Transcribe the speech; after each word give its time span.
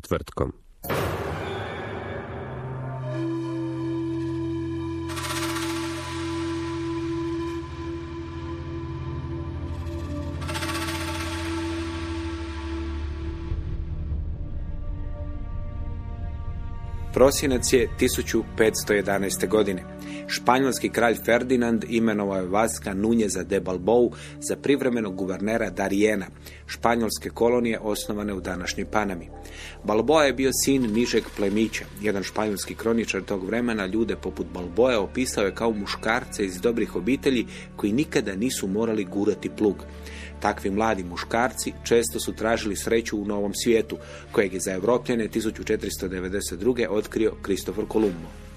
Četvrtkom. 0.00 0.52
Prosinac 17.14 17.72
je 17.72 17.88
1511. 18.00 19.48
godine. 19.48 19.97
Španjolski 20.38 20.88
kralj 20.88 21.14
Ferdinand 21.24 21.84
imenovao 21.88 22.36
je 22.36 22.48
Vaska 22.48 22.94
Nunjeza 22.94 23.42
de 23.42 23.60
Balbou 23.60 24.12
za 24.40 24.56
privremenog 24.56 25.14
guvernera 25.14 25.70
Darijena, 25.70 26.26
španjolske 26.66 27.30
kolonije 27.30 27.78
osnovane 27.78 28.34
u 28.34 28.40
današnjoj 28.40 28.86
Panami. 28.90 29.28
Balboa 29.84 30.24
je 30.24 30.32
bio 30.32 30.50
sin 30.64 30.92
nižeg 30.92 31.24
plemića. 31.36 31.84
Jedan 32.02 32.22
španjolski 32.22 32.74
kroničar 32.74 33.22
tog 33.22 33.46
vremena 33.46 33.86
ljude 33.86 34.16
poput 34.16 34.46
Balboa 34.54 35.00
opisao 35.00 35.44
je 35.44 35.54
kao 35.54 35.70
muškarce 35.70 36.44
iz 36.44 36.60
dobrih 36.60 36.96
obitelji 36.96 37.46
koji 37.76 37.92
nikada 37.92 38.36
nisu 38.36 38.66
morali 38.66 39.04
gurati 39.04 39.50
plug. 39.50 39.84
Takvi 40.40 40.70
mladi 40.70 41.04
muškarci 41.04 41.72
često 41.84 42.20
su 42.20 42.32
tražili 42.32 42.76
sreću 42.76 43.18
u 43.18 43.24
novom 43.24 43.54
svijetu, 43.54 43.96
kojeg 44.32 44.54
je 44.54 44.60
za 44.60 44.72
Evropljene 44.72 45.28
1492. 45.28 46.86
otkrio 46.90 47.34
Kristofor 47.42 47.88
Kolumbo. 47.88 48.47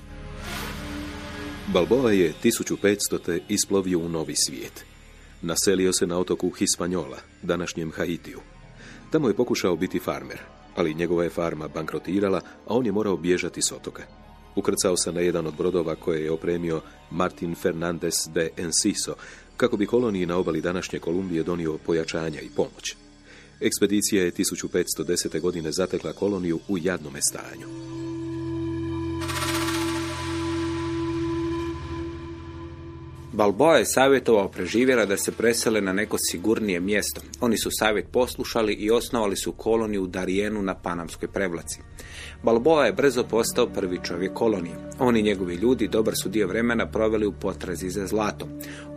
Balboa 1.74 2.12
je 2.12 2.34
1500. 2.44 3.40
isplovio 3.50 4.00
u 4.00 4.10
novi 4.10 4.36
svijet. 4.36 4.86
Naselio 5.42 5.94
se 5.94 6.08
na 6.08 6.18
otoku 6.18 6.50
Hispanjola, 6.50 7.18
današnjem 7.42 7.92
Haitiju. 7.92 8.40
Tamo 9.12 9.28
je 9.28 9.36
pokušao 9.36 9.76
biti 9.76 10.00
farmer, 10.00 10.40
ali 10.76 10.94
njegova 10.94 11.24
je 11.24 11.30
farma 11.30 11.68
bankrotirala, 11.68 12.42
a 12.68 12.76
on 12.76 12.86
je 12.86 12.92
morao 12.92 13.18
bježati 13.18 13.62
s 13.62 13.72
otoka. 13.72 14.04
Ukrcao 14.56 14.98
se 14.98 15.12
na 15.12 15.20
jedan 15.20 15.48
od 15.48 15.56
brodova 15.56 15.96
koje 15.96 16.24
je 16.24 16.32
opremio 16.32 16.82
Martin 17.12 17.56
Fernandez 17.56 18.14
de 18.34 18.50
Enciso, 18.58 19.16
kako 19.58 19.78
bi 19.78 19.86
koloniji 19.86 20.26
na 20.26 20.38
obali 20.38 20.62
današnje 20.62 21.00
Kolumbije 21.00 21.44
donio 21.44 21.78
pojačanja 21.78 22.42
i 22.42 22.50
pomoć. 22.56 22.96
Ekspedicija 23.62 24.24
je 24.24 24.31
1510. 24.31 25.40
godine 25.40 25.72
zatekla 25.72 26.14
koloniju 26.14 26.60
u 26.68 26.78
jadnome 26.78 27.20
stanju. 27.22 27.68
Balboa 33.41 33.78
je 33.78 33.85
savjetovao 33.85 34.47
preživjela 34.47 35.06
da 35.06 35.18
se 35.18 35.31
presele 35.31 35.81
na 35.81 35.94
neko 35.94 36.18
sigurnije 36.19 36.79
mjesto. 36.79 37.22
Oni 37.40 37.57
su 37.57 37.69
savjet 37.72 38.06
poslušali 38.12 38.74
i 38.74 38.91
osnovali 38.91 39.35
su 39.35 39.52
koloniju 39.52 40.03
u 40.03 40.07
Darijenu 40.07 40.62
na 40.62 40.75
Panamskoj 40.75 41.28
prevlaci. 41.28 41.80
Balboa 42.44 42.85
je 42.85 42.94
brzo 42.94 43.24
postao 43.24 43.68
prvi 43.68 44.00
čovjek 44.03 44.34
kolonije. 44.34 44.75
Oni 45.00 45.22
njegovi 45.22 45.56
ljudi 45.56 45.88
dobar 45.88 46.13
su 46.24 46.30
dio 46.30 46.47
vremena 46.47 46.91
proveli 46.91 47.25
u 47.25 47.31
potrazi 47.31 47.90
za 47.90 48.07
zlato. 48.07 48.47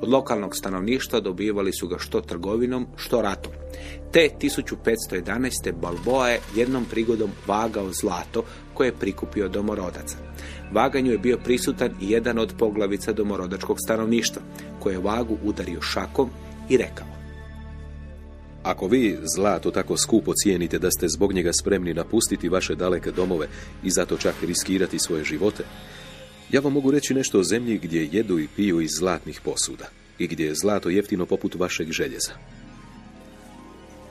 Od 0.00 0.09
lokalnog 0.09 0.56
stanovništva 0.56 1.21
dobivali 1.21 1.72
su 1.72 1.88
ga 1.88 1.99
što 1.99 2.21
trgovinom, 2.21 2.87
što 2.97 3.22
ratom. 3.22 3.53
Te 4.12 4.28
1511. 4.41 5.72
Balboa 5.72 6.28
je 6.28 6.41
jednom 6.56 6.84
prigodom 6.91 7.31
vagao 7.47 7.93
zlato 7.93 8.44
koje 8.75 8.88
je 8.88 8.99
prikupio 9.00 9.49
domorodaca. 9.49 10.16
Vaganju 10.75 11.12
je 11.12 11.19
bio 11.19 11.39
prisutan 11.45 11.91
i 12.01 12.11
jedan 12.11 12.39
od 12.39 12.55
poglavica 12.59 13.12
domorodačkog 13.12 13.77
stanovništva, 13.87 14.43
koje 14.81 14.95
je 14.95 14.99
vagu 14.99 15.39
udario 15.45 15.83
šakom 15.83 16.31
i 16.69 16.77
rekao. 16.77 17.07
Ako 18.62 18.87
vi 18.87 19.19
zlato 19.34 19.71
tako 19.71 19.97
skupo 19.97 20.33
cijenite 20.34 20.79
da 20.79 20.91
ste 20.91 21.09
zbog 21.09 21.33
njega 21.33 21.53
spremni 21.53 21.95
napustiti 21.95 22.49
vaše 22.49 22.75
daleke 22.75 23.11
domove 23.11 23.47
i 23.83 23.91
zato 23.91 24.17
čak 24.17 24.34
riskirati 24.43 24.99
svoje 24.99 25.25
živote, 25.25 25.65
ja 26.53 26.61
vam 26.61 26.73
mogu 26.73 26.91
reći 26.91 27.15
nešto 27.15 27.39
o 27.39 27.43
zemlji 27.43 27.79
gdje 27.79 28.09
jedu 28.13 28.39
i 28.39 28.49
piju 28.57 28.81
iz 28.81 28.91
zlatnih 28.99 29.41
posuda 29.45 29.89
i 30.19 30.27
gdje 30.27 30.47
je 30.47 30.55
zlato 30.55 30.89
jeftino 30.89 31.27
poput 31.27 31.55
vašeg 31.55 31.91
željeza. 31.91 32.33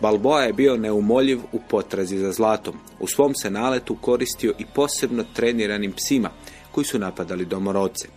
Balboa 0.01 0.41
je 0.41 0.53
bio 0.53 0.77
neumoljiv 0.77 1.39
u 1.51 1.59
potrazi 1.69 2.17
za 2.17 2.31
zlatom. 2.31 2.75
U 2.99 3.07
svom 3.07 3.35
se 3.35 3.51
naletu 3.51 3.95
koristio 3.95 4.53
i 4.59 4.65
posebno 4.75 5.23
treniranim 5.33 5.91
psima 5.91 6.29
koji 6.73 6.85
su 6.85 6.99
napadali 6.99 7.45
domorodce. 7.45 8.07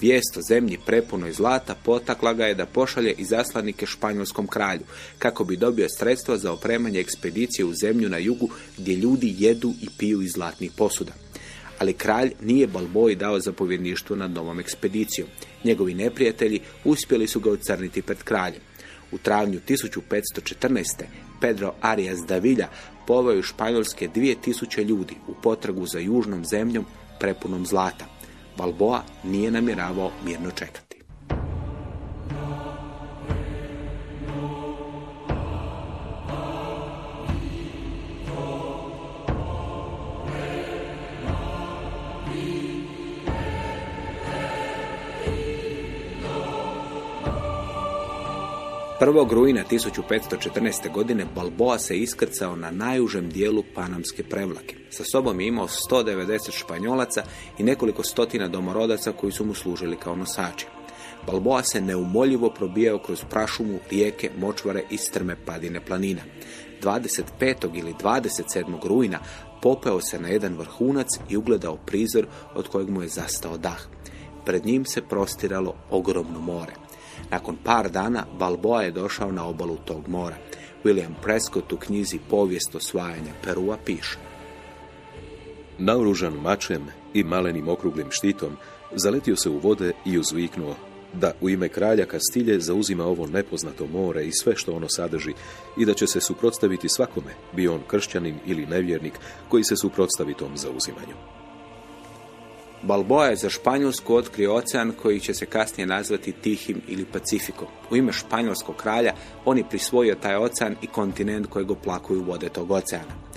Vijest 0.00 0.36
o 0.36 0.42
zemlji 0.48 0.78
prepunoj 0.86 1.32
zlata 1.32 1.74
potakla 1.74 2.32
ga 2.32 2.46
je 2.46 2.54
da 2.54 2.66
pošalje 2.66 3.12
i 3.18 3.24
zaslanike 3.24 3.86
španjolskom 3.86 4.46
kralju, 4.46 4.82
kako 5.18 5.44
bi 5.44 5.56
dobio 5.56 5.88
sredstva 5.98 6.36
za 6.38 6.52
opremanje 6.52 7.00
ekspedicije 7.00 7.64
u 7.64 7.74
zemlju 7.74 8.08
na 8.08 8.18
jugu 8.18 8.48
gdje 8.78 8.96
ljudi 8.96 9.34
jedu 9.38 9.74
i 9.82 9.88
piju 9.98 10.22
iz 10.22 10.32
zlatnih 10.32 10.72
posuda. 10.76 11.12
Ali 11.78 11.92
kralj 11.92 12.32
nije 12.42 12.66
Balboji 12.66 13.16
dao 13.16 13.40
zapovjedništvo 13.40 14.16
nad 14.16 14.30
novom 14.30 14.60
ekspedicijom. 14.60 15.28
Njegovi 15.64 15.94
neprijatelji 15.94 16.60
uspjeli 16.84 17.26
su 17.26 17.40
ga 17.40 17.50
ucrniti 17.50 18.02
pred 18.02 18.22
kraljem. 18.22 18.60
U 19.12 19.18
travnju 19.18 19.60
1514. 19.68 21.04
Pedro 21.40 21.74
Arias 21.80 22.18
Davila 22.28 22.68
poveo 23.06 23.42
španjolske 23.42 24.08
2000 24.08 24.84
ljudi 24.84 25.14
u 25.28 25.34
potragu 25.42 25.86
za 25.86 25.98
južnom 25.98 26.44
zemljom 26.44 26.86
prepunom 27.20 27.66
zlata. 27.66 28.04
Balboa 28.56 29.02
nije 29.24 29.50
namjeravao 29.50 30.10
mirno 30.24 30.50
čekati. 30.50 30.87
Prvog 49.00 49.32
rujna 49.32 49.64
1514. 49.70 50.92
godine 50.92 51.26
Balboa 51.34 51.78
se 51.78 51.98
iskrcao 51.98 52.56
na 52.56 52.70
najužem 52.70 53.30
dijelu 53.30 53.62
Panamske 53.74 54.22
prevlake. 54.22 54.76
Sa 54.90 55.04
sobom 55.12 55.40
je 55.40 55.46
imao 55.46 55.66
190 55.90 56.52
španjolaca 56.52 57.22
i 57.58 57.62
nekoliko 57.62 58.02
stotina 58.02 58.48
domorodaca 58.48 59.12
koji 59.12 59.32
su 59.32 59.44
mu 59.44 59.54
služili 59.54 59.96
kao 59.96 60.16
nosači. 60.16 60.66
Balboa 61.26 61.62
se 61.62 61.80
neumoljivo 61.80 62.50
probijao 62.50 62.98
kroz 62.98 63.24
prašumu, 63.30 63.78
rijeke, 63.90 64.30
močvare 64.38 64.82
i 64.90 64.96
strme 64.96 65.36
padine 65.46 65.80
planina. 65.80 66.22
25. 66.82 67.24
ili 67.74 67.94
27. 68.02 68.88
rujna 68.88 69.18
popeo 69.62 70.00
se 70.00 70.20
na 70.20 70.28
jedan 70.28 70.56
vrhunac 70.56 71.08
i 71.28 71.36
ugledao 71.36 71.76
prizor 71.76 72.26
od 72.54 72.68
kojeg 72.68 72.90
mu 72.90 73.02
je 73.02 73.08
zastao 73.08 73.58
dah. 73.58 73.88
Pred 74.44 74.66
njim 74.66 74.84
se 74.84 75.02
prostiralo 75.02 75.74
ogromno 75.90 76.40
more. 76.40 76.87
Nakon 77.30 77.56
par 77.64 77.90
dana 77.90 78.24
Balboa 78.38 78.82
je 78.82 78.90
došao 78.90 79.32
na 79.32 79.46
obalu 79.46 79.76
tog 79.84 80.08
mora. 80.08 80.36
William 80.84 81.14
Prescott 81.22 81.72
u 81.72 81.76
knjizi 81.76 82.18
Povijest 82.30 82.74
osvajanja 82.74 83.32
Perua 83.44 83.76
piše. 83.84 84.18
Naoružan 85.78 86.32
mačem 86.32 86.86
i 87.14 87.24
malenim 87.24 87.68
okruglim 87.68 88.06
štitom, 88.10 88.56
zaletio 88.92 89.36
se 89.36 89.50
u 89.50 89.58
vode 89.58 89.92
i 90.04 90.18
uzviknuo 90.18 90.76
da 91.12 91.32
u 91.40 91.50
ime 91.50 91.68
kralja 91.68 92.06
Kastilje 92.06 92.60
zauzima 92.60 93.04
ovo 93.04 93.26
nepoznato 93.26 93.86
more 93.86 94.26
i 94.26 94.32
sve 94.32 94.56
što 94.56 94.72
ono 94.72 94.88
sadrži 94.88 95.32
i 95.78 95.84
da 95.84 95.94
će 95.94 96.06
se 96.06 96.20
suprotstaviti 96.20 96.88
svakome, 96.88 97.30
bio 97.52 97.74
on 97.74 97.80
kršćanin 97.86 98.38
ili 98.46 98.66
nevjernik, 98.66 99.12
koji 99.48 99.64
se 99.64 99.76
suprotstavi 99.76 100.34
tom 100.34 100.56
zauzimanju. 100.56 101.14
Balboa 102.82 103.26
je 103.26 103.36
za 103.36 103.50
Španjolsku 103.50 104.14
otkrio 104.14 104.54
ocean 104.54 104.92
koji 105.02 105.20
će 105.20 105.34
se 105.34 105.46
kasnije 105.46 105.86
nazvati 105.86 106.32
Tihim 106.32 106.80
ili 106.88 107.04
Pacifikom. 107.04 107.68
U 107.90 107.96
ime 107.96 108.12
španjolskog 108.12 108.76
kralja 108.76 109.14
on 109.44 109.58
je 109.58 109.68
prisvojio 109.70 110.14
taj 110.14 110.36
ocean 110.36 110.76
i 110.82 110.86
kontinent 110.86 111.46
kojeg 111.46 111.70
oplakuju 111.70 112.24
vode 112.24 112.48
tog 112.48 112.70
oceana. 112.70 113.28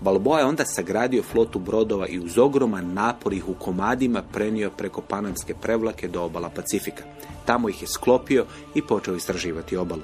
Balboa 0.00 0.38
je 0.38 0.44
onda 0.44 0.64
sagradio 0.64 1.22
flotu 1.22 1.58
brodova 1.58 2.08
i 2.08 2.18
uz 2.18 2.38
ogroman 2.38 2.92
napor 2.94 3.32
ih 3.32 3.48
u 3.48 3.54
komadima 3.54 4.22
prenio 4.22 4.70
preko 4.70 5.00
Panamske 5.00 5.54
prevlake 5.54 6.08
do 6.08 6.22
obala 6.22 6.50
Pacifika. 6.50 7.04
Tamo 7.44 7.68
ih 7.68 7.82
je 7.82 7.88
sklopio 7.88 8.46
i 8.74 8.82
počeo 8.82 9.14
istraživati 9.14 9.76
obalu. 9.76 10.02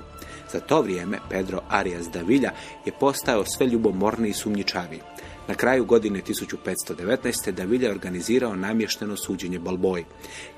Za 0.53 0.61
to 0.61 0.83
vrijeme 0.83 1.19
Pedro 1.31 1.61
Arias 1.69 2.09
Davila 2.09 2.51
je 2.85 2.93
postao 3.01 3.45
sve 3.45 3.67
ljubomorniji 3.67 4.31
i 4.31 4.35
sumnjičaviji. 4.35 5.01
Na 5.49 5.55
kraju 5.55 5.85
godine 5.85 6.23
1519. 6.23 7.51
Davilja 7.51 7.91
organizirao 7.91 8.57
namješteno 8.57 9.17
suđenje 9.17 9.59
Balboji. 9.59 10.05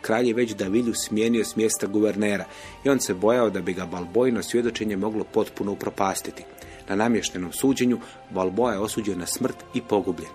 Kralj 0.01 0.29
je 0.29 0.35
već 0.35 0.55
Davilju 0.55 0.95
smijenio 0.95 1.45
s 1.45 1.57
mjesta 1.57 1.87
guvernera 1.87 2.45
i 2.85 2.89
on 2.89 3.01
se 3.01 3.15
bojao 3.15 3.51
da 3.51 3.61
bi 3.61 3.73
ga 3.73 3.87
Balbojino 3.87 4.43
svjedočenje 4.43 4.97
moglo 4.97 5.25
potpuno 5.25 5.73
upropastiti. 5.73 6.45
Na 6.89 6.97
namještenom 6.97 7.53
suđenju 7.53 7.99
Balboa 8.31 8.73
je 8.73 8.79
osuđen 8.79 9.19
na 9.19 9.27
smrt 9.27 9.57
i 9.75 9.83
pogubljen. 9.83 10.31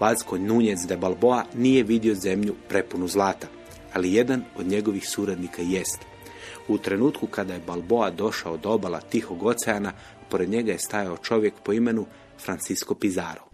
Vazko 0.00 0.38
Nunjec 0.38 0.80
de 0.80 0.96
Balboa 0.96 1.44
nije 1.54 1.82
vidio 1.82 2.14
zemlju 2.14 2.54
prepunu 2.68 3.08
zlata, 3.08 3.46
ali 3.92 4.12
jedan 4.12 4.44
od 4.58 4.66
njegovih 4.66 5.08
suradnika 5.08 5.62
jest. 5.62 5.98
U 6.68 6.78
trenutku 6.78 7.26
kada 7.26 7.54
je 7.54 7.62
Balboa 7.66 8.10
došao 8.10 8.56
do 8.56 8.70
obala 8.70 9.00
Tihog 9.00 9.46
oceana, 9.46 9.92
pored 10.28 10.48
njega 10.48 10.72
je 10.72 10.78
stajao 10.78 11.16
čovjek 11.16 11.54
po 11.62 11.72
imenu 11.72 12.06
Francisco 12.36 12.94
Pizarro. 12.96 13.50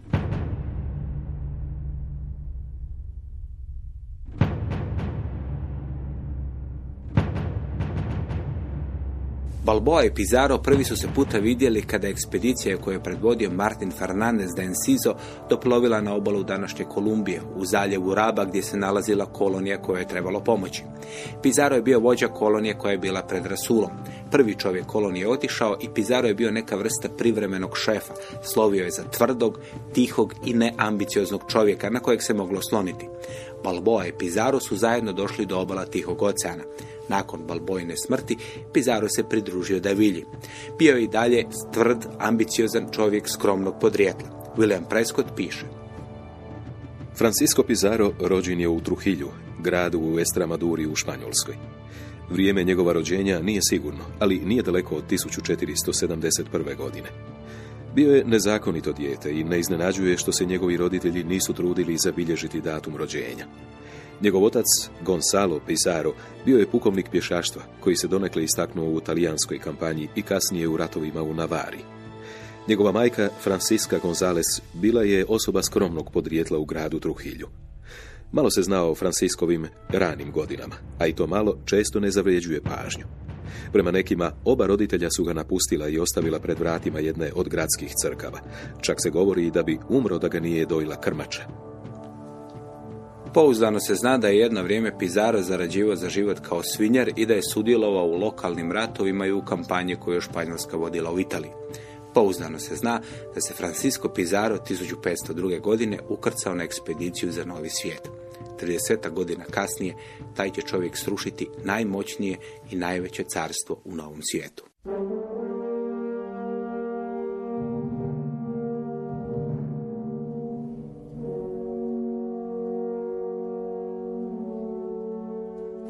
Balboa 9.65 10.03
i 10.03 10.13
Pizarro 10.13 10.57
prvi 10.57 10.83
su 10.83 10.95
se 10.95 11.07
puta 11.15 11.37
vidjeli 11.37 11.81
kada 11.81 12.07
ekspedicija 12.07 12.77
koju 12.77 12.93
je 12.93 13.03
predvodio 13.03 13.51
Martin 13.51 13.91
Fernandez 13.91 14.49
de 14.55 14.63
Enciso 14.63 15.15
doplovila 15.49 16.01
na 16.01 16.15
obalu 16.15 16.43
današnje 16.43 16.85
Kolumbije, 16.85 17.41
u 17.55 17.65
zaljevu 17.65 18.15
Raba 18.15 18.45
gdje 18.45 18.63
se 18.63 18.77
nalazila 18.77 19.25
kolonija 19.25 19.81
koja 19.81 19.99
je 19.99 20.07
trebalo 20.07 20.39
pomoći. 20.39 20.83
Pizarro 21.41 21.75
je 21.75 21.81
bio 21.81 21.99
vođa 21.99 22.27
kolonije 22.27 22.77
koja 22.77 22.91
je 22.91 22.97
bila 22.97 23.21
pred 23.21 23.45
Rasulom. 23.45 23.91
Prvi 24.31 24.55
čovjek 24.55 24.85
kolonije 24.85 25.23
je 25.23 25.29
otišao 25.29 25.77
i 25.81 25.89
Pizarro 25.93 26.27
je 26.27 26.35
bio 26.35 26.51
neka 26.51 26.75
vrsta 26.75 27.09
privremenog 27.17 27.77
šefa. 27.77 28.13
Slovio 28.43 28.83
je 28.83 28.91
za 28.91 29.03
tvrdog, 29.03 29.59
tihog 29.93 30.33
i 30.45 30.53
neambicioznog 30.53 31.41
čovjeka 31.47 31.89
na 31.89 31.99
kojeg 31.99 32.23
se 32.23 32.33
moglo 32.33 32.61
sloniti. 32.61 33.07
Balboa 33.63 34.07
i 34.07 34.11
Pizarro 34.11 34.59
su 34.59 34.75
zajedno 34.75 35.13
došli 35.13 35.45
do 35.45 35.59
obala 35.59 35.85
Tihog 35.85 36.21
oceana. 36.21 36.63
Nakon 37.09 37.39
Balbojne 37.47 37.97
smrti, 37.97 38.37
Pizarro 38.73 39.07
se 39.09 39.23
pridružio 39.29 39.79
Davilji. 39.79 40.25
Bio 40.79 40.95
je 40.95 41.03
i 41.03 41.07
dalje 41.07 41.45
tvrd, 41.73 42.05
ambiciozan 42.19 42.87
čovjek 42.91 43.29
skromnog 43.29 43.75
podrijetla. 43.81 44.53
William 44.57 44.89
Prescott 44.89 45.27
piše. 45.35 45.65
Francisco 47.17 47.63
Pizarro 47.63 48.11
rođen 48.19 48.59
je 48.59 48.67
u 48.67 48.81
Truhilju, 48.81 49.29
gradu 49.59 49.99
u 49.99 50.19
Estramaduri 50.19 50.87
u 50.87 50.95
Španjolskoj. 50.95 51.55
Vrijeme 52.29 52.63
njegova 52.63 52.93
rođenja 52.93 53.39
nije 53.39 53.61
sigurno, 53.69 54.03
ali 54.19 54.39
nije 54.45 54.63
daleko 54.63 54.95
od 54.95 55.03
1471. 55.09 56.75
godine. 56.77 57.09
Bio 57.95 58.15
je 58.15 58.23
nezakonito 58.25 58.93
dijete 58.93 59.39
i 59.39 59.43
ne 59.43 59.59
iznenađuje 59.59 60.17
što 60.17 60.31
se 60.31 60.45
njegovi 60.45 60.77
roditelji 60.77 61.23
nisu 61.23 61.53
trudili 61.53 61.97
zabilježiti 61.97 62.61
datum 62.61 62.97
rođenja. 62.97 63.45
Njegov 64.21 64.43
otac, 64.43 64.65
Gonzalo 65.01 65.59
Pizarro, 65.67 66.13
bio 66.45 66.57
je 66.57 66.67
pukovnik 66.67 67.09
pješaštva, 67.09 67.61
koji 67.79 67.95
se 67.95 68.07
donekle 68.07 68.43
istaknuo 68.43 68.89
u 68.89 68.99
talijanskoj 68.99 69.59
kampanji 69.59 70.07
i 70.15 70.21
kasnije 70.21 70.67
u 70.67 70.77
ratovima 70.77 71.21
u 71.21 71.33
Navari. 71.33 71.79
Njegova 72.67 72.91
majka, 72.91 73.29
Francisca 73.43 73.99
Gonzales, 73.99 74.61
bila 74.73 75.03
je 75.03 75.25
osoba 75.27 75.63
skromnog 75.63 76.11
podrijetla 76.11 76.57
u 76.57 76.65
gradu 76.65 76.99
Truhilju. 76.99 77.47
Malo 78.33 78.51
se 78.51 78.61
znao 78.61 78.91
o 78.91 78.95
Franciskovim 78.95 79.67
ranim 79.89 80.31
godinama, 80.31 80.75
a 80.99 81.07
i 81.07 81.13
to 81.13 81.27
malo 81.27 81.57
često 81.65 81.99
ne 81.99 82.11
zavređuje 82.11 82.61
pažnju. 82.61 83.05
Prema 83.71 83.91
nekima, 83.91 84.31
oba 84.45 84.65
roditelja 84.65 85.09
su 85.11 85.23
ga 85.23 85.33
napustila 85.33 85.87
i 85.89 85.99
ostavila 85.99 86.39
pred 86.39 86.59
vratima 86.59 86.99
jedne 86.99 87.31
od 87.35 87.49
gradskih 87.49 87.91
crkava. 88.01 88.39
Čak 88.81 88.97
se 89.01 89.09
govori 89.09 89.51
da 89.51 89.63
bi 89.63 89.79
umro 89.89 90.17
da 90.17 90.27
ga 90.27 90.39
nije 90.39 90.65
dojila 90.65 91.01
krmača. 91.01 91.41
Pouzdano 93.33 93.79
se 93.79 93.95
zna 93.95 94.17
da 94.17 94.27
je 94.27 94.39
jedno 94.39 94.63
vrijeme 94.63 94.97
Pizarro 94.99 95.41
zarađivao 95.41 95.95
za 95.95 96.09
život 96.09 96.39
kao 96.39 96.61
svinjar 96.63 97.11
i 97.15 97.25
da 97.25 97.33
je 97.33 97.41
sudjelovao 97.53 98.05
u 98.05 98.17
lokalnim 98.17 98.71
ratovima 98.71 99.25
i 99.25 99.31
u 99.31 99.41
kampanji 99.41 99.95
koju 99.95 100.15
je 100.15 100.21
Španjolska 100.21 100.77
vodila 100.77 101.11
u 101.11 101.19
Italiji. 101.19 101.51
Pouzdano 102.13 102.59
se 102.59 102.75
zna 102.75 103.01
da 103.35 103.41
se 103.41 103.53
Francisco 103.53 104.09
Pizarro 104.09 104.57
1502. 104.57 105.61
godine 105.61 105.99
ukrcao 106.09 106.55
na 106.55 106.63
ekspediciju 106.63 107.31
za 107.31 107.45
novi 107.45 107.69
svijet. 107.69 108.09
30 108.61 109.09
godina 109.09 109.43
kasnije 109.51 109.95
taj 110.35 110.51
će 110.51 110.61
čovjek 110.61 110.97
srušiti 110.97 111.47
najmoćnije 111.63 112.37
i 112.71 112.75
najveće 112.75 113.23
carstvo 113.23 113.81
u 113.85 113.95
novom 113.95 114.19
svijetu. 114.31 114.63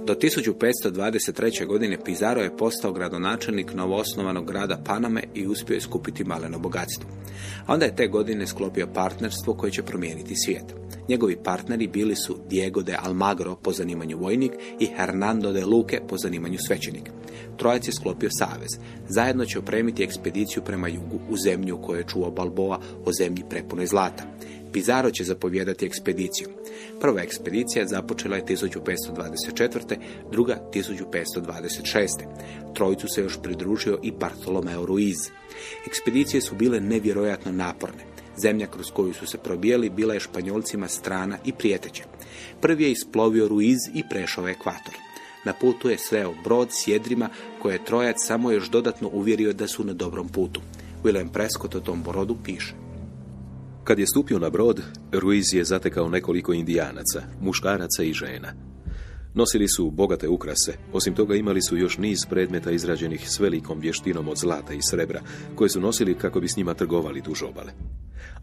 Do 0.05 0.15
1523. 0.15 1.65
godine 1.65 1.97
Pizarro 2.05 2.41
je 2.41 2.57
postao 2.57 2.93
gradonačelnik 2.93 3.73
novoosnovanog 3.73 4.47
grada 4.47 4.81
Paname 4.85 5.23
i 5.33 5.47
uspio 5.47 5.73
je 5.73 5.81
skupiti 5.81 6.23
maleno 6.23 6.59
bogatstvo. 6.59 7.09
Onda 7.67 7.85
je 7.85 7.95
te 7.95 8.07
godine 8.07 8.47
sklopio 8.47 8.87
partnerstvo 8.93 9.53
koje 9.53 9.71
će 9.71 9.83
promijeniti 9.83 10.35
svijet. 10.35 10.63
Njegovi 11.09 11.37
partneri 11.43 11.87
bili 11.87 12.15
su 12.15 12.37
Diego 12.49 12.81
de 12.81 12.97
Almagro 13.03 13.55
po 13.55 13.71
zanimanju 13.71 14.17
vojnik 14.17 14.51
i 14.79 14.85
Hernando 14.97 15.51
de 15.51 15.65
Luque 15.65 15.99
po 16.07 16.17
zanimanju 16.17 16.57
svećenik. 16.67 17.09
Trojac 17.57 17.87
je 17.87 17.93
sklopio 17.93 18.29
savez. 18.39 18.69
Zajedno 19.09 19.45
će 19.45 19.59
opremiti 19.59 20.03
ekspediciju 20.03 20.63
prema 20.63 20.87
jugu 20.87 21.19
u 21.29 21.37
zemlju 21.37 21.81
koju 21.81 21.97
je 21.97 22.07
čuo 22.07 22.31
Balboa 22.31 22.79
o 23.05 23.11
zemlji 23.13 23.43
prepunoj 23.49 23.85
zlata. 23.85 24.23
Pizarro 24.73 25.11
će 25.11 25.23
zapovjedati 25.23 25.85
ekspediciju. 25.85 26.47
Prva 27.01 27.21
ekspedicija 27.21 27.87
započela 27.87 28.35
je 28.35 28.45
1524. 28.45 29.97
druga 30.31 30.69
1526. 30.73 32.07
Trojicu 32.75 33.07
se 33.07 33.21
još 33.21 33.37
pridružio 33.43 33.99
i 34.03 34.11
Bartolomeo 34.11 34.85
Ruiz. 34.85 35.17
Ekspedicije 35.87 36.41
su 36.41 36.55
bile 36.55 36.79
nevjerojatno 36.79 37.51
naporne. 37.51 38.03
Zemlja 38.37 38.67
kroz 38.67 38.91
koju 38.91 39.13
su 39.13 39.27
se 39.27 39.37
probijali 39.37 39.89
bila 39.89 40.13
je 40.13 40.19
španjolcima 40.19 40.87
strana 40.87 41.37
i 41.45 41.53
prijeteća. 41.53 42.03
Prvi 42.61 42.83
je 42.83 42.91
isplovio 42.91 43.47
Ruiz 43.47 43.79
i 43.93 44.03
prešao 44.09 44.47
ekvator. 44.47 44.93
Na 45.45 45.53
putu 45.53 45.89
je 45.89 45.97
sreo 45.97 46.33
brod 46.43 46.67
s 46.71 46.87
jedrima 46.87 47.29
koje 47.61 47.73
je 47.73 47.85
trojac 47.85 48.15
samo 48.17 48.51
još 48.51 48.69
dodatno 48.69 49.09
uvjerio 49.13 49.53
da 49.53 49.67
su 49.67 49.83
na 49.83 49.93
dobrom 49.93 50.29
putu. 50.29 50.61
William 51.03 51.31
Prescott 51.33 51.75
o 51.75 51.79
tom 51.79 52.03
brodu 52.03 52.37
piše. 52.43 52.82
Kad 53.83 53.99
je 53.99 54.07
stupio 54.07 54.39
na 54.39 54.49
brod, 54.49 54.81
Ruiz 55.11 55.53
je 55.53 55.63
zatekao 55.63 56.09
nekoliko 56.09 56.53
indijanaca, 56.53 57.21
muškaraca 57.41 58.03
i 58.03 58.13
žena. 58.13 58.53
Nosili 59.33 59.67
su 59.67 59.91
bogate 59.91 60.27
ukrase, 60.27 60.73
osim 60.93 61.15
toga 61.15 61.35
imali 61.35 61.61
su 61.61 61.77
još 61.77 61.97
niz 61.97 62.17
predmeta 62.29 62.71
izrađenih 62.71 63.29
s 63.29 63.39
velikom 63.39 63.79
vještinom 63.79 64.27
od 64.27 64.37
zlata 64.37 64.73
i 64.73 64.81
srebra, 64.81 65.21
koje 65.55 65.69
su 65.69 65.81
nosili 65.81 66.17
kako 66.17 66.39
bi 66.39 66.47
s 66.47 66.57
njima 66.57 66.73
trgovali 66.73 67.21
duž 67.21 67.43
obale. 67.43 67.71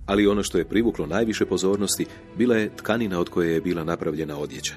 Ali 0.07 0.27
ono 0.27 0.43
što 0.43 0.59
je 0.59 0.69
privuklo 0.69 1.07
najviše 1.07 1.47
pozornosti 1.47 2.07
bila 2.39 2.57
je 2.57 2.77
tkanina 2.77 3.21
od 3.21 3.29
koje 3.29 3.55
je 3.55 3.61
bila 3.61 3.85
napravljena 3.85 4.39
odjeća. 4.39 4.75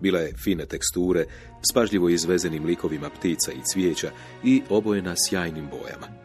Bila 0.00 0.20
je 0.20 0.34
fine 0.44 0.66
teksture, 0.66 1.24
s 1.70 1.72
pažljivo 1.74 2.08
izvezenim 2.08 2.64
likovima 2.64 3.10
ptica 3.10 3.52
i 3.52 3.64
cvijeća 3.72 4.10
i 4.44 4.62
obojena 4.70 5.14
sjajnim 5.16 5.68
bojama. 5.70 6.23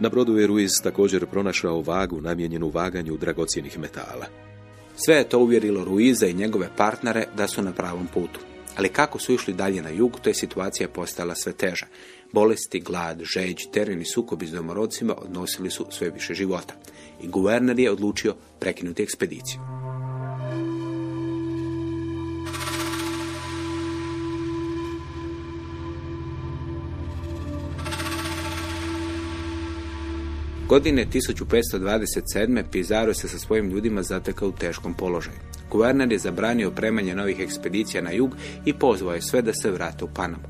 Na 0.00 0.08
brodu 0.08 0.38
je 0.38 0.46
Ruiz 0.46 0.70
također 0.82 1.26
pronašao 1.26 1.80
vagu 1.80 2.20
namijenjenu 2.20 2.68
vaganju 2.68 3.16
dragocjenih 3.16 3.78
metala. 3.78 4.26
Sve 4.96 5.14
je 5.14 5.28
to 5.28 5.38
uvjerilo 5.38 5.84
Ruiza 5.84 6.26
i 6.26 6.34
njegove 6.34 6.68
partnere 6.76 7.26
da 7.36 7.48
su 7.48 7.62
na 7.62 7.72
pravom 7.72 8.06
putu. 8.14 8.40
Ali 8.76 8.88
kako 8.88 9.18
su 9.18 9.34
išli 9.34 9.54
dalje 9.54 9.82
na 9.82 9.88
jug, 9.88 10.20
to 10.22 10.30
je 10.30 10.34
situacija 10.34 10.88
postala 10.88 11.34
sve 11.34 11.52
teža. 11.52 11.86
Bolesti, 12.32 12.80
glad, 12.80 13.22
žeđ, 13.34 13.56
tereni 13.72 14.04
sukobi 14.04 14.46
s 14.46 14.50
domorodcima 14.50 15.14
odnosili 15.18 15.70
su 15.70 15.86
sve 15.90 16.10
više 16.10 16.34
života. 16.34 16.74
I 17.22 17.28
guverner 17.28 17.78
je 17.78 17.90
odlučio 17.90 18.34
prekinuti 18.58 19.02
ekspediciju. 19.02 19.79
Godine 30.70 31.06
1527. 31.12 32.62
Pizarro 32.70 33.14
se 33.14 33.28
sa 33.28 33.38
svojim 33.38 33.70
ljudima 33.70 34.02
zatekao 34.02 34.48
u 34.48 34.52
teškom 34.52 34.94
položaju. 34.94 35.36
Guverner 35.70 36.12
je 36.12 36.18
zabranio 36.18 36.70
premanje 36.70 37.14
novih 37.14 37.40
ekspedicija 37.40 38.02
na 38.02 38.10
jug 38.10 38.36
i 38.64 38.74
pozvao 38.74 39.14
je 39.14 39.22
sve 39.22 39.42
da 39.42 39.52
se 39.52 39.70
vrate 39.70 40.04
u 40.04 40.08
Panamu. 40.14 40.42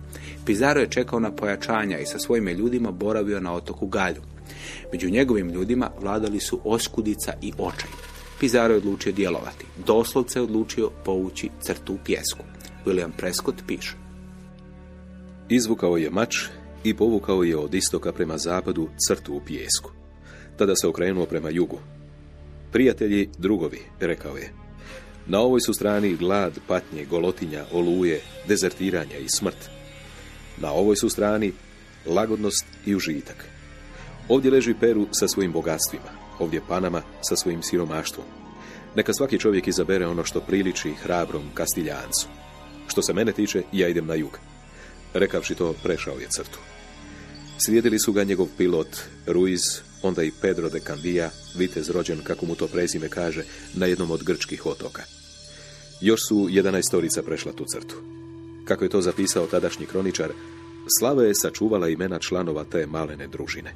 Pizarro 0.47 0.81
je 0.81 0.91
čekao 0.91 1.21
na 1.21 1.33
pojačanja 1.33 1.99
i 1.99 2.07
sa 2.07 2.19
svojim 2.19 2.49
ljudima 2.49 2.91
boravio 2.91 3.41
na 3.41 3.55
otoku 3.55 3.87
Galju. 3.87 4.23
Među 4.93 5.11
njegovim 5.11 5.51
ljudima 5.51 5.91
vladali 6.01 6.41
su 6.41 6.61
oskudica 6.65 7.33
i 7.43 7.53
očaj. 7.59 7.91
Pizarro 8.41 8.75
je 8.75 8.79
odlučio 8.79 9.13
djelovati. 9.13 9.67
Doslovce 9.87 10.39
je 10.39 10.43
odlučio 10.43 10.91
povući 11.05 11.51
crtu 11.61 11.95
u 11.95 11.99
pjesku. 12.05 12.45
William 12.87 13.11
Prescott 13.17 13.63
piše. 13.67 13.97
Izvukao 15.49 15.97
je 15.97 16.11
mač 16.11 16.37
i 16.85 16.97
povukao 16.97 17.43
je 17.43 17.57
od 17.57 17.75
istoka 17.75 18.13
prema 18.13 18.39
zapadu 18.39 18.89
crtu 19.09 19.35
u 19.35 19.41
pijesku. 19.47 20.00
Tada 20.61 20.77
se 20.77 20.89
okrenuo 20.89 21.27
prema 21.27 21.51
jugu. 21.51 21.79
Prijatelji, 22.73 23.29
drugovi, 23.39 23.81
rekao 24.01 24.37
je. 24.37 24.53
Na 25.27 25.41
ovoj 25.41 25.61
su 25.61 25.75
strani 25.75 26.17
glad, 26.17 26.59
patnje, 26.67 27.05
golotinja, 27.05 27.65
oluje, 27.73 28.21
dezertiranja 28.49 29.17
i 29.17 29.29
smrt. 29.29 29.71
Na 30.59 30.73
ovoj 30.73 30.97
su 30.97 31.09
strani 31.09 31.53
lagodnost 32.07 32.65
i 32.87 32.95
užitak. 32.95 33.45
Ovdje 34.29 34.51
leži 34.51 34.75
Peru 34.81 35.07
sa 35.13 35.29
svojim 35.29 35.53
bogatstvima, 35.53 36.11
ovdje 36.39 36.61
Panama 36.69 37.03
sa 37.29 37.37
svojim 37.37 37.63
siromaštvom. 37.63 38.27
Neka 38.97 39.13
svaki 39.13 39.39
čovjek 39.39 39.69
izabere 39.69 40.07
ono 40.07 40.25
što 40.25 40.41
priliči 40.41 40.93
hrabrom 40.93 41.51
kastiljancu. 41.55 42.29
Što 42.89 43.03
se 43.03 43.13
mene 43.13 43.33
tiče, 43.33 43.63
ja 43.73 43.89
idem 43.89 44.07
na 44.07 44.15
jug. 44.15 44.39
Rekavši 45.15 45.55
to, 45.55 45.75
prešao 45.83 46.19
je 46.19 46.29
crtu. 46.29 46.59
Slijedili 47.59 47.99
su 47.99 48.13
ga 48.13 48.25
njegov 48.25 48.47
pilot 48.59 48.97
Ruiz, 49.27 49.90
onda 50.03 50.23
i 50.23 50.33
Pedro 50.41 50.69
de 50.69 50.81
Candia, 50.81 51.31
vitez 51.57 51.91
rođen, 51.91 52.21
kako 52.25 52.47
mu 52.47 52.55
to 52.55 52.67
prezime 52.67 53.09
kaže, 53.09 53.45
na 53.75 53.87
jednom 53.87 54.11
od 54.11 54.25
grčkih 54.25 54.67
otoka. 54.67 55.03
Još 56.01 56.21
su 56.29 56.49
jedanaestorica 56.51 57.23
prešla 57.23 57.53
tu 57.53 57.65
crtu. 57.73 57.97
Kako 58.65 58.85
je 58.85 58.91
to 58.91 59.01
zapisao 59.01 59.47
tadašnji 59.47 59.87
kroničar, 59.87 60.33
Slava 60.99 61.23
je 61.23 61.35
sačuvala 61.35 61.89
imena 61.89 62.19
članova 62.19 62.65
te 62.65 62.87
malene 62.87 63.27
družine. 63.27 63.75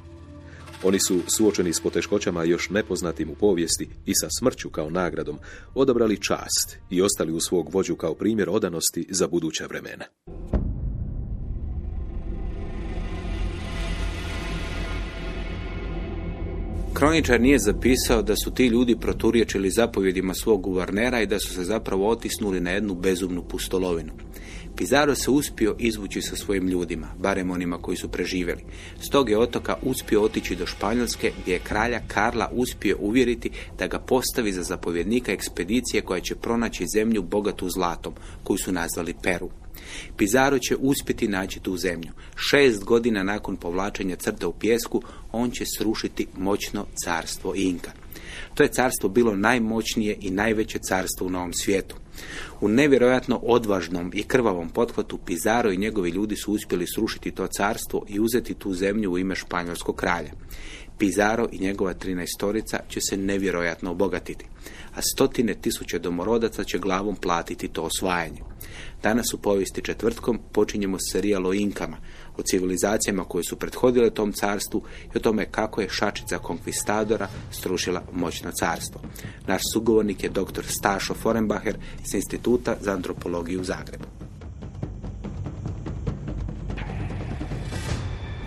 Oni 0.83 0.99
su, 0.99 1.19
suočeni 1.27 1.73
s 1.73 1.79
poteškoćama 1.79 2.43
još 2.43 2.69
nepoznatim 2.69 3.29
u 3.29 3.35
povijesti 3.35 3.89
i 4.05 4.15
sa 4.15 4.27
smrću 4.39 4.69
kao 4.69 4.89
nagradom, 4.89 5.39
odabrali 5.75 6.21
čast 6.21 6.77
i 6.89 7.01
ostali 7.01 7.31
u 7.31 7.39
svog 7.39 7.69
vođu 7.73 7.95
kao 7.95 8.13
primjer 8.13 8.49
odanosti 8.49 9.07
za 9.09 9.27
buduća 9.27 9.65
vremena. 9.65 10.05
Kroničar 16.95 17.41
nije 17.41 17.59
zapisao 17.59 18.21
da 18.21 18.35
su 18.35 18.51
ti 18.51 18.67
ljudi 18.67 18.95
proturječili 18.95 19.69
zapovjedima 19.69 20.33
svog 20.33 20.61
guvernera 20.61 21.21
i 21.21 21.27
da 21.27 21.39
su 21.39 21.53
se 21.53 21.63
zapravo 21.63 22.09
otisnuli 22.09 22.59
na 22.59 22.71
jednu 22.71 22.95
bezumnu 22.95 23.43
pustolovinu. 23.43 24.13
Pizarro 24.77 25.15
se 25.15 25.31
uspio 25.31 25.75
izvući 25.79 26.21
sa 26.21 26.35
svojim 26.35 26.67
ljudima, 26.67 27.07
barem 27.17 27.51
onima 27.51 27.77
koji 27.77 27.97
su 27.97 28.07
preživjeli. 28.07 28.63
S 29.01 29.09
tog 29.09 29.29
je 29.29 29.37
otoka 29.37 29.75
uspio 29.81 30.21
otići 30.21 30.55
do 30.55 30.65
Španjolske 30.65 31.31
gdje 31.41 31.53
je 31.53 31.59
kralja 31.59 32.01
Karla 32.07 32.49
uspio 32.53 32.97
uvjeriti 32.99 33.51
da 33.77 33.87
ga 33.87 33.99
postavi 33.99 34.51
za 34.51 34.63
zapovjednika 34.63 35.31
ekspedicije 35.31 36.01
koja 36.01 36.19
će 36.19 36.35
pronaći 36.35 36.87
zemlju 36.93 37.23
bogatu 37.23 37.69
zlatom, 37.69 38.13
koju 38.43 38.57
su 38.57 38.71
nazvali 38.71 39.15
Peru. 39.23 39.49
Pizarro 40.17 40.59
će 40.59 40.75
uspjeti 40.75 41.27
naći 41.27 41.59
tu 41.59 41.77
zemlju. 41.77 42.11
Šest 42.35 42.83
godina 42.83 43.23
nakon 43.23 43.57
povlačenja 43.57 44.15
crta 44.15 44.47
u 44.47 44.53
pjesku, 44.53 45.01
on 45.31 45.51
će 45.51 45.65
srušiti 45.77 46.27
moćno 46.37 46.85
carstvo 47.05 47.55
Inka. 47.55 47.91
To 48.53 48.63
je 48.63 48.69
carstvo 48.69 49.09
bilo 49.09 49.35
najmoćnije 49.35 50.17
i 50.21 50.31
najveće 50.31 50.79
carstvo 50.79 51.27
u 51.27 51.29
novom 51.29 51.53
svijetu. 51.53 51.95
U 52.65 52.67
nevjerojatno 52.67 53.39
odvažnom 53.43 54.11
i 54.13 54.23
krvavom 54.23 54.69
pothvatu 54.69 55.17
Pizarro 55.17 55.71
i 55.71 55.77
njegovi 55.77 56.09
ljudi 56.09 56.35
su 56.35 56.53
uspjeli 56.53 56.85
srušiti 56.95 57.31
to 57.31 57.47
carstvo 57.47 58.05
i 58.07 58.19
uzeti 58.19 58.53
tu 58.53 58.73
zemlju 58.73 59.11
u 59.11 59.17
ime 59.17 59.35
španjolskog 59.35 59.95
kralja. 59.95 60.31
Pizarro 60.97 61.47
i 61.51 61.59
njegova 61.59 61.93
trinaestorica 61.93 62.79
će 62.89 62.99
se 63.09 63.17
nevjerojatno 63.17 63.91
obogatiti, 63.91 64.45
a 64.95 65.01
stotine 65.01 65.53
tisuće 65.53 65.99
domorodaca 65.99 66.63
će 66.63 66.79
glavom 66.79 67.15
platiti 67.15 67.67
to 67.67 67.81
osvajanje. 67.81 68.41
Danas 69.03 69.33
u 69.33 69.37
povijesti 69.37 69.81
četvrtkom 69.81 70.39
počinjemo 70.51 70.97
serijal 71.11 71.47
o 71.47 71.53
Inkama, 71.53 71.97
o 72.37 72.41
civilizacijama 72.41 73.23
koje 73.23 73.43
su 73.43 73.55
prethodile 73.55 74.09
tom 74.09 74.33
carstvu 74.33 74.83
i 75.15 75.17
o 75.17 75.19
tome 75.19 75.45
kako 75.51 75.81
je 75.81 75.89
šačica 75.89 76.37
konkvistadora 76.37 77.27
strušila 77.51 78.01
moćno 78.13 78.51
carstvo. 78.51 79.01
Naš 79.47 79.61
sugovornik 79.73 80.23
je 80.23 80.29
dr. 80.29 80.65
Stašo 80.67 81.13
Forenbacher 81.13 81.77
iz 82.05 82.13
Instituta 82.13 82.54
za 82.81 82.91
antropologiju 82.91 83.61
u 83.61 83.63
Zagrebu. 83.63 84.05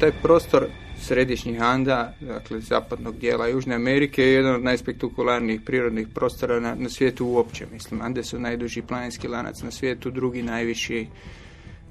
Taj 0.01 0.13
prostor 0.23 0.67
središnjih 1.01 1.63
Anda, 1.63 2.13
dakle 2.21 2.61
zapadnog 2.61 3.19
dijela 3.19 3.47
Južne 3.47 3.75
Amerike, 3.75 4.23
je 4.23 4.33
jedan 4.33 4.55
od 4.55 4.63
najspektakularnijih 4.63 5.61
prirodnih 5.67 6.09
prostora 6.15 6.61
na, 6.61 6.75
na 6.75 6.89
svijetu 6.89 7.27
uopće. 7.27 7.67
Mislim, 7.73 8.03
Ande 8.03 8.25
su 8.25 8.39
najduži 8.39 8.83
planinski 8.83 9.29
lanac 9.29 9.63
na 9.63 9.71
svijetu, 9.71 10.11
drugi 10.11 10.43
najviši 10.43 11.07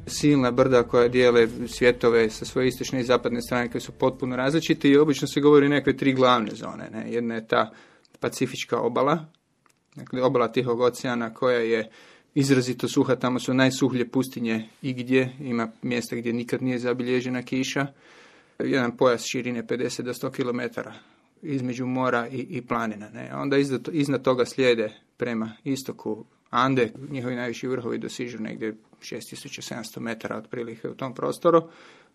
silna 0.07 0.51
brda 0.51 0.83
koja 0.83 1.07
dijele 1.07 1.47
svjetove 1.67 2.29
sa 2.29 2.45
svoje 2.45 2.67
istočne 2.67 3.01
i 3.01 3.03
zapadne 3.03 3.41
strane 3.41 3.71
koje 3.71 3.81
su 3.81 3.91
potpuno 3.91 4.35
različite 4.35 4.89
i 4.89 4.97
obično 4.97 5.27
se 5.27 5.41
govori 5.41 5.69
nekakve 5.69 5.97
tri 5.97 6.13
glavne 6.13 6.51
zone. 6.51 6.89
Ne? 6.93 7.11
Jedna 7.11 7.35
je 7.35 7.47
ta 7.47 7.71
pacifička 8.19 8.79
obala, 8.79 9.25
dakle 9.97 10.23
obala 10.23 10.51
Tihog 10.51 10.81
oceana 10.81 11.33
koja 11.33 11.59
je 11.59 11.89
izrazito 12.35 12.87
suha, 12.87 13.15
tamo 13.15 13.39
su 13.39 13.53
najsuhlje 13.53 14.07
pustinje 14.07 14.69
i 14.81 14.93
gdje, 14.93 15.35
ima 15.39 15.71
mjesta 15.81 16.15
gdje 16.15 16.33
nikad 16.33 16.61
nije 16.61 16.79
zabilježena 16.79 17.43
kiša, 17.43 17.87
jedan 18.59 18.97
pojas 18.97 19.23
širine 19.25 19.63
50 19.63 20.01
do 20.01 20.13
100 20.13 20.31
km 20.31 20.89
između 21.41 21.85
mora 21.85 22.27
i, 22.27 22.37
i 22.37 22.61
planina. 22.61 23.09
Ne? 23.09 23.31
Onda 23.35 23.57
iznad, 23.57 23.89
iznad 23.91 24.21
toga 24.21 24.45
slijede 24.45 24.93
prema 25.17 25.51
istoku 25.63 26.25
Ande, 26.49 26.91
njihovi 27.09 27.35
najviši 27.35 27.67
vrhovi 27.67 27.97
dosižu 27.97 28.39
negdje 28.39 28.75
6700 29.01 29.99
metara 29.99 30.37
otprilike 30.37 30.89
u 30.89 30.95
tom 30.95 31.13
prostoru, 31.13 31.69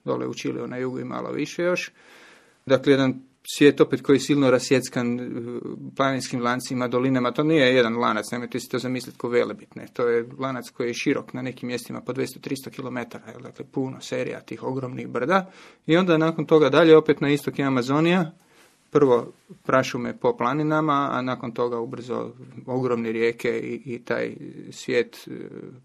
dole 0.05 0.27
u 0.27 0.35
Čiliju 0.35 0.67
na 0.67 0.77
jugu 0.77 1.01
i 1.01 1.05
malo 1.05 1.33
više 1.33 1.63
još. 1.63 1.93
Dakle, 2.67 2.93
jedan 2.93 3.23
svijet 3.45 3.81
opet 3.81 4.03
koji 4.03 4.17
je 4.17 4.21
silno 4.21 4.51
rasjeckan 4.51 5.21
uh, 5.21 5.63
planinskim 5.97 6.43
lancima, 6.43 6.89
dolinama, 6.89 7.33
to 7.33 7.43
nije 7.43 7.75
jedan 7.75 7.97
lanac, 7.97 8.31
nemojte 8.31 8.61
si 8.61 8.69
to 8.69 8.79
zamisliti 8.79 9.19
ko 9.19 9.29
velebit, 9.29 9.75
ne. 9.75 9.87
to 9.93 10.09
je 10.09 10.29
lanac 10.39 10.71
koji 10.71 10.89
je 10.89 10.95
širok 10.95 11.33
na 11.33 11.43
nekim 11.43 11.67
mjestima 11.67 12.01
po 12.01 12.13
200-300 12.13 12.71
km, 12.71 13.19
dakle 13.43 13.65
puno 13.65 14.01
serija 14.01 14.41
tih 14.41 14.63
ogromnih 14.63 15.09
brda 15.09 15.51
i 15.87 15.97
onda 15.97 16.19
nakon 16.19 16.47
toga 16.47 16.69
dalje 16.69 16.97
opet 16.97 17.21
na 17.21 17.31
istok 17.31 17.59
je 17.59 17.65
Amazonija, 17.65 18.33
prvo 18.91 19.33
prašume 19.63 20.19
po 20.19 20.37
planinama, 20.37 21.09
a 21.13 21.23
nakon 21.23 21.53
toga 21.53 21.79
ubrzo 21.79 22.33
ogromne 22.67 23.13
rijeke 23.13 23.61
i, 23.61 23.95
i 23.95 23.99
taj 23.99 24.35
svijet 24.71 25.27
uh, 25.27 25.35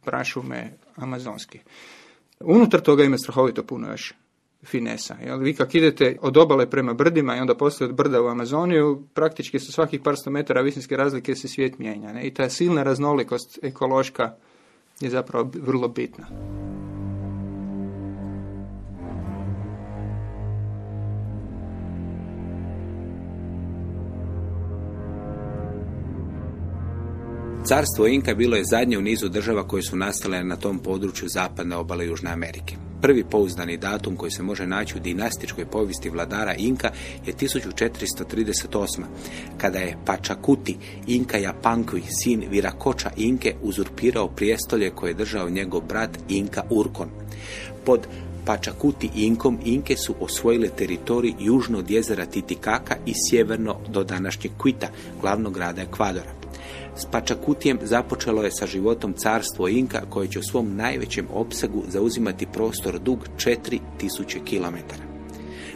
prašume 0.04 0.74
amazonski. 0.96 1.60
Unutar 2.40 2.82
toga 2.82 3.04
ima 3.04 3.18
strahovito 3.18 3.64
puno 3.64 3.92
još 3.92 4.14
finesa. 4.68 5.16
Jel? 5.26 5.40
Vi 5.40 5.54
kad 5.54 5.76
idete 5.76 6.18
od 6.22 6.38
obale 6.38 6.70
prema 6.70 6.94
brdima 6.94 7.38
i 7.38 7.40
onda 7.40 7.56
poslije 7.56 7.90
od 7.90 7.96
brda 7.96 8.22
u 8.22 8.28
Amazoniju, 8.28 9.04
praktički 9.14 9.60
sa 9.60 9.72
svakih 9.72 10.02
par 10.02 10.18
sto 10.18 10.32
metara 10.32 10.62
visinske 10.62 10.98
razlike 10.98 11.36
se 11.36 11.48
svijet 11.48 11.80
mijenja. 11.80 12.14
Ne? 12.14 12.28
I 12.28 12.34
ta 12.34 12.50
silna 12.50 12.84
raznolikost 12.84 13.60
ekološka 13.62 14.36
je 15.00 15.10
zapravo 15.10 15.52
vrlo 15.62 15.88
bitna. 15.88 16.28
Carstvo 27.68 28.08
Inka 28.08 28.36
bilo 28.36 28.56
je 28.56 28.64
zadnje 28.64 28.98
u 28.98 29.02
nizu 29.02 29.30
država 29.30 29.68
koje 29.68 29.84
su 29.84 29.96
nastale 29.96 30.44
na 30.44 30.56
tom 30.56 30.80
području 30.80 31.28
zapadne 31.30 31.76
obale 31.76 32.06
Južne 32.06 32.32
Amerike. 32.32 32.87
Prvi 33.02 33.24
pouzdani 33.24 33.78
datum 33.78 34.16
koji 34.16 34.32
se 34.32 34.44
može 34.44 34.68
naći 34.68 34.98
u 34.98 35.00
dinastičkoj 35.00 35.66
povijesti 35.66 36.10
vladara 36.10 36.54
Inka 36.54 36.92
je 37.26 37.34
1438. 37.34 39.04
kada 39.58 39.80
je 39.80 39.98
Pačakuti 40.06 40.78
Inka 41.08 41.38
Japankvi, 41.38 42.02
sin 42.22 42.44
Virakoča 42.50 43.12
Inke, 43.18 43.56
uzurpirao 43.62 44.28
prijestolje 44.28 44.90
koje 44.90 45.10
je 45.10 45.14
držao 45.14 45.50
njegov 45.50 45.82
brat 45.82 46.18
Inka 46.30 46.64
Urkon. 46.70 47.10
Pod 47.86 48.08
Pačakuti 48.46 49.10
Inkom 49.16 49.60
Inke 49.66 49.96
su 49.98 50.16
osvojile 50.20 50.70
teritorij 50.70 51.34
južno 51.40 51.80
od 51.80 51.92
jezera 51.92 52.26
Titikaka 52.26 52.96
i 53.06 53.14
sjeverno 53.30 53.76
do 53.90 54.04
današnjeg 54.04 54.54
Kvita, 54.58 54.88
glavnog 55.22 55.54
grada 55.54 55.82
Ekvadora. 55.82 56.37
S 56.98 57.06
Pačakutijem 57.12 57.80
započelo 57.82 58.44
je 58.44 58.52
sa 58.52 58.66
životom 58.66 59.14
carstvo 59.14 59.68
Inka 59.68 60.02
koje 60.10 60.28
će 60.28 60.40
u 60.40 60.44
svom 60.44 60.76
najvećem 60.76 61.28
opsegu 61.34 61.84
zauzimati 61.88 62.48
prostor 62.54 63.00
dug 63.00 63.28
4000 63.38 63.80
km. 64.46 65.07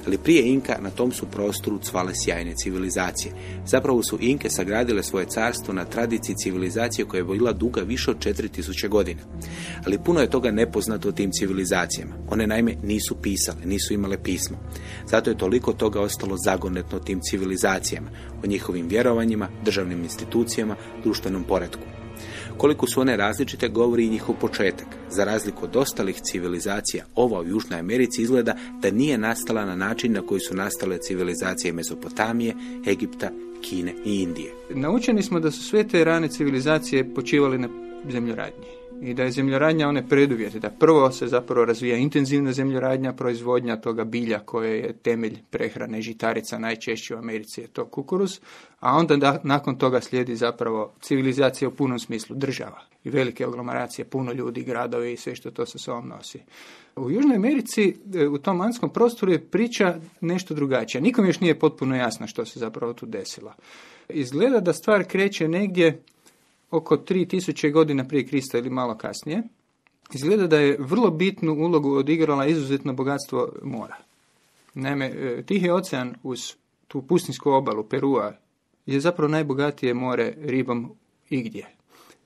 Ali 0.05 0.17
prije 0.17 0.47
Inka 0.47 0.77
na 0.81 0.89
tom 0.89 1.11
su 1.11 1.25
prostoru 1.25 1.79
cvale 1.79 2.11
sjajne 2.15 2.55
civilizacije. 2.55 3.33
Zapravo 3.65 4.03
su 4.03 4.17
Inke 4.21 4.49
sagradile 4.49 5.03
svoje 5.03 5.25
carstvo 5.25 5.73
na 5.73 5.85
tradiciji 5.85 6.35
civilizacije 6.35 7.05
koja 7.05 7.19
je 7.19 7.23
bila 7.23 7.53
duga 7.53 7.81
više 7.81 8.11
od 8.11 8.17
4000 8.17 8.87
godina. 8.87 9.21
Ali 9.85 10.03
puno 10.05 10.19
je 10.19 10.29
toga 10.29 10.51
nepoznato 10.51 11.09
o 11.09 11.11
tim 11.11 11.31
civilizacijama. 11.31 12.15
One 12.29 12.47
naime 12.47 12.75
nisu 12.83 13.15
pisale, 13.21 13.65
nisu 13.65 13.93
imale 13.93 14.23
pismo. 14.23 14.57
Zato 15.05 15.29
je 15.29 15.37
toliko 15.37 15.73
toga 15.73 16.01
ostalo 16.01 16.37
zagonetno 16.37 16.99
tim 16.99 17.19
civilizacijama, 17.29 18.09
o 18.43 18.47
njihovim 18.47 18.87
vjerovanjima, 18.87 19.49
državnim 19.65 20.03
institucijama, 20.03 20.75
društvenom 21.03 21.43
poretku. 21.43 22.00
Koliko 22.61 22.87
su 22.87 23.01
one 23.01 23.17
različite 23.17 23.69
govori 23.69 24.05
i 24.05 24.09
njihov 24.09 24.35
početak. 24.35 24.87
Za 25.09 25.23
razliku 25.23 25.65
od 25.65 25.75
ostalih 25.75 26.21
civilizacija, 26.21 27.05
ova 27.15 27.39
u 27.39 27.47
Južnoj 27.47 27.79
Americi 27.79 28.21
izgleda 28.21 28.55
da 28.81 28.91
nije 28.91 29.17
nastala 29.17 29.65
na 29.65 29.75
način 29.75 30.13
na 30.13 30.21
koji 30.21 30.39
su 30.41 30.55
nastale 30.55 30.97
civilizacije 30.97 31.73
Mezopotamije, 31.73 32.55
Egipta, 32.87 33.29
Kine 33.61 33.93
i 34.05 34.21
Indije. 34.21 34.53
Naučeni 34.69 35.23
smo 35.23 35.39
da 35.39 35.51
su 35.51 35.63
sve 35.63 35.87
te 35.87 36.03
rane 36.03 36.27
civilizacije 36.27 37.13
počivale 37.13 37.57
na 37.57 37.69
zemljoradnji 38.11 38.80
i 39.01 39.13
da 39.13 39.23
je 39.23 39.31
zemljoradnja 39.31 39.87
one 39.87 40.07
preduvjete, 40.07 40.59
da 40.59 40.69
prvo 40.69 41.11
se 41.11 41.27
zapravo 41.27 41.65
razvija 41.65 41.97
intenzivna 41.97 42.53
zemljoradnja, 42.53 43.13
proizvodnja 43.13 43.75
toga 43.75 44.03
bilja 44.03 44.39
koje 44.39 44.79
je 44.79 44.93
temelj 44.93 45.37
prehrane 45.49 46.01
žitarica, 46.01 46.59
najčešće 46.59 47.15
u 47.15 47.17
Americi 47.17 47.61
je 47.61 47.67
to 47.67 47.85
kukuruz, 47.85 48.39
a 48.79 48.97
onda 48.97 49.15
da, 49.15 49.41
nakon 49.43 49.77
toga 49.77 50.01
slijedi 50.01 50.35
zapravo 50.35 50.93
civilizacija 51.01 51.67
u 51.67 51.71
punom 51.71 51.99
smislu 51.99 52.35
država 52.35 52.81
i 53.03 53.09
velike 53.09 53.43
aglomeracije, 53.43 54.05
puno 54.05 54.31
ljudi, 54.31 54.63
gradovi 54.63 55.13
i 55.13 55.17
sve 55.17 55.35
što 55.35 55.51
to 55.51 55.65
sa 55.65 55.77
sobom 55.77 56.07
nosi. 56.07 56.39
U 56.95 57.11
Južnoj 57.11 57.35
Americi, 57.35 57.95
e, 58.15 58.27
u 58.27 58.37
tom 58.37 58.57
manskom 58.57 58.89
prostoru 58.89 59.31
je 59.31 59.45
priča 59.45 59.95
nešto 60.21 60.53
drugačija. 60.53 61.01
Nikom 61.01 61.25
još 61.25 61.39
nije 61.39 61.59
potpuno 61.59 61.95
jasno 61.95 62.27
što 62.27 62.45
se 62.45 62.59
zapravo 62.59 62.93
tu 62.93 63.05
desilo. 63.05 63.53
Izgleda 64.09 64.59
da 64.59 64.73
stvar 64.73 65.03
kreće 65.03 65.47
negdje 65.47 66.01
oko 66.71 66.97
3000 66.97 67.71
godina 67.71 68.07
prije 68.07 68.27
Krista 68.27 68.57
ili 68.57 68.69
malo 68.69 68.97
kasnije, 68.97 69.43
izgleda 70.13 70.47
da 70.47 70.57
je 70.57 70.77
vrlo 70.79 71.11
bitnu 71.11 71.53
ulogu 71.53 71.95
odigrala 71.95 72.45
izuzetno 72.45 72.93
bogatstvo 72.93 73.49
mora. 73.63 73.95
Naime, 74.73 75.05
e, 75.05 75.43
Tihi 75.45 75.69
ocean 75.69 76.15
uz 76.23 76.39
tu 76.87 77.01
pustinsku 77.01 77.51
obalu 77.51 77.83
Perua 77.83 78.33
je 78.85 78.99
zapravo 78.99 79.31
najbogatije 79.31 79.93
more 79.93 80.33
ribom 80.37 80.91
igdje. 81.29 81.67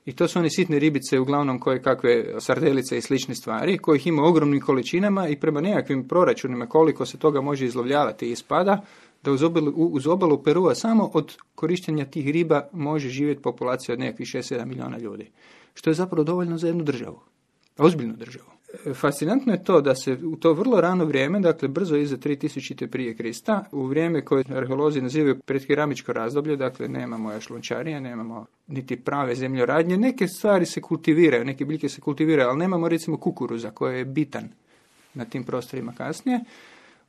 I 0.06 0.12
to 0.12 0.28
su 0.28 0.38
one 0.38 0.50
sitne 0.50 0.78
ribice, 0.78 1.18
uglavnom 1.18 1.58
koje 1.58 1.82
kakve 1.82 2.40
sardelice 2.40 2.98
i 2.98 3.00
slične 3.00 3.34
stvari, 3.34 3.78
kojih 3.78 4.06
ima 4.06 4.22
ogromnim 4.22 4.60
količinama 4.60 5.28
i 5.28 5.36
prema 5.36 5.60
nekakvim 5.60 6.08
proračunima 6.08 6.66
koliko 6.66 7.06
se 7.06 7.18
toga 7.18 7.40
može 7.40 7.66
izlovljavati 7.66 8.26
i 8.26 8.30
ispada, 8.30 8.82
da 9.26 9.32
uz 9.32 9.42
obalu, 9.42 9.70
uz 9.70 10.06
obalu 10.06 10.42
Perua 10.42 10.74
samo 10.74 11.10
od 11.14 11.36
korištenja 11.54 12.04
tih 12.04 12.30
riba 12.30 12.68
može 12.72 13.08
živjeti 13.08 13.42
populacija 13.42 13.92
od 13.92 13.98
nekakvih 13.98 14.28
6-7 14.28 14.64
milijuna 14.64 14.98
ljudi. 14.98 15.30
Što 15.74 15.90
je 15.90 15.94
zapravo 15.94 16.24
dovoljno 16.24 16.58
za 16.58 16.66
jednu 16.66 16.84
državu. 16.84 17.20
Ozbiljnu 17.78 18.16
državu. 18.16 18.46
E, 18.86 18.94
fascinantno 18.94 19.52
je 19.52 19.64
to 19.64 19.80
da 19.80 19.94
se 19.94 20.18
u 20.24 20.36
to 20.36 20.52
vrlo 20.52 20.80
rano 20.80 21.04
vrijeme, 21.04 21.40
dakle 21.40 21.68
brzo 21.68 21.96
iza 21.96 22.16
3000. 22.16 22.86
prije 22.86 23.16
Krista, 23.16 23.64
u 23.72 23.86
vrijeme 23.86 24.24
koje 24.24 24.44
arheolozi 24.48 25.00
nazivaju 25.00 25.38
predkeramičko 25.38 26.12
razdoblje, 26.12 26.56
dakle 26.56 26.88
nemamo 26.88 27.32
još 27.32 27.50
lončarije, 27.50 28.00
nemamo 28.00 28.46
niti 28.66 28.96
prave 28.96 29.34
zemljoradnje, 29.34 29.96
neke 29.96 30.28
stvari 30.28 30.66
se 30.66 30.80
kultiviraju, 30.80 31.44
neke 31.44 31.64
biljke 31.64 31.88
se 31.88 32.00
kultiviraju, 32.00 32.48
ali 32.48 32.58
nemamo 32.58 32.88
recimo 32.88 33.16
kukuruza 33.16 33.70
koji 33.70 33.98
je 33.98 34.04
bitan 34.04 34.48
na 35.14 35.24
tim 35.24 35.44
prostorima 35.44 35.92
kasnije 35.92 36.40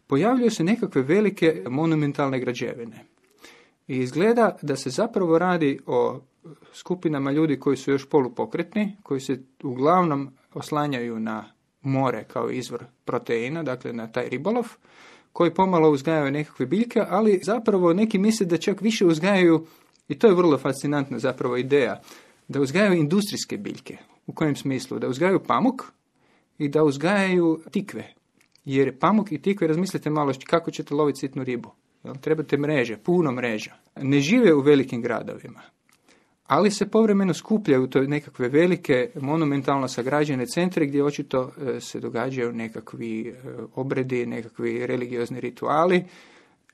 pojavljuju 0.07 0.51
se 0.51 0.63
nekakve 0.63 1.01
velike 1.01 1.63
monumentalne 1.69 2.39
građevine. 2.39 3.05
I 3.87 3.97
izgleda 3.97 4.57
da 4.61 4.75
se 4.75 4.89
zapravo 4.89 5.37
radi 5.39 5.79
o 5.85 6.19
skupinama 6.73 7.31
ljudi 7.31 7.59
koji 7.59 7.77
su 7.77 7.91
još 7.91 8.09
polupokretni, 8.09 8.97
koji 9.03 9.19
se 9.19 9.39
uglavnom 9.63 10.29
oslanjaju 10.53 11.19
na 11.19 11.51
more 11.81 12.23
kao 12.23 12.49
izvor 12.51 12.85
proteina, 13.05 13.63
dakle 13.63 13.93
na 13.93 14.11
taj 14.11 14.29
ribolov, 14.29 14.67
koji 15.33 15.53
pomalo 15.53 15.91
uzgajaju 15.91 16.31
nekakve 16.31 16.65
biljke, 16.65 17.03
ali 17.09 17.39
zapravo 17.43 17.93
neki 17.93 18.17
misle 18.17 18.45
da 18.45 18.57
čak 18.57 18.81
više 18.81 19.05
uzgajaju, 19.05 19.65
i 20.07 20.19
to 20.19 20.27
je 20.27 20.35
vrlo 20.35 20.57
fascinantna 20.57 21.19
zapravo 21.19 21.57
ideja, 21.57 22.01
da 22.47 22.61
uzgajaju 22.61 22.93
industrijske 22.93 23.57
biljke. 23.57 23.97
U 24.27 24.33
kojem 24.33 24.55
smislu? 24.55 24.99
Da 24.99 25.07
uzgajaju 25.07 25.39
pamuk 25.39 25.83
i 26.57 26.67
da 26.69 26.83
uzgajaju 26.83 27.61
tikve. 27.71 28.13
Jer 28.67 28.99
pamuk 28.99 29.31
i 29.31 29.41
tikve, 29.41 29.67
razmislite 29.67 30.09
malo 30.09 30.33
kako 30.45 30.71
ćete 30.71 30.93
loviti 30.93 31.19
sitnu 31.19 31.43
ribu. 31.43 31.71
Jel? 32.03 32.15
Trebate 32.15 32.57
mreže, 32.57 32.97
puno 32.97 33.31
mreža. 33.31 33.71
Ne 34.01 34.19
žive 34.19 34.53
u 34.53 34.59
velikim 34.61 35.01
gradovima, 35.01 35.61
ali 36.47 36.71
se 36.71 36.87
povremeno 36.87 37.33
skupljaju 37.33 37.87
to 37.87 38.01
nekakve 38.01 38.49
velike, 38.49 39.11
monumentalno 39.21 39.87
sagrađene 39.87 40.45
centre 40.45 40.85
gdje 40.85 41.03
očito 41.03 41.51
e, 41.57 41.79
se 41.79 41.99
događaju 41.99 42.53
nekakvi 42.53 43.27
e, 43.27 43.33
obredi, 43.75 44.25
nekakvi 44.25 44.87
religiozni 44.87 45.39
rituali. 45.39 46.05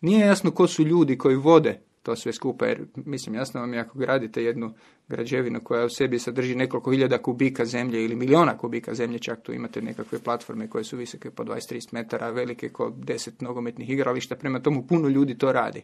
Nije 0.02 0.26
jasno 0.26 0.52
ko 0.52 0.68
su 0.68 0.84
ljudi 0.84 1.18
koji 1.18 1.36
vode 1.36 1.80
to 2.04 2.16
sve 2.16 2.34
skupa, 2.34 2.66
jer 2.66 2.86
mislim 2.96 3.36
jasno 3.36 3.60
vam 3.62 3.74
je 3.74 3.80
ako 3.80 4.00
gradite 4.00 4.44
jednu 4.44 4.74
građevinu 5.10 5.60
koja 5.64 5.86
u 5.86 5.90
sebi 5.90 6.20
sadrži 6.20 6.56
nekoliko 6.56 6.92
hiljada 6.92 7.18
kubika 7.18 7.66
zemlje 7.66 8.06
ili 8.06 8.16
miliona 8.16 8.58
kubika 8.58 8.94
zemlje, 8.94 9.20
čak 9.20 9.42
tu 9.42 9.54
imate 9.54 9.82
nekakve 9.82 10.20
platforme 10.20 10.70
koje 10.70 10.84
su 10.84 10.98
visoke 10.98 11.32
po 11.32 11.44
20-30 11.44 11.88
metara, 11.92 12.30
velike 12.30 12.70
kao 12.70 12.90
10 12.90 13.30
nogometnih 13.40 13.90
igrališta, 13.90 14.36
prema 14.36 14.60
tomu 14.60 14.88
puno 14.88 15.08
ljudi 15.08 15.38
to 15.38 15.52
radi. 15.52 15.84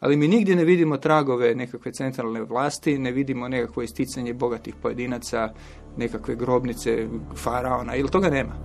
Ali 0.00 0.16
mi 0.16 0.28
nigdje 0.28 0.56
ne 0.56 0.64
vidimo 0.64 0.96
tragove 0.96 1.54
nekakve 1.54 1.92
centralne 1.92 2.42
vlasti, 2.42 2.98
ne 2.98 3.12
vidimo 3.12 3.48
nekakvo 3.48 3.82
isticanje 3.82 4.34
bogatih 4.34 4.74
pojedinaca, 4.82 5.48
nekakve 5.96 6.36
grobnice 6.36 7.08
faraona, 7.36 7.96
ili 7.96 8.10
toga 8.10 8.30
nema. 8.30 8.63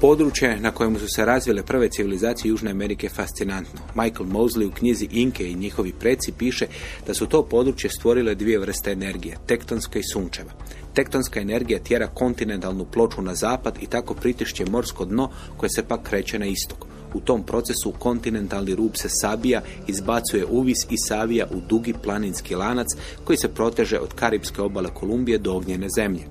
Područje 0.00 0.60
na 0.60 0.70
kojemu 0.70 0.98
su 0.98 1.06
se 1.08 1.24
razvile 1.24 1.62
prve 1.62 1.88
civilizacije 1.88 2.48
Južne 2.48 2.70
Amerike 2.70 3.08
fascinantno. 3.08 3.80
Michael 3.94 4.26
Mosley 4.26 4.66
u 4.66 4.70
knjizi 4.70 5.08
Inke 5.10 5.50
i 5.50 5.54
njihovi 5.54 5.92
preci 5.92 6.32
piše 6.38 6.66
da 7.06 7.14
su 7.14 7.26
to 7.26 7.42
područje 7.42 7.90
stvorile 7.90 8.34
dvije 8.34 8.58
vrste 8.58 8.92
energije, 8.92 9.36
tektonska 9.46 9.98
i 9.98 10.02
sunčeva. 10.12 10.52
Tektonska 10.94 11.40
energija 11.40 11.78
tjera 11.78 12.06
kontinentalnu 12.06 12.84
ploču 12.84 13.22
na 13.22 13.34
zapad 13.34 13.78
i 13.82 13.86
tako 13.86 14.14
pritišće 14.14 14.64
morsko 14.70 15.04
dno 15.04 15.30
koje 15.56 15.70
se 15.70 15.82
pak 15.82 16.02
kreće 16.02 16.38
na 16.38 16.46
istok. 16.46 16.86
U 17.14 17.20
tom 17.20 17.42
procesu 17.42 17.92
kontinentalni 17.98 18.74
rub 18.74 18.90
se 18.94 19.08
sabija, 19.08 19.62
izbacuje 19.86 20.46
uvis 20.46 20.78
i 20.90 20.96
savija 21.08 21.46
u 21.50 21.60
dugi 21.68 21.94
planinski 22.02 22.54
lanac 22.54 22.88
koji 23.24 23.36
se 23.36 23.48
proteže 23.48 23.98
od 23.98 24.14
Karibske 24.14 24.62
obale 24.62 24.90
Kolumbije 24.94 25.38
do 25.38 25.54
ognjene 25.54 25.86
zemlje. 25.96 26.22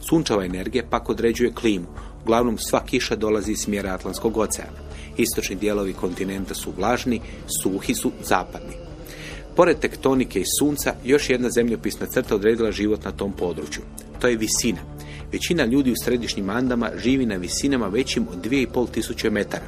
Sunčeva 0.00 0.44
energija 0.44 0.84
pak 0.90 1.08
određuje 1.08 1.52
klimu. 1.52 1.86
Uglavnom 2.28 2.58
sva 2.58 2.84
kiša 2.84 3.16
dolazi 3.16 3.52
iz 3.52 3.58
smjera 3.58 3.94
Atlantskog 3.94 4.36
oceana. 4.36 4.78
Istočni 5.16 5.56
dijelovi 5.56 5.92
kontinenta 5.92 6.54
su 6.54 6.72
vlažni, 6.76 7.20
suhi 7.62 7.94
su 7.94 8.12
zapadni. 8.24 8.76
Pored 9.56 9.78
tektonike 9.78 10.40
i 10.40 10.50
sunca, 10.58 10.94
još 11.04 11.30
jedna 11.30 11.50
zemljopisna 11.50 12.06
crta 12.06 12.34
odredila 12.34 12.72
život 12.72 13.04
na 13.04 13.12
tom 13.12 13.32
području. 13.32 13.82
To 14.20 14.28
je 14.28 14.36
visina. 14.36 14.78
Većina 15.32 15.64
ljudi 15.64 15.92
u 15.92 15.94
središnjim 16.04 16.50
Andama 16.50 16.90
živi 16.96 17.26
na 17.26 17.36
visinama 17.36 17.86
većim 17.88 18.26
od 18.32 18.50
2,5 18.50 18.90
tisuće 18.90 19.30
metara. 19.30 19.66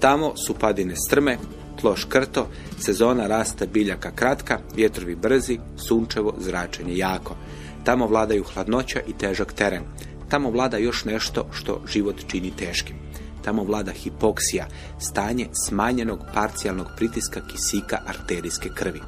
Tamo 0.00 0.36
su 0.36 0.54
padine 0.54 0.96
strme, 0.96 1.38
tlo 1.80 1.96
škrto, 1.96 2.48
sezona 2.78 3.26
rasta 3.26 3.66
biljaka 3.66 4.10
kratka, 4.10 4.58
vjetrovi 4.76 5.14
brzi, 5.14 5.58
sunčevo, 5.88 6.34
zračenje 6.38 6.96
jako. 6.96 7.36
Tamo 7.84 8.06
vladaju 8.06 8.44
hladnoća 8.44 9.00
i 9.08 9.12
težak 9.12 9.52
teren. 9.52 9.82
Tamo 10.28 10.50
vlada 10.50 10.76
još 10.76 11.04
nešto 11.04 11.46
što 11.52 11.82
život 11.92 12.16
čini 12.26 12.50
teškim. 12.56 12.96
Tamo 13.44 13.64
vlada 13.64 13.92
hipoksija, 13.92 14.66
stanje 14.98 15.48
smanjenog 15.66 16.20
parcijalnog 16.34 16.86
pritiska 16.96 17.40
kisika 17.48 17.98
arterijske 18.06 18.68
krvi. 18.74 19.00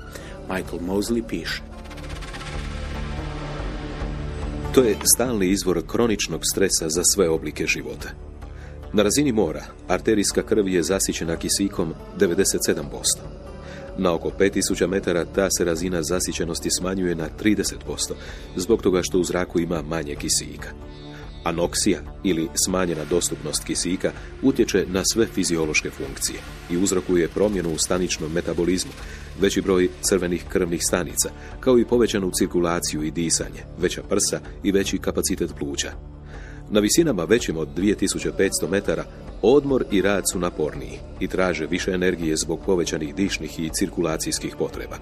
Michael 0.49 0.81
Mosley 0.81 1.23
piše. 1.29 1.63
To 4.75 4.83
je 4.83 4.97
stalni 5.15 5.51
izvor 5.51 5.83
kroničnog 5.87 6.41
stresa 6.53 6.89
za 6.89 7.03
sve 7.05 7.29
oblike 7.29 7.67
života. 7.67 8.09
Na 8.93 9.03
razini 9.03 9.33
mora, 9.33 9.65
arterijska 9.89 10.43
krv 10.43 10.69
je 10.69 10.83
zasićena 10.83 11.37
kisikom 11.37 11.95
97%. 12.19 12.83
Na 13.99 14.15
oko 14.15 14.31
5000 14.39 14.87
metara 14.87 15.25
ta 15.25 15.49
se 15.51 15.65
razina 15.65 16.03
zasićenosti 16.03 16.69
smanjuje 16.79 17.15
na 17.15 17.29
30%, 17.43 18.13
zbog 18.57 18.83
toga 18.83 19.03
što 19.03 19.19
u 19.19 19.25
zraku 19.25 19.61
ima 19.61 19.83
manje 19.83 20.15
kisika. 20.15 20.69
Anoksija 21.45 22.01
ili 22.25 22.49
smanjena 22.67 23.05
dostupnost 23.11 23.65
kisika 23.65 24.13
utječe 24.43 24.85
na 24.89 25.03
sve 25.13 25.27
fiziološke 25.27 25.91
funkcije 25.91 26.39
i 26.71 26.77
uzrokuje 26.77 27.29
promjenu 27.29 27.73
u 27.75 27.79
staničnom 27.79 28.33
metabolizmu, 28.33 28.93
veći 29.41 29.63
broj 29.63 29.89
crvenih 30.03 30.45
krvnih 30.49 30.83
stanica, 30.83 31.31
kao 31.61 31.79
i 31.79 31.85
povećanu 31.85 32.31
cirkulaciju 32.39 33.03
i 33.03 33.11
disanje, 33.11 33.65
veća 33.79 34.03
prsa 34.03 34.41
i 34.63 34.73
veći 34.73 34.99
kapacitet 34.99 35.51
pluća. 35.59 35.93
Na 36.71 36.81
visinama 36.81 37.25
većim 37.25 37.57
od 37.57 37.69
2500 37.77 38.71
metara 38.71 39.05
odmor 39.43 39.85
i 39.91 40.03
rad 40.03 40.25
su 40.33 40.39
naporniji 40.39 40.99
i 41.21 41.29
traže 41.29 41.67
više 41.67 41.91
energije 41.91 42.37
zbog 42.37 42.61
povećanih 42.67 43.15
dišnih 43.15 43.61
i 43.61 43.71
cirkulacijskih 43.79 44.57
potreba. 44.59 44.97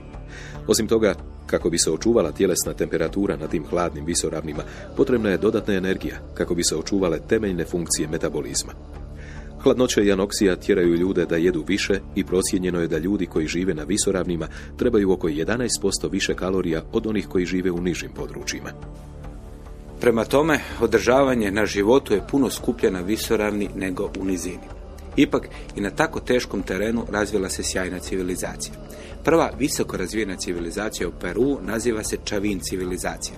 Osim 0.67 0.89
toga, 0.89 1.15
kako 1.47 1.71
bi 1.71 1.79
se 1.79 1.91
očuvala 1.91 2.33
tjelesna 2.33 2.75
temperatura 2.75 3.37
na 3.37 3.47
tim 3.47 3.65
hladnim 3.65 4.05
visoravnima, 4.05 4.63
potrebna 4.97 5.31
je 5.31 5.39
dodatna 5.39 5.75
energija 5.75 6.17
kako 6.35 6.55
bi 6.55 6.65
se 6.65 6.77
očuvale 6.77 7.19
temeljne 7.29 7.65
funkcije 7.65 8.09
metabolizma. 8.09 8.73
Hladnoća 9.59 10.03
i 10.03 10.13
anoksija 10.13 10.57
tjeraju 10.57 10.95
ljude 10.95 11.27
da 11.27 11.37
jedu 11.37 11.65
više 11.69 12.01
i 12.15 12.25
procijenjeno 12.25 12.81
je 12.81 12.89
da 12.89 12.99
ljudi 12.99 13.27
koji 13.27 13.47
žive 13.47 13.75
na 13.75 13.83
visoravnima 13.83 14.49
trebaju 14.79 15.13
oko 15.13 15.29
11% 15.29 16.11
više 16.11 16.35
kalorija 16.35 16.83
od 16.93 17.07
onih 17.07 17.27
koji 17.29 17.47
žive 17.47 17.71
u 17.71 17.81
nižim 17.81 18.11
područjima. 18.17 18.71
Prema 20.07 20.25
tome, 20.25 20.61
održavanje 20.81 21.51
na 21.51 21.67
životu 21.67 22.15
je 22.15 22.27
puno 22.31 22.51
skuplje 22.51 22.91
na 22.91 23.01
visoravni 23.01 23.69
nego 23.77 24.11
u 24.21 24.25
nizini. 24.25 24.69
Ipak 25.17 25.49
i 25.77 25.81
na 25.81 25.91
tako 25.91 26.21
teškom 26.21 26.63
terenu 26.63 27.05
razvila 27.11 27.49
se 27.49 27.63
sjajna 27.63 27.99
civilizacija. 27.99 28.75
Prva 29.25 29.51
visoko 29.59 29.97
razvijena 29.97 30.37
civilizacija 30.37 31.09
u 31.09 31.13
Peru 31.21 31.59
naziva 31.63 32.05
se 32.05 32.17
Čavin 32.25 32.61
civilizacija. 32.61 33.37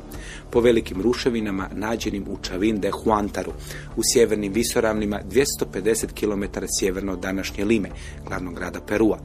Po 0.51 0.61
velikim 0.61 1.03
ruševinama 1.03 1.69
nađenim 1.73 2.25
u 2.29 2.39
Čavin 2.43 2.81
de 2.81 2.91
Huantaru, 2.91 3.53
u 3.97 4.01
sjevernim 4.13 4.53
visoravnima 4.53 5.21
250 5.31 6.07
km 6.21 6.59
sjeverno 6.81 7.13
od 7.13 7.21
današnje 7.21 7.65
Lime, 7.65 7.89
glavnog 8.27 8.55
grada 8.55 8.81
Perua. 8.81 9.19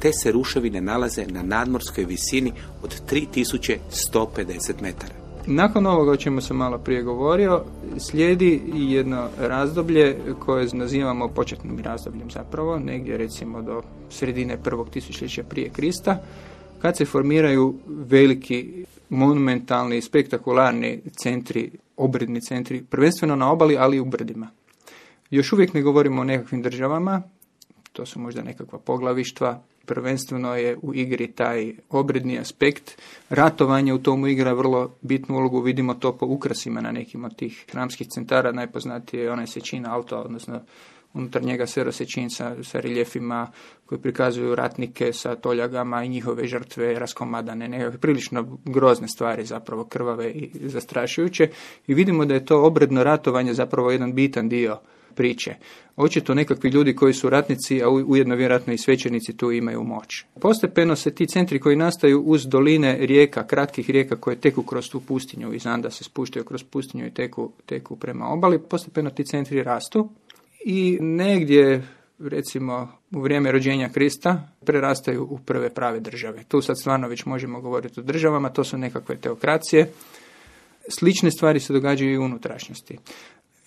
Te 0.00 0.10
se 0.12 0.32
ruševine 0.32 0.80
nalaze 0.80 1.26
na 1.26 1.42
nadmorskoj 1.42 2.04
visini 2.04 2.52
od 2.82 3.00
3150 3.10 4.82
metara. 4.82 5.21
Nakon 5.46 5.86
ovoga 5.86 6.10
o 6.10 6.16
čemu 6.16 6.40
sam 6.40 6.56
malo 6.56 6.78
prije 6.78 7.02
govorio, 7.02 7.64
slijedi 7.98 8.62
jedno 8.74 9.28
razdoblje 9.38 10.18
koje 10.38 10.68
nazivamo 10.72 11.28
početnim 11.28 11.78
razdobljem 11.78 12.30
zapravo, 12.30 12.78
negdje 12.78 13.16
recimo 13.16 13.62
do 13.62 13.82
sredine 14.10 14.62
prvog 14.62 14.90
tisućljeća 14.90 15.42
prije 15.42 15.68
Krista, 15.68 16.22
kad 16.82 16.96
se 16.96 17.04
formiraju 17.04 17.74
veliki, 17.86 18.84
monumentalni, 19.08 20.02
spektakularni 20.02 21.00
centri, 21.22 21.70
obredni 21.96 22.40
centri, 22.40 22.84
prvenstveno 22.90 23.36
na 23.36 23.52
obali, 23.52 23.76
ali 23.76 23.96
i 23.96 24.00
u 24.00 24.04
brdima. 24.04 24.48
Još 25.30 25.52
uvijek 25.52 25.74
ne 25.74 25.82
govorimo 25.82 26.20
o 26.20 26.24
nekakvim 26.24 26.62
državama, 26.62 27.22
to 27.92 28.06
su 28.06 28.20
možda 28.20 28.42
nekakva 28.42 28.78
poglavištva, 28.78 29.62
prvenstveno 29.86 30.56
je 30.56 30.76
u 30.82 30.94
igri 30.94 31.26
taj 31.26 31.74
obredni 31.90 32.38
aspekt. 32.38 33.02
Ratovanje 33.28 33.94
u 33.94 33.98
tomu 33.98 34.26
igra 34.26 34.52
vrlo 34.52 34.94
bitnu 35.00 35.36
ulogu, 35.36 35.60
vidimo 35.60 35.94
to 35.94 36.16
po 36.16 36.26
ukrasima 36.26 36.80
na 36.80 36.92
nekim 36.92 37.24
od 37.24 37.36
tih 37.36 37.64
hramskih 37.70 38.08
centara, 38.08 38.52
najpoznatije 38.52 39.22
je 39.22 39.32
onaj 39.32 39.46
sečina 39.46 39.94
auto, 39.94 40.20
odnosno 40.20 40.60
unutar 41.14 41.42
njega 41.42 41.66
serosečin 41.66 42.30
sa, 42.30 42.54
sa 42.62 42.80
reljefima 42.80 43.50
koji 43.86 44.00
prikazuju 44.00 44.54
ratnike 44.54 45.12
sa 45.12 45.34
toljagama 45.34 46.04
i 46.04 46.08
njihove 46.08 46.46
žrtve 46.46 46.98
raskomadane, 46.98 47.68
nekakve 47.68 47.98
prilično 47.98 48.58
grozne 48.64 49.08
stvari 49.08 49.44
zapravo 49.44 49.84
krvave 49.84 50.30
i 50.30 50.50
zastrašujuće. 50.68 51.48
I 51.86 51.94
vidimo 51.94 52.24
da 52.24 52.34
je 52.34 52.46
to 52.46 52.64
obredno 52.64 53.04
ratovanje 53.04 53.54
zapravo 53.54 53.90
jedan 53.90 54.12
bitan 54.12 54.48
dio 54.48 54.78
priče. 55.14 55.54
Očito 55.96 56.34
nekakvi 56.34 56.70
ljudi 56.70 56.96
koji 56.96 57.14
su 57.14 57.30
ratnici, 57.30 57.82
a 57.82 57.88
ujedno 57.88 58.34
vjerojatno 58.34 58.72
i 58.72 58.78
svećenici 58.78 59.36
tu 59.36 59.52
imaju 59.52 59.82
moć. 59.82 60.24
Postepeno 60.40 60.96
se 60.96 61.14
ti 61.14 61.26
centri 61.26 61.60
koji 61.60 61.76
nastaju 61.76 62.22
uz 62.22 62.46
doline 62.46 62.96
rijeka, 63.00 63.46
kratkih 63.46 63.90
rijeka 63.90 64.16
koje 64.16 64.36
teku 64.36 64.62
kroz 64.62 64.90
tu 64.90 65.00
pustinju, 65.00 65.54
iz 65.54 65.66
Anda 65.66 65.90
se 65.90 66.04
spuštaju 66.04 66.44
kroz 66.44 66.62
pustinju 66.62 67.06
i 67.06 67.14
teku, 67.14 67.52
teku 67.66 67.96
prema 67.96 68.28
obali, 68.28 68.58
postepeno 68.58 69.10
ti 69.10 69.24
centri 69.24 69.62
rastu 69.62 70.08
i 70.64 70.98
negdje 71.00 71.82
recimo 72.18 72.88
u 73.10 73.20
vrijeme 73.20 73.52
rođenja 73.52 73.88
Krista 73.88 74.48
prerastaju 74.64 75.26
u 75.30 75.38
prve 75.38 75.70
prave 75.70 76.00
države. 76.00 76.44
Tu 76.48 76.60
sad 76.60 76.80
stvarno 76.80 77.08
već 77.08 77.24
možemo 77.24 77.60
govoriti 77.60 78.00
o 78.00 78.02
državama, 78.02 78.48
to 78.48 78.64
su 78.64 78.78
nekakve 78.78 79.16
teokracije. 79.16 79.92
Slične 80.88 81.30
stvari 81.30 81.60
se 81.60 81.72
događaju 81.72 82.12
i 82.12 82.18
u 82.18 82.22
unutrašnjosti. 82.22 82.98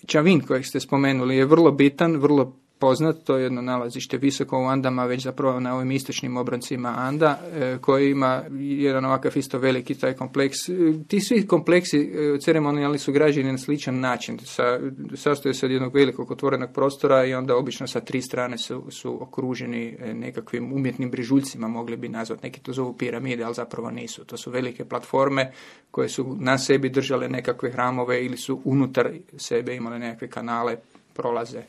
Čavin 0.06 0.40
kojeg 0.40 0.66
ste 0.66 0.80
spomenuli 0.80 1.36
je 1.36 1.46
vrlo 1.46 1.72
bitan, 1.72 2.16
vrlo 2.16 2.52
poznat, 2.78 3.16
to 3.24 3.36
je 3.36 3.42
jedno 3.42 3.62
nalazište 3.62 4.16
visoko 4.16 4.58
u 4.58 4.64
Andama, 4.64 5.04
već 5.04 5.22
zapravo 5.22 5.60
na 5.60 5.74
ovim 5.74 5.90
istočnim 5.90 6.36
obroncima 6.36 6.94
Anda, 6.96 7.38
e, 7.54 7.78
koji 7.80 8.10
ima 8.10 8.42
jedan 8.60 9.04
ovakav 9.04 9.32
isto 9.36 9.58
veliki 9.58 9.94
taj 9.94 10.14
kompleks. 10.14 10.68
E, 10.68 10.72
ti 11.08 11.20
svi 11.20 11.46
kompleksi 11.46 11.98
e, 11.98 12.38
ceremonijalni 12.40 12.98
su 12.98 13.12
građeni 13.12 13.52
na 13.52 13.58
sličan 13.58 14.00
način, 14.00 14.38
sa, 14.38 14.80
sastoje 15.14 15.54
se 15.54 15.66
od 15.66 15.72
jednog 15.72 15.94
velikog 15.94 16.30
otvorenog 16.30 16.70
prostora 16.72 17.24
i 17.24 17.34
onda 17.34 17.56
obično 17.56 17.86
sa 17.86 18.00
tri 18.00 18.22
strane 18.22 18.58
su, 18.58 18.84
su 18.90 19.22
okruženi 19.22 19.96
nekakvim 20.14 20.72
umjetnim 20.72 21.10
brižuljcima, 21.10 21.68
mogli 21.68 21.96
bi 21.96 22.08
nazvati, 22.08 22.46
neki 22.46 22.60
to 22.60 22.72
zovu 22.72 22.92
piramide, 22.92 23.44
ali 23.44 23.54
zapravo 23.54 23.90
nisu. 23.90 24.24
To 24.24 24.36
su 24.36 24.50
velike 24.50 24.84
platforme 24.84 25.52
koje 25.90 26.08
su 26.08 26.36
na 26.40 26.58
sebi 26.58 26.88
držale 26.88 27.28
nekakve 27.28 27.70
hramove 27.70 28.24
ili 28.24 28.36
su 28.36 28.60
unutar 28.64 29.10
sebe 29.36 29.74
imale 29.76 29.98
nekakve 29.98 30.28
kanale, 30.28 30.76
prolaze 31.16 31.62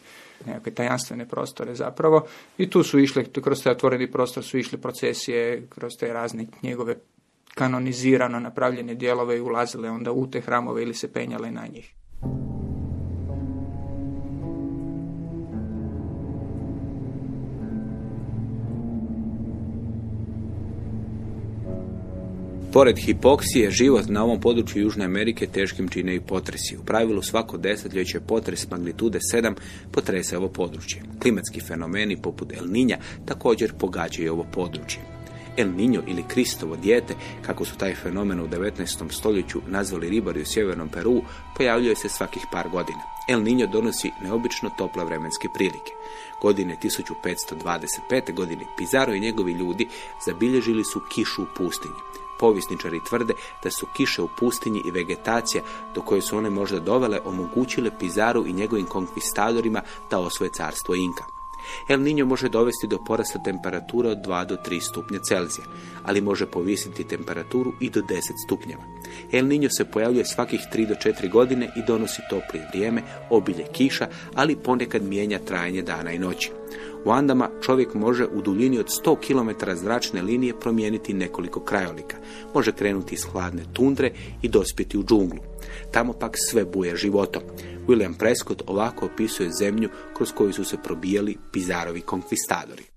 nekakve 0.46 0.74
tajanstvene 0.74 1.28
prostore 1.28 1.76
zapravo 1.76 2.26
i 2.58 2.70
tu 2.70 2.84
su 2.84 3.00
išli, 3.00 3.26
kroz 3.32 3.64
taj 3.64 3.72
otvoreni 3.72 4.12
prostor 4.12 4.44
su 4.44 4.58
išli 4.58 4.78
procesije, 4.78 5.68
kroz 5.70 5.94
te 6.00 6.14
razne 6.14 6.48
njegove 6.62 6.96
kanonizirano 7.56 8.40
napravljene 8.40 8.96
dijelove 8.96 9.38
i 9.38 9.42
ulazile 9.42 9.90
onda 9.90 10.12
u 10.12 10.28
te 10.28 10.42
hramove 10.42 10.84
ili 10.84 10.94
se 10.94 11.14
penjale 11.14 11.52
na 11.52 11.68
njih. 11.68 11.94
Pored 22.78 22.98
hipoksije, 22.98 23.72
život 23.72 24.06
na 24.08 24.24
ovom 24.24 24.42
području 24.42 24.82
Južne 24.82 25.06
Amerike 25.06 25.48
teškim 25.48 25.88
čine 25.88 26.16
i 26.16 26.20
potresi. 26.20 26.78
U 26.78 26.86
pravilu 26.86 27.22
svako 27.22 27.58
desetljeće 27.58 28.20
potres 28.20 28.70
magnitude 28.72 29.20
7 29.34 29.54
potrese 29.92 30.38
ovo 30.38 30.48
područje. 30.48 31.02
Klimatski 31.22 31.62
fenomeni 31.62 32.22
poput 32.22 32.54
El 32.54 32.72
Ninja 32.72 32.98
također 33.26 33.74
pogađaju 33.74 34.34
ovo 34.34 34.46
područje. 34.54 35.02
El 35.58 35.68
Niño 35.68 36.02
ili 36.08 36.24
Kristovo 36.28 36.76
dijete, 36.76 37.16
kako 37.42 37.66
su 37.66 37.78
taj 37.78 37.96
fenomen 37.96 38.40
u 38.40 38.48
19. 38.48 39.12
stoljeću 39.12 39.62
nazvali 39.68 40.10
ribari 40.10 40.42
u 40.42 40.46
sjevernom 40.46 40.90
Peru, 40.90 41.22
pojavljuje 41.58 41.96
se 41.96 42.10
svakih 42.10 42.44
par 42.52 42.70
godina. 42.70 43.02
El 43.30 43.40
Niño 43.40 43.72
donosi 43.72 44.12
neobično 44.24 44.70
tople 44.78 45.06
vremenske 45.06 45.48
prilike. 45.56 45.92
Godine 46.42 46.78
1525. 46.84 48.34
godine 48.34 48.66
Pizarro 48.78 49.14
i 49.14 49.20
njegovi 49.20 49.52
ljudi 49.52 49.88
zabilježili 50.26 50.84
su 50.84 51.02
kišu 51.16 51.44
u 51.44 51.48
pustinji. 51.58 52.27
Povisničari 52.40 53.04
tvrde 53.04 53.34
da 53.64 53.72
su 53.72 53.86
kiše 53.94 54.22
u 54.22 54.30
pustinji 54.40 54.82
i 54.86 54.92
vegetacija 54.92 55.64
do 55.96 56.02
koje 56.02 56.22
su 56.22 56.38
one 56.38 56.50
možda 56.50 56.80
dovele 56.80 57.20
omogućile 57.26 57.92
Pizaru 58.00 58.46
i 58.48 58.54
njegovim 58.54 58.86
konkvistadorima 58.86 59.82
da 60.10 60.20
osvoje 60.20 60.52
carstvo 60.52 60.96
Inka. 60.96 61.38
El 61.88 62.00
Niño 62.00 62.26
može 62.26 62.50
dovesti 62.50 62.88
do 62.88 62.98
porasta 62.98 63.40
temperature 63.44 64.10
od 64.10 64.18
2 64.18 64.46
do 64.46 64.58
3 64.66 64.82
stupnja 64.82 65.20
Celzija, 65.20 65.66
ali 66.04 66.22
može 66.22 66.46
povisiti 66.46 67.04
temperaturu 67.04 67.74
i 67.80 67.90
do 67.90 68.02
10 68.02 68.22
stupnjeva. 68.46 68.84
El 69.32 69.46
Niño 69.46 69.70
se 69.78 69.86
pojavljuje 69.86 70.26
svakih 70.26 70.62
3 70.74 70.88
do 70.88 70.96
4 70.96 71.30
godine 71.32 71.72
i 71.76 71.86
donosi 71.88 72.22
toplije 72.30 72.68
vrijeme, 72.74 73.02
obilje 73.30 73.66
kiša, 73.72 74.08
ali 74.36 74.56
ponekad 74.56 75.04
mijenja 75.04 75.40
trajanje 75.40 75.82
dana 75.82 76.12
i 76.12 76.20
noći. 76.20 76.52
U 77.08 77.12
Andama 77.12 77.50
čovjek 77.62 77.94
može 77.94 78.26
u 78.26 78.42
duljini 78.42 78.80
od 78.80 78.88
100 79.06 79.16
km 79.28 79.72
zračne 79.76 80.22
linije 80.22 80.60
promijeniti 80.60 81.14
nekoliko 81.14 81.60
krajolika. 81.60 82.18
Može 82.54 82.72
krenuti 82.72 83.16
iz 83.16 83.24
hladne 83.24 83.64
tundre 83.74 84.12
i 84.42 84.48
dospjeti 84.48 84.98
u 84.98 85.04
džunglu. 85.04 85.40
Tamo 85.92 86.14
pak 86.14 86.36
sve 86.50 86.66
buje 86.66 86.96
životom. 86.96 87.42
William 87.88 88.18
Prescott 88.20 88.62
ovako 88.68 89.06
opisuje 89.06 89.50
zemlju 89.60 89.90
kroz 90.18 90.32
koju 90.32 90.54
su 90.54 90.64
se 90.64 90.78
probijali 90.84 91.38
pizarovi 91.52 92.02
konkvistadori. 92.02 92.97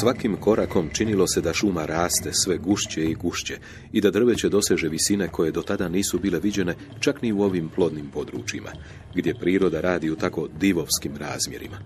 Svakim 0.00 0.36
korakom 0.36 0.88
činilo 0.92 1.26
se 1.26 1.40
da 1.40 1.52
šuma 1.54 1.86
raste 1.86 2.30
sve 2.32 2.58
gušće 2.58 3.04
i 3.04 3.14
gušće 3.14 3.58
i 3.92 4.00
da 4.00 4.10
drveće 4.10 4.48
doseže 4.48 4.88
visine 4.88 5.28
koje 5.28 5.52
do 5.52 5.62
tada 5.62 5.88
nisu 5.88 6.18
bile 6.18 6.40
viđene 6.40 6.74
čak 7.00 7.22
ni 7.22 7.32
u 7.32 7.42
ovim 7.42 7.68
plodnim 7.68 8.10
područjima, 8.10 8.70
gdje 9.14 9.34
priroda 9.34 9.80
radi 9.80 10.10
u 10.10 10.16
tako 10.16 10.48
divovskim 10.60 11.16
razmjerima. 11.16 11.76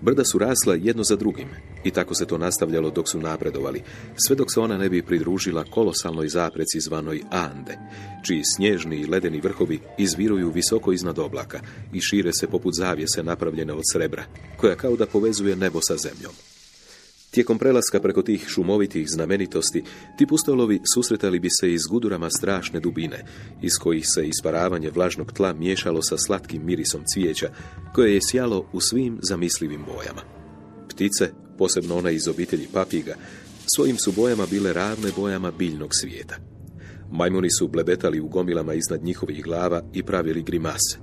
Brda 0.00 0.24
su 0.24 0.38
rasla 0.38 0.74
jedno 0.74 1.02
za 1.02 1.16
drugim 1.16 1.48
i 1.84 1.90
tako 1.90 2.14
se 2.14 2.26
to 2.26 2.38
nastavljalo 2.38 2.90
dok 2.90 3.08
su 3.08 3.20
napredovali, 3.20 3.82
sve 4.26 4.36
dok 4.36 4.52
se 4.52 4.60
ona 4.60 4.78
ne 4.78 4.88
bi 4.88 5.02
pridružila 5.02 5.64
kolosalnoj 5.64 6.28
zapreci 6.28 6.80
zvanoj 6.80 7.22
Ande, 7.30 7.78
čiji 8.26 8.42
snježni 8.56 8.96
i 8.96 9.06
ledeni 9.06 9.40
vrhovi 9.40 9.80
izviruju 9.98 10.50
visoko 10.50 10.92
iznad 10.92 11.18
oblaka 11.18 11.60
i 11.92 12.00
šire 12.00 12.32
se 12.32 12.46
poput 12.46 12.74
zavjese 12.74 13.22
napravljene 13.22 13.72
od 13.72 13.84
srebra, 13.92 14.24
koja 14.56 14.76
kao 14.76 14.96
da 14.96 15.06
povezuje 15.06 15.56
nebo 15.56 15.80
sa 15.82 15.96
zemljom. 15.96 16.32
Tijekom 17.34 17.58
prelaska 17.58 18.00
preko 18.00 18.22
tih 18.22 18.44
šumovitih 18.48 19.10
znamenitosti, 19.10 19.82
ti 20.18 20.26
pustolovi 20.26 20.80
susretali 20.94 21.40
bi 21.40 21.48
se 21.50 21.72
iz 21.72 21.82
gudurama 21.90 22.30
strašne 22.30 22.80
dubine, 22.80 23.24
iz 23.62 23.72
kojih 23.80 24.04
se 24.06 24.28
isparavanje 24.28 24.90
vlažnog 24.90 25.32
tla 25.32 25.52
miješalo 25.52 26.02
sa 26.02 26.18
slatkim 26.18 26.64
mirisom 26.64 27.02
cvijeća, 27.14 27.50
koje 27.94 28.14
je 28.14 28.20
sjalo 28.30 28.66
u 28.72 28.80
svim 28.80 29.18
zamislivim 29.22 29.84
bojama. 29.94 30.22
Ptice, 30.88 31.30
posebno 31.58 31.96
ona 31.96 32.10
iz 32.10 32.28
obitelji 32.28 32.68
papiga, 32.72 33.14
svojim 33.76 33.96
su 33.98 34.12
bojama 34.12 34.46
bile 34.50 34.72
ravne 34.72 35.10
bojama 35.16 35.50
biljnog 35.50 35.90
svijeta. 35.92 36.36
Majmuni 37.12 37.50
su 37.50 37.68
blebetali 37.68 38.20
u 38.20 38.28
gomilama 38.28 38.74
iznad 38.74 39.04
njihovih 39.04 39.44
glava 39.44 39.82
i 39.92 40.02
pravili 40.02 40.42
grimase. 40.42 40.98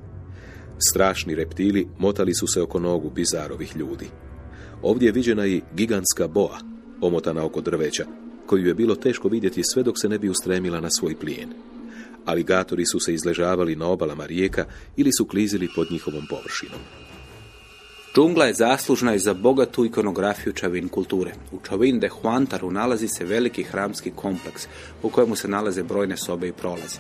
Strašni 0.90 1.36
reptili 1.36 1.88
motali 2.00 2.34
su 2.34 2.48
se 2.48 2.62
oko 2.62 2.80
nogu 2.80 3.10
bizarovih 3.10 3.76
ljudi. 3.76 4.08
Ovdje 4.84 5.08
je 5.08 5.12
viđena 5.12 5.48
i 5.48 5.62
gigantska 5.76 6.28
boa, 6.28 6.60
omotana 7.02 7.46
oko 7.46 7.62
drveća, 7.62 8.06
koju 8.46 8.68
je 8.68 8.74
bilo 8.74 8.96
teško 8.96 9.28
vidjeti 9.28 9.64
sve 9.64 9.84
dok 9.84 10.00
se 10.00 10.10
ne 10.10 10.20
bi 10.20 10.30
ustremila 10.30 10.80
na 10.80 10.90
svoj 10.90 11.16
plijen. 11.20 11.50
Aligatori 12.26 12.86
su 12.86 13.00
se 13.00 13.14
izležavali 13.14 13.76
na 13.76 13.88
obalama 13.88 14.26
rijeka 14.26 14.66
ili 14.98 15.12
su 15.12 15.26
klizili 15.26 15.70
pod 15.76 15.92
njihovom 15.92 16.28
površinom. 16.30 16.80
Džungla 18.16 18.46
je 18.46 18.54
zaslužna 18.54 19.16
i 19.16 19.20
za 19.20 19.34
bogatu 19.34 19.86
ikonografiju 19.86 20.54
čavin 20.54 20.90
kulture. 20.90 21.32
U 21.52 21.60
Čavin 21.70 22.00
de 22.00 22.10
Huantaru 22.10 22.72
nalazi 22.72 23.08
se 23.08 23.26
veliki 23.26 23.64
hramski 23.64 24.12
kompleks 24.16 24.68
u 25.04 25.10
kojemu 25.10 25.36
se 25.36 25.48
nalaze 25.48 25.84
brojne 25.84 26.18
sobe 26.18 26.48
i 26.48 26.52
prolaze. 26.52 27.00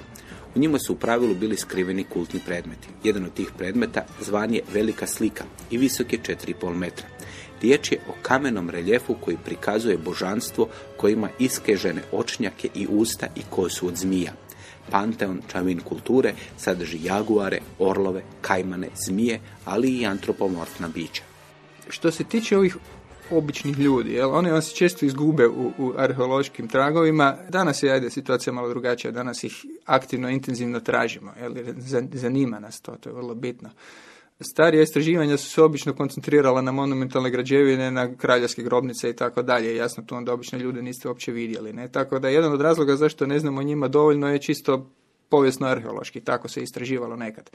U 0.56 0.60
njima 0.60 0.80
su 0.80 0.94
u 0.94 0.96
pravilu 0.96 1.36
bili 1.36 1.58
skriveni 1.58 2.04
kultni 2.04 2.40
predmeti. 2.46 2.88
Jedan 3.04 3.26
od 3.26 3.34
tih 3.34 3.52
predmeta 3.58 4.06
zvan 4.22 4.54
je 4.54 4.62
velika 4.74 5.08
slika 5.08 5.44
i 5.72 5.78
visok 5.78 6.14
je 6.14 6.20
4,5 6.20 6.76
metra. 6.76 7.08
Riječ 7.62 7.92
je 7.92 8.00
o 8.10 8.14
kamenom 8.22 8.70
reljefu 8.70 9.16
koji 9.22 9.38
prikazuje 9.46 9.98
božanstvo 9.98 10.68
koje 10.98 11.14
ima 11.14 11.30
iskežene 11.40 12.02
očnjake 12.12 12.70
i 12.76 12.88
usta 12.90 13.28
i 13.36 13.42
kosu 13.50 13.88
od 13.88 13.96
zmija. 13.96 14.34
Panteon 14.92 15.42
čavin 15.52 15.80
kulture 15.80 16.34
sadrži 16.58 17.00
jaguare, 17.04 17.60
orlove, 17.80 18.24
kajmane, 18.42 18.90
zmije, 18.96 19.40
ali 19.66 19.90
i 19.98 20.06
antropomorfna 20.06 20.88
bića. 20.88 21.24
Što 21.90 22.12
se 22.12 22.24
tiče 22.24 22.58
ovih 22.58 22.78
običnih 23.32 23.80
ljudi, 23.80 24.14
jel? 24.14 24.36
oni 24.36 24.52
vam 24.52 24.62
se 24.62 24.76
često 24.76 25.06
izgube 25.06 25.48
u, 25.48 25.72
u 25.78 25.94
arheološkim 25.98 26.68
tragovima. 26.68 27.38
Danas 27.50 27.84
je 27.84 27.92
ajde 27.92 28.10
situacija 28.10 28.54
malo 28.54 28.70
drugačija, 28.70 29.12
danas 29.12 29.44
ih 29.44 29.66
aktivno, 29.86 30.30
intenzivno 30.30 30.80
tražimo, 30.80 31.34
jel? 31.42 31.54
zanima 32.14 32.60
nas 32.60 32.82
to, 32.82 32.96
to 33.00 33.10
je 33.10 33.14
vrlo 33.14 33.36
bitno. 33.36 33.70
Starija 34.42 34.84
istraživanja 34.84 35.38
su 35.38 35.50
se 35.50 35.62
obično 35.62 35.94
koncentrirala 35.94 36.62
na 36.62 36.72
monumentalne 36.72 37.30
građevine, 37.30 37.92
na 37.92 38.16
kraljevske 38.16 38.64
grobnice 38.64 39.10
i 39.10 39.16
tako 39.16 39.42
dalje. 39.42 39.76
Jasno, 39.76 40.04
tu 40.04 40.16
onda 40.16 40.34
obično 40.34 40.60
ljude 40.60 40.82
niste 40.82 41.08
uopće 41.08 41.32
vidjeli. 41.32 41.74
Ne? 41.74 41.92
Tako 41.92 42.20
da 42.20 42.30
jedan 42.30 42.54
od 42.54 42.62
razloga 42.62 42.96
zašto 42.96 43.26
ne 43.26 43.40
znamo 43.40 43.64
njima 43.64 43.88
dovoljno 43.88 44.30
je 44.30 44.42
čisto 44.42 44.90
povijesno-arheološki, 45.30 46.22
tako 46.22 46.48
se 46.48 46.64
istraživalo 46.64 47.16
nekad. 47.16 47.50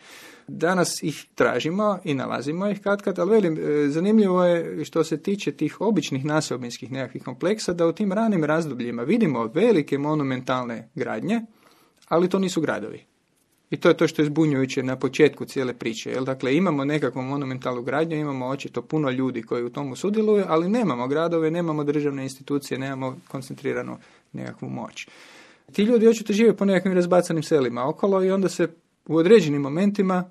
Danas 0.49 1.03
ih 1.03 1.27
tražimo 1.35 1.99
i 2.05 2.15
nalazimo 2.15 2.69
ih 2.69 2.81
kad 2.81 3.03
kad, 3.03 3.19
ali 3.19 3.31
velim, 3.31 3.59
e, 3.59 3.89
zanimljivo 3.89 4.45
je 4.45 4.85
što 4.85 5.05
se 5.05 5.23
tiče 5.23 5.53
tih 5.53 5.81
običnih 5.81 6.25
nasobinskih 6.25 6.93
nekakvih 6.93 7.23
kompleksa, 7.23 7.73
da 7.73 7.87
u 7.87 7.93
tim 7.93 8.13
ranim 8.13 8.45
razdobljima 8.45 9.03
vidimo 9.03 9.51
velike 9.55 9.99
monumentalne 9.99 10.89
gradnje, 10.95 11.41
ali 12.09 12.29
to 12.29 12.39
nisu 12.39 12.61
gradovi. 12.61 13.16
I 13.71 13.77
to 13.77 13.89
je 13.89 13.97
to 13.97 14.09
što 14.09 14.23
je 14.23 14.27
zbunjujuće 14.27 14.83
na 14.83 14.97
početku 14.97 15.45
cijele 15.45 15.75
priče. 15.75 16.11
Jel? 16.11 16.25
Dakle, 16.25 16.57
imamo 16.57 16.85
nekakvu 16.85 17.23
monumentalnu 17.23 17.83
gradnju, 17.83 18.17
imamo 18.17 18.47
očito 18.47 18.83
puno 18.83 19.11
ljudi 19.11 19.43
koji 19.43 19.65
u 19.65 19.71
tomu 19.71 19.97
sudjeluju, 19.97 20.45
ali 20.49 20.69
nemamo 20.69 21.09
gradove, 21.09 21.51
nemamo 21.51 21.85
državne 21.85 22.23
institucije, 22.23 22.79
nemamo 22.79 23.17
koncentriranu 23.29 23.99
nekakvu 24.33 24.69
moć. 24.69 25.09
Ti 25.73 25.83
ljudi 25.83 26.09
očito 26.09 26.33
žive 26.33 26.57
po 26.57 26.65
nekakvim 26.65 26.95
razbacanim 26.95 27.43
selima 27.43 27.89
okolo 27.89 28.25
i 28.25 28.31
onda 28.31 28.49
se 28.49 28.69
u 29.07 29.17
određenim 29.17 29.63
momentima 29.63 30.31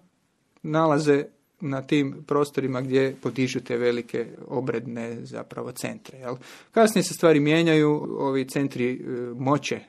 nalaze 0.64 1.24
na 1.62 1.82
tim 1.82 2.24
prostorima 2.28 2.82
gdje 2.82 3.16
podižu 3.22 3.60
te 3.60 3.78
velike 3.78 4.28
obredne 4.48 5.18
zapravo 5.22 5.72
centre. 5.72 6.18
Jel? 6.18 6.36
Kasnije 6.72 7.04
se 7.04 7.14
stvari 7.14 7.40
mijenjaju, 7.40 7.90
ovi 8.20 8.48
centri 8.48 8.94
e, 8.94 9.00
moće 9.38 9.80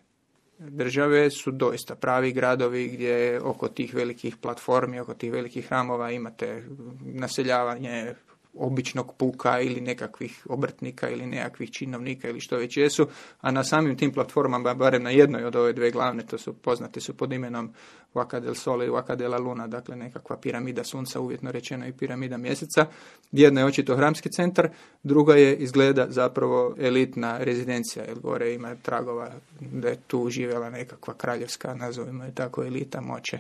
države 0.59 1.31
su 1.31 1.51
doista 1.51 1.95
pravi 1.95 2.33
gradovi 2.33 2.89
gdje 2.89 3.41
oko 3.43 3.69
tih 3.69 3.95
velikih 3.95 4.37
platformi, 4.37 5.01
oko 5.01 5.15
tih 5.15 5.33
velikih 5.33 5.67
hramova 5.69 6.11
imate 6.11 6.65
naseljavanje 7.01 8.15
običnog 8.59 9.15
puka 9.17 9.61
ili 9.61 9.81
nekakvih 9.81 10.47
obrtnika 10.49 11.11
ili 11.11 11.27
nekakvih 11.27 11.71
činovnika 11.71 12.29
ili 12.29 12.41
što 12.41 12.57
već 12.57 12.77
jesu, 12.77 13.07
a 13.41 13.51
na 13.51 13.65
samim 13.65 13.97
tim 13.97 14.13
platformama, 14.13 14.75
barem 14.75 15.03
na 15.03 15.11
jednoj 15.11 15.45
od 15.45 15.57
ove 15.57 15.73
dve 15.73 15.91
glavne, 15.91 16.27
to 16.27 16.39
su 16.39 16.53
poznate 16.53 17.01
su 17.01 17.17
pod 17.17 17.33
imenom 17.33 17.73
Waka 18.15 18.41
del 18.41 18.55
Sole 18.55 18.87
i 18.87 18.91
Waka 18.91 19.17
de 19.17 19.29
la 19.29 19.39
Luna, 19.39 19.67
dakle 19.67 19.97
nekakva 19.97 20.37
piramida 20.37 20.85
sunca, 20.85 21.21
uvjetno 21.21 21.53
rečeno 21.53 21.87
i 21.87 21.93
piramida 21.93 22.37
mjeseca. 22.37 22.87
Jedna 23.33 23.61
je 23.61 23.67
očito 23.67 23.97
hramski 23.97 24.31
centar, 24.31 24.69
druga 25.03 25.35
je 25.35 25.57
izgleda 25.57 26.07
zapravo 26.09 26.75
elitna 26.79 27.39
rezidencija, 27.39 28.05
jer 28.05 28.19
gore 28.19 28.55
ima 28.55 28.75
tragova 28.75 29.31
da 29.61 29.89
je 29.89 29.99
tu 30.07 30.31
živjela 30.31 30.71
nekakva 30.71 31.15
kraljevska, 31.15 31.75
nazovimo 31.75 32.25
je 32.25 32.35
tako, 32.35 32.65
elita 32.65 33.01
moće 33.01 33.39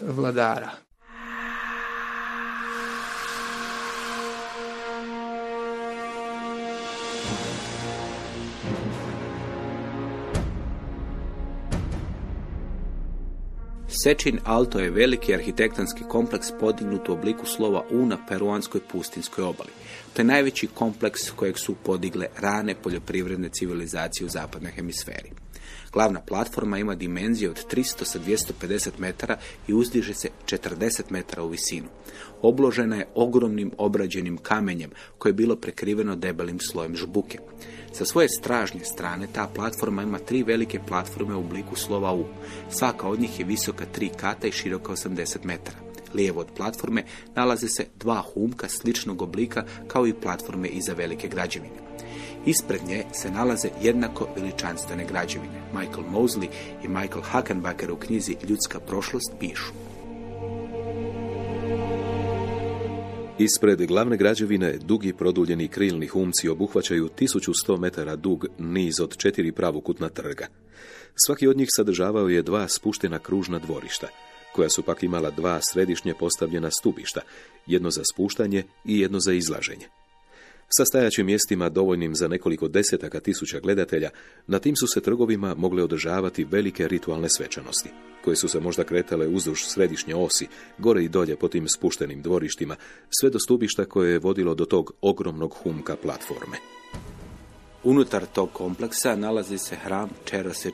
vladara. 0.00 0.70
Sečin 13.92 14.40
Alto 14.44 14.80
je 14.80 14.90
veliki 14.90 15.34
arhitektonski 15.34 16.04
kompleks 16.08 16.46
podignut 16.60 17.08
u 17.08 17.12
obliku 17.12 17.46
slova 17.46 17.84
U 17.90 18.06
na 18.06 18.18
peruanskoj 18.28 18.80
pustinskoj 18.92 19.44
obali. 19.44 19.70
To 20.12 20.22
je 20.22 20.26
najveći 20.26 20.66
kompleks 20.66 21.30
kojeg 21.30 21.58
su 21.58 21.74
podigle 21.74 22.26
rane 22.38 22.74
poljoprivredne 22.74 23.48
civilizacije 23.48 24.26
u 24.26 24.28
zapadnoj 24.28 24.72
hemisferi. 24.72 25.30
Glavna 25.92 26.20
platforma 26.20 26.78
ima 26.78 26.94
dimenzije 26.94 27.50
od 27.50 27.66
300 27.72 28.04
sa 28.04 28.18
250 28.18 28.90
metara 28.98 29.36
i 29.68 29.74
uzdiže 29.74 30.14
se 30.14 30.28
40 30.46 31.02
metara 31.10 31.42
u 31.42 31.48
visinu. 31.48 31.88
Obložena 32.42 32.96
je 32.96 33.08
ogromnim 33.14 33.70
obrađenim 33.78 34.36
kamenjem 34.36 34.90
koje 35.18 35.30
je 35.30 35.34
bilo 35.34 35.56
prekriveno 35.56 36.16
debelim 36.16 36.60
slojem 36.60 36.96
žbuke. 36.96 37.38
Sa 37.92 38.04
svoje 38.04 38.28
stražnje 38.28 38.84
strane 38.84 39.26
ta 39.32 39.48
platforma 39.54 40.02
ima 40.02 40.18
tri 40.18 40.42
velike 40.42 40.80
platforme 40.88 41.34
u 41.34 41.40
obliku 41.40 41.76
slova 41.76 42.14
U. 42.14 42.24
Svaka 42.70 43.08
od 43.08 43.20
njih 43.20 43.40
je 43.40 43.46
visoka 43.46 43.86
tri 43.86 44.10
kata 44.16 44.46
i 44.46 44.52
široka 44.52 44.92
80 44.92 45.44
metara. 45.44 45.91
Lijevo 46.14 46.40
od 46.40 46.48
platforme 46.56 47.04
nalaze 47.34 47.68
se 47.68 47.86
dva 47.98 48.22
humka 48.34 48.68
sličnog 48.68 49.22
oblika 49.22 49.64
kao 49.86 50.06
i 50.06 50.14
platforme 50.14 50.68
iza 50.68 50.92
velike 50.92 51.28
građevine. 51.28 51.82
Ispred 52.46 52.80
nje 52.86 53.04
se 53.12 53.30
nalaze 53.30 53.68
jednako 53.82 54.28
veličanstvene 54.36 55.04
građevine. 55.04 55.62
Michael 55.72 56.04
Mosley 56.12 56.48
i 56.84 56.88
Michael 56.88 57.22
Hackenbacker 57.22 57.90
u 57.90 57.96
knjizi 57.96 58.36
Ljudska 58.48 58.80
prošlost 58.80 59.32
pišu. 59.40 59.72
Ispred 63.38 63.86
glavne 63.86 64.16
građevine 64.16 64.78
dugi 64.78 65.12
produljeni 65.12 65.68
krilni 65.68 66.06
humci 66.06 66.48
obuhvaćaju 66.48 67.08
1100 67.18 67.78
metara 67.78 68.16
dug 68.16 68.46
niz 68.58 69.00
od 69.00 69.16
četiri 69.16 69.52
pravokutna 69.52 70.08
trga. 70.08 70.46
Svaki 71.26 71.48
od 71.48 71.56
njih 71.56 71.68
sadržavao 71.70 72.28
je 72.28 72.42
dva 72.42 72.68
spuštena 72.68 73.18
kružna 73.18 73.58
dvorišta, 73.58 74.06
koja 74.54 74.68
su 74.68 74.82
pak 74.82 75.02
imala 75.02 75.30
dva 75.30 75.60
središnje 75.72 76.14
postavljena 76.14 76.70
stubišta, 76.70 77.20
jedno 77.66 77.90
za 77.90 78.02
spuštanje 78.14 78.64
i 78.84 79.00
jedno 79.00 79.20
za 79.20 79.32
izlaženje. 79.32 79.86
Sa 80.76 80.84
stajaćim 80.84 81.26
mjestima 81.26 81.68
dovoljnim 81.68 82.14
za 82.14 82.28
nekoliko 82.28 82.68
desetaka 82.68 83.20
tisuća 83.20 83.60
gledatelja, 83.60 84.10
na 84.46 84.58
tim 84.58 84.76
su 84.76 84.86
se 84.86 85.00
trgovima 85.00 85.54
mogle 85.54 85.82
održavati 85.82 86.44
velike 86.44 86.88
ritualne 86.88 87.28
svečanosti, 87.28 87.90
koje 88.24 88.36
su 88.36 88.48
se 88.48 88.60
možda 88.60 88.84
kretale 88.84 89.26
uzduž 89.28 89.60
središnje 89.62 90.14
osi, 90.14 90.46
gore 90.78 91.04
i 91.04 91.08
dolje 91.08 91.36
po 91.36 91.48
tim 91.48 91.68
spuštenim 91.68 92.22
dvorištima, 92.22 92.76
sve 93.20 93.30
do 93.30 93.38
stubišta 93.38 93.84
koje 93.84 94.12
je 94.12 94.18
vodilo 94.18 94.54
do 94.54 94.64
tog 94.64 94.92
ogromnog 95.00 95.54
humka 95.62 95.96
platforme. 95.96 96.56
Unutar 97.84 98.26
tog 98.26 98.52
kompleksa 98.52 99.16
nalazi 99.16 99.58
se 99.58 99.76
hram 99.76 100.10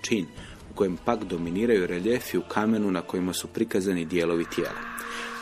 Čin, 0.02 0.26
u 0.26 0.47
kojem 0.78 0.96
pak 1.04 1.24
dominiraju 1.24 1.86
reljefi 1.86 2.38
u 2.38 2.42
kamenu 2.42 2.90
na 2.90 3.02
kojima 3.02 3.32
su 3.32 3.46
prikazani 3.46 4.04
dijelovi 4.04 4.44
tijela. 4.54 4.80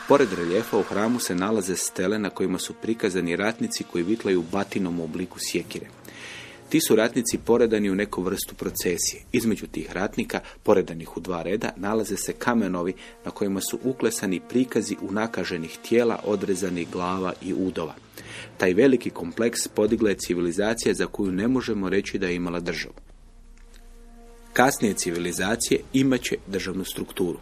Pored 0.07 0.33
reljefa 0.33 0.77
u 0.77 0.83
hramu 0.83 1.19
se 1.19 1.35
nalaze 1.35 1.75
stele 1.75 2.19
na 2.19 2.29
kojima 2.29 2.59
su 2.59 2.73
prikazani 2.73 3.35
ratnici 3.35 3.83
koji 3.83 4.03
vitlaju 4.03 4.43
batinom 4.51 4.99
u 4.99 5.03
obliku 5.03 5.39
sjekire. 5.39 5.85
Ti 6.69 6.79
su 6.81 6.95
ratnici 6.95 7.37
poredani 7.37 7.89
u 7.89 7.95
neku 7.95 8.21
vrstu 8.21 8.55
procesije. 8.55 9.21
Između 9.31 9.67
tih 9.67 9.91
ratnika, 9.91 10.39
poredanih 10.63 11.17
u 11.17 11.19
dva 11.19 11.43
reda, 11.43 11.69
nalaze 11.75 12.17
se 12.17 12.33
kamenovi 12.33 12.93
na 13.25 13.31
kojima 13.31 13.61
su 13.61 13.79
uklesani 13.83 14.41
prikazi 14.49 14.95
unakaženih 15.01 15.77
tijela, 15.89 16.19
odrezanih 16.25 16.89
glava 16.91 17.33
i 17.41 17.53
udova. 17.53 17.95
Taj 18.57 18.73
veliki 18.73 19.09
kompleks 19.09 19.67
podigla 19.67 20.09
je 20.09 20.15
civilizacija 20.17 20.93
za 20.93 21.05
koju 21.05 21.31
ne 21.31 21.47
možemo 21.47 21.89
reći 21.89 22.17
da 22.19 22.27
je 22.27 22.35
imala 22.35 22.59
državu. 22.59 23.06
Kasnije 24.57 24.93
civilizacije 24.93 25.79
imaće 25.93 26.35
državnu 26.47 26.85
strukturu. 26.85 27.39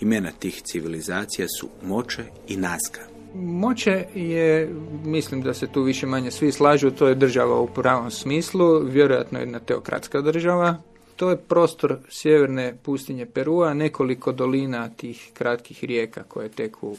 Imena 0.00 0.30
tih 0.38 0.62
civilizacija 0.62 1.48
su 1.60 1.68
Moče 1.82 2.24
i 2.48 2.56
Naska. 2.56 3.00
Moće 3.34 4.04
je, 4.14 4.74
mislim 5.04 5.42
da 5.42 5.54
se 5.54 5.66
tu 5.66 5.82
više 5.82 6.06
manje 6.06 6.30
svi 6.30 6.52
slažu, 6.52 6.90
to 6.90 7.08
je 7.08 7.14
država 7.14 7.60
u 7.60 7.66
pravom 7.66 8.10
smislu, 8.10 8.78
vjerojatno 8.84 9.38
jedna 9.38 9.58
teokratska 9.58 10.20
država. 10.20 10.76
To 11.16 11.30
je 11.30 11.36
prostor 11.36 11.98
sjeverne 12.08 12.76
pustinje 12.82 13.26
Perua, 13.26 13.74
nekoliko 13.74 14.32
dolina 14.32 14.88
tih 14.88 15.30
kratkih 15.34 15.84
rijeka 15.84 16.22
koje 16.22 16.48
teku 16.48 16.96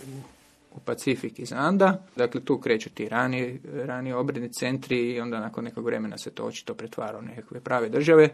u 0.75 0.79
Pacifik 0.85 1.39
iz 1.39 1.53
Anda. 1.53 2.03
Dakle, 2.15 2.41
tu 2.41 2.57
kreću 2.57 2.89
ti 2.89 3.09
rani, 3.09 3.59
rani 3.73 4.13
obredni 4.13 4.53
centri 4.53 4.97
i 4.97 5.19
onda 5.19 5.39
nakon 5.39 5.63
nekog 5.63 5.85
vremena 5.85 6.17
se 6.17 6.29
to 6.29 6.43
očito 6.43 6.73
pretvara 6.73 7.19
u 7.19 7.21
nekakve 7.21 7.59
prave 7.59 7.89
države 7.89 8.29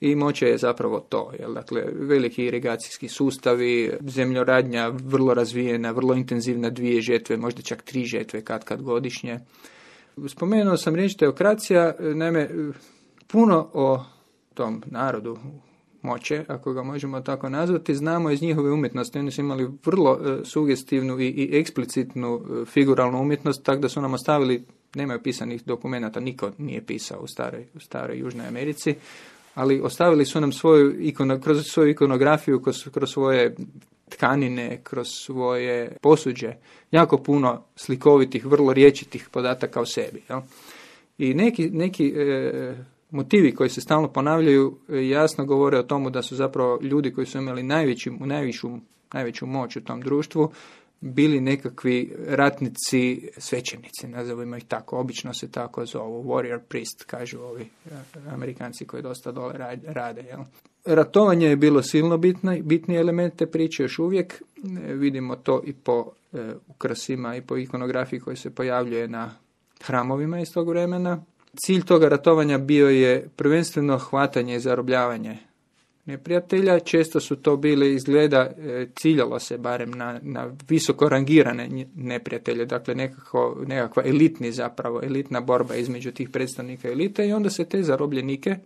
i 0.00 0.14
moće 0.14 0.46
je 0.46 0.58
zapravo 0.58 1.00
to. 1.00 1.32
Jel? 1.38 1.54
Dakle, 1.54 1.84
veliki 1.94 2.44
irigacijski 2.44 3.08
sustavi, 3.08 3.92
zemljoradnja 4.00 4.88
vrlo 4.88 5.34
razvijena, 5.34 5.90
vrlo 5.90 6.14
intenzivna, 6.14 6.70
dvije 6.70 7.00
žetve, 7.00 7.36
možda 7.36 7.62
čak 7.62 7.82
tri 7.82 8.04
žetve 8.04 8.44
kad 8.44 8.64
kad 8.64 8.82
godišnje. 8.82 9.38
Spomenuo 10.28 10.76
sam 10.76 10.94
riječ 10.94 11.16
teokracija, 11.16 11.94
naime, 11.98 12.48
puno 13.26 13.70
o 13.72 14.04
tom 14.54 14.82
narodu 14.86 15.38
moće, 16.02 16.44
ako 16.48 16.72
ga 16.72 16.82
možemo 16.82 17.20
tako 17.20 17.48
nazvati, 17.48 17.94
znamo 17.94 18.30
iz 18.30 18.42
njihove 18.42 18.72
umjetnosti. 18.72 19.18
Oni 19.18 19.30
su 19.30 19.40
imali 19.40 19.68
vrlo 19.84 20.18
e, 20.20 20.44
sugestivnu 20.44 21.20
i, 21.20 21.28
i 21.28 21.58
eksplicitnu 21.58 22.40
e, 22.40 22.64
figuralnu 22.64 23.20
umjetnost, 23.20 23.64
tako 23.64 23.80
da 23.80 23.88
su 23.88 24.00
nam 24.00 24.14
ostavili, 24.14 24.64
nemaju 24.94 25.22
pisanih 25.22 25.62
dokumenata, 25.66 26.20
niko 26.20 26.50
nije 26.58 26.86
pisao 26.86 27.20
u 27.20 27.26
staroj, 27.26 27.66
u 27.74 27.80
staroj 27.80 28.18
Južnoj 28.18 28.46
Americi, 28.46 28.94
ali 29.58 29.80
ostavili 29.80 30.24
su 30.24 30.40
nam 30.40 30.52
svoju 30.52 31.00
ikono, 31.00 31.40
kroz 31.40 31.66
svoju 31.66 31.90
ikonografiju, 31.90 32.60
kroz, 32.62 32.88
kroz 32.92 33.10
svoje 33.10 33.54
tkanine, 34.08 34.80
kroz 34.82 35.08
svoje 35.08 35.96
posuđe, 36.02 36.54
jako 36.90 37.18
puno 37.18 37.64
slikovitih, 37.76 38.46
vrlo 38.46 38.72
riječitih 38.72 39.28
podataka 39.32 39.80
o 39.80 39.86
sebi. 39.86 40.22
Jel? 40.28 40.40
I 41.18 41.34
neki, 41.34 41.70
neki 41.70 42.14
e, 42.16 42.74
motivi 43.10 43.54
koji 43.54 43.70
se 43.70 43.80
stalno 43.80 44.08
ponavljaju 44.08 44.78
e, 44.88 45.08
jasno 45.08 45.44
govore 45.44 45.78
o 45.78 45.82
tomu 45.82 46.10
da 46.10 46.22
su 46.22 46.36
zapravo 46.36 46.78
ljudi 46.82 47.12
koji 47.12 47.26
su 47.26 47.38
imali 47.38 47.62
najveći, 47.62 48.10
najvišu, 48.10 48.78
najveću 49.12 49.46
moć 49.46 49.76
u 49.76 49.84
tom 49.84 50.00
društvu 50.00 50.52
bili 51.00 51.40
nekakvi 51.40 52.14
ratnici 52.28 53.30
svećenici, 53.38 54.08
nazovimo 54.08 54.56
ih 54.56 54.64
tako, 54.64 54.98
obično 54.98 55.34
se 55.34 55.50
tako 55.50 55.86
zovu, 55.86 56.24
warrior 56.24 56.60
priest, 56.68 57.04
kažu 57.04 57.40
ovi 57.40 57.62
e, 57.62 57.90
amerikanci 58.30 58.86
koji 58.86 59.02
dosta 59.02 59.32
dole 59.32 59.54
rade. 59.86 60.22
Jel? 60.22 60.40
Ratovanje 60.84 61.46
je 61.46 61.56
bilo 61.56 61.82
silno 61.82 62.18
bitno, 62.18 62.56
bitni 62.62 62.96
element 62.96 63.36
te 63.36 63.46
priče 63.46 63.82
još 63.82 63.98
uvijek, 63.98 64.42
e, 64.56 64.94
vidimo 64.94 65.36
to 65.36 65.62
i 65.64 65.72
po 65.72 66.12
e, 66.32 66.52
ukrasima 66.68 67.36
i 67.36 67.42
po 67.42 67.56
ikonografiji 67.56 68.20
koji 68.20 68.36
se 68.36 68.50
pojavljuje 68.50 69.08
na 69.08 69.30
hramovima 69.84 70.40
iz 70.40 70.48
tog 70.54 70.68
vremena. 70.68 71.24
Cilj 71.56 71.84
toga 71.84 72.08
ratovanja 72.08 72.58
bio 72.58 72.88
je 72.88 73.28
prvenstveno 73.36 73.98
hvatanje 73.98 74.56
i 74.56 74.60
zarobljavanje 74.60 75.38
neprijatelja. 76.08 76.80
Često 76.80 77.20
su 77.20 77.36
to 77.36 77.56
bile 77.56 77.92
izgleda, 77.92 78.50
e, 78.58 78.86
ciljalo 78.94 79.38
se 79.38 79.58
barem 79.58 79.90
na, 79.90 80.20
na 80.22 80.50
visoko 80.68 81.08
rangirane 81.08 81.86
neprijatelje, 81.94 82.64
dakle 82.64 82.94
nekako, 82.94 83.56
nekakva 83.66 84.02
elitni 84.06 84.52
zapravo, 84.52 85.00
elitna 85.02 85.40
borba 85.40 85.74
između 85.74 86.12
tih 86.12 86.30
predstavnika 86.30 86.88
elite 86.88 87.28
i 87.28 87.32
onda 87.32 87.50
se 87.50 87.64
te 87.64 87.82
zarobljenike 87.82 88.50
e, 88.50 88.58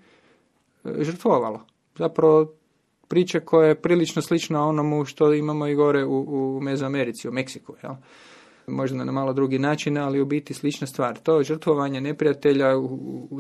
žrtvovalo. 0.99 1.67
Zapravo 1.99 2.53
priča 3.09 3.41
koja 3.41 3.69
je 3.69 3.75
prilično 3.75 4.23
slična 4.23 4.69
onomu 4.69 5.05
što 5.05 5.33
imamo 5.35 5.67
i 5.67 5.75
gore 5.75 6.05
u, 6.05 6.57
u 6.57 6.61
Mezoamerici, 6.61 7.29
u 7.29 7.33
Meksiku. 7.33 7.75
Jel? 7.83 7.95
Možda 8.67 9.05
na 9.05 9.13
malo 9.13 9.33
drugi 9.33 9.59
način, 9.59 9.99
ali 9.99 10.21
u 10.21 10.25
biti 10.25 10.55
slična 10.55 10.87
stvar. 10.87 11.19
To 11.19 11.39
je 11.39 11.45
žrtvovanje 11.45 12.01
neprijatelja 12.01 12.69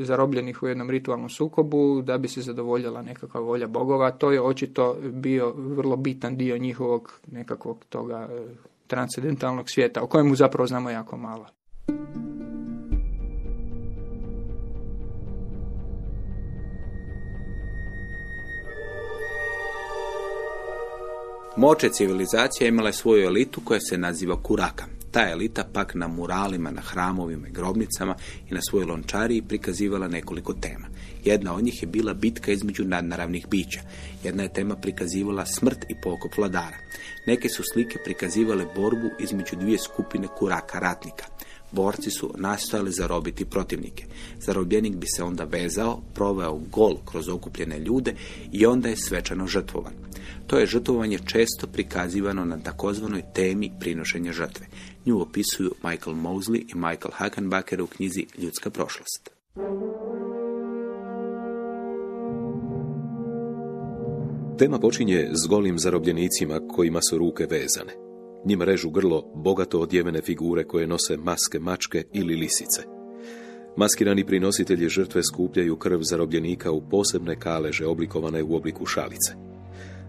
zarobljenih 0.02 0.62
u 0.62 0.66
jednom 0.66 0.90
ritualnom 0.90 1.28
sukobu 1.28 2.02
da 2.02 2.18
bi 2.18 2.28
se 2.28 2.40
zadovoljila 2.40 3.02
nekakva 3.02 3.40
volja 3.40 3.66
bogova. 3.66 4.10
To 4.10 4.32
je 4.32 4.40
očito 4.40 4.96
bio 5.02 5.52
vrlo 5.56 5.96
bitan 5.96 6.36
dio 6.36 6.58
njihovog 6.58 7.20
nekakvog 7.26 7.84
toga 7.88 8.28
e, 8.30 8.44
transcendentalnog 8.86 9.70
svijeta, 9.70 10.02
o 10.02 10.06
kojemu 10.06 10.34
zapravo 10.34 10.66
znamo 10.66 10.90
jako 10.90 11.16
malo. 11.16 11.46
Moće 21.56 21.88
civilizacija 21.88 22.68
imala 22.68 22.88
je 22.88 22.92
svoju 22.92 23.26
elitu 23.26 23.60
koja 23.64 23.80
se 23.80 23.98
naziva 23.98 24.42
Kuraka. 24.42 25.01
Ta 25.12 25.30
elita 25.30 25.64
pak 25.72 25.94
na 25.94 26.08
muralima, 26.08 26.70
na 26.70 26.80
hramovima 26.80 27.48
i 27.48 27.50
grobnicama 27.50 28.14
i 28.50 28.54
na 28.54 28.60
svojoj 28.70 28.86
lončariji 28.86 29.42
prikazivala 29.42 30.08
nekoliko 30.08 30.52
tema. 30.52 30.86
Jedna 31.24 31.54
od 31.54 31.64
njih 31.64 31.82
je 31.82 31.86
bila 31.86 32.14
bitka 32.14 32.52
između 32.52 32.84
nadnaravnih 32.84 33.46
bića. 33.48 33.80
Jedna 34.24 34.42
je 34.42 34.52
tema 34.52 34.76
prikazivala 34.76 35.46
smrt 35.46 35.84
i 35.88 35.94
pokop 36.02 36.36
vladara. 36.36 36.76
Neke 37.26 37.48
su 37.48 37.62
slike 37.72 37.98
prikazivale 38.04 38.66
borbu 38.76 39.08
između 39.20 39.56
dvije 39.56 39.78
skupine 39.78 40.28
kuraka 40.38 40.78
ratnika. 40.78 41.24
Borci 41.72 42.10
su 42.10 42.34
nastojali 42.36 42.92
zarobiti 42.92 43.44
protivnike. 43.44 44.04
Zarobljenik 44.38 44.96
bi 44.96 45.06
se 45.06 45.22
onda 45.22 45.44
vezao, 45.44 46.00
proveo 46.14 46.54
gol 46.54 46.96
kroz 47.04 47.28
okupljene 47.28 47.78
ljude 47.78 48.14
i 48.52 48.66
onda 48.66 48.88
je 48.88 48.96
svečano 48.96 49.46
žrtvovan. 49.46 49.92
To 50.46 50.58
je 50.58 50.66
žrtvovanje 50.66 51.18
često 51.18 51.66
prikazivano 51.66 52.44
na 52.44 52.58
takozvanoj 52.58 53.22
temi 53.34 53.70
prinošenja 53.80 54.32
žrtve. 54.32 54.66
Nju 55.06 55.20
opisuju 55.20 55.70
Michael 55.82 56.16
Mosley 56.16 56.64
i 56.68 56.74
Michael 56.74 57.12
Hakenbacher 57.12 57.82
u 57.82 57.86
knjizi 57.86 58.26
Ljudska 58.38 58.70
prošlost. 58.70 59.30
Tema 64.58 64.78
počinje 64.78 65.30
s 65.32 65.48
golim 65.48 65.78
zarobljenicima 65.78 66.60
kojima 66.68 67.00
su 67.10 67.18
ruke 67.18 67.46
vezane. 67.50 67.92
Njima 68.44 68.64
režu 68.64 68.90
grlo 68.90 69.32
bogato 69.34 69.80
odjevene 69.80 70.22
figure 70.22 70.64
koje 70.64 70.86
nose 70.86 71.16
maske 71.16 71.58
mačke 71.58 72.04
ili 72.12 72.34
lisice. 72.34 72.82
Maskirani 73.76 74.26
prinositelji 74.26 74.88
žrtve 74.88 75.22
skupljaju 75.22 75.76
krv 75.76 75.98
zarobljenika 76.02 76.70
u 76.70 76.88
posebne 76.90 77.40
kaleže 77.40 77.86
oblikovane 77.86 78.42
u 78.42 78.56
obliku 78.56 78.86
šalice. 78.86 79.32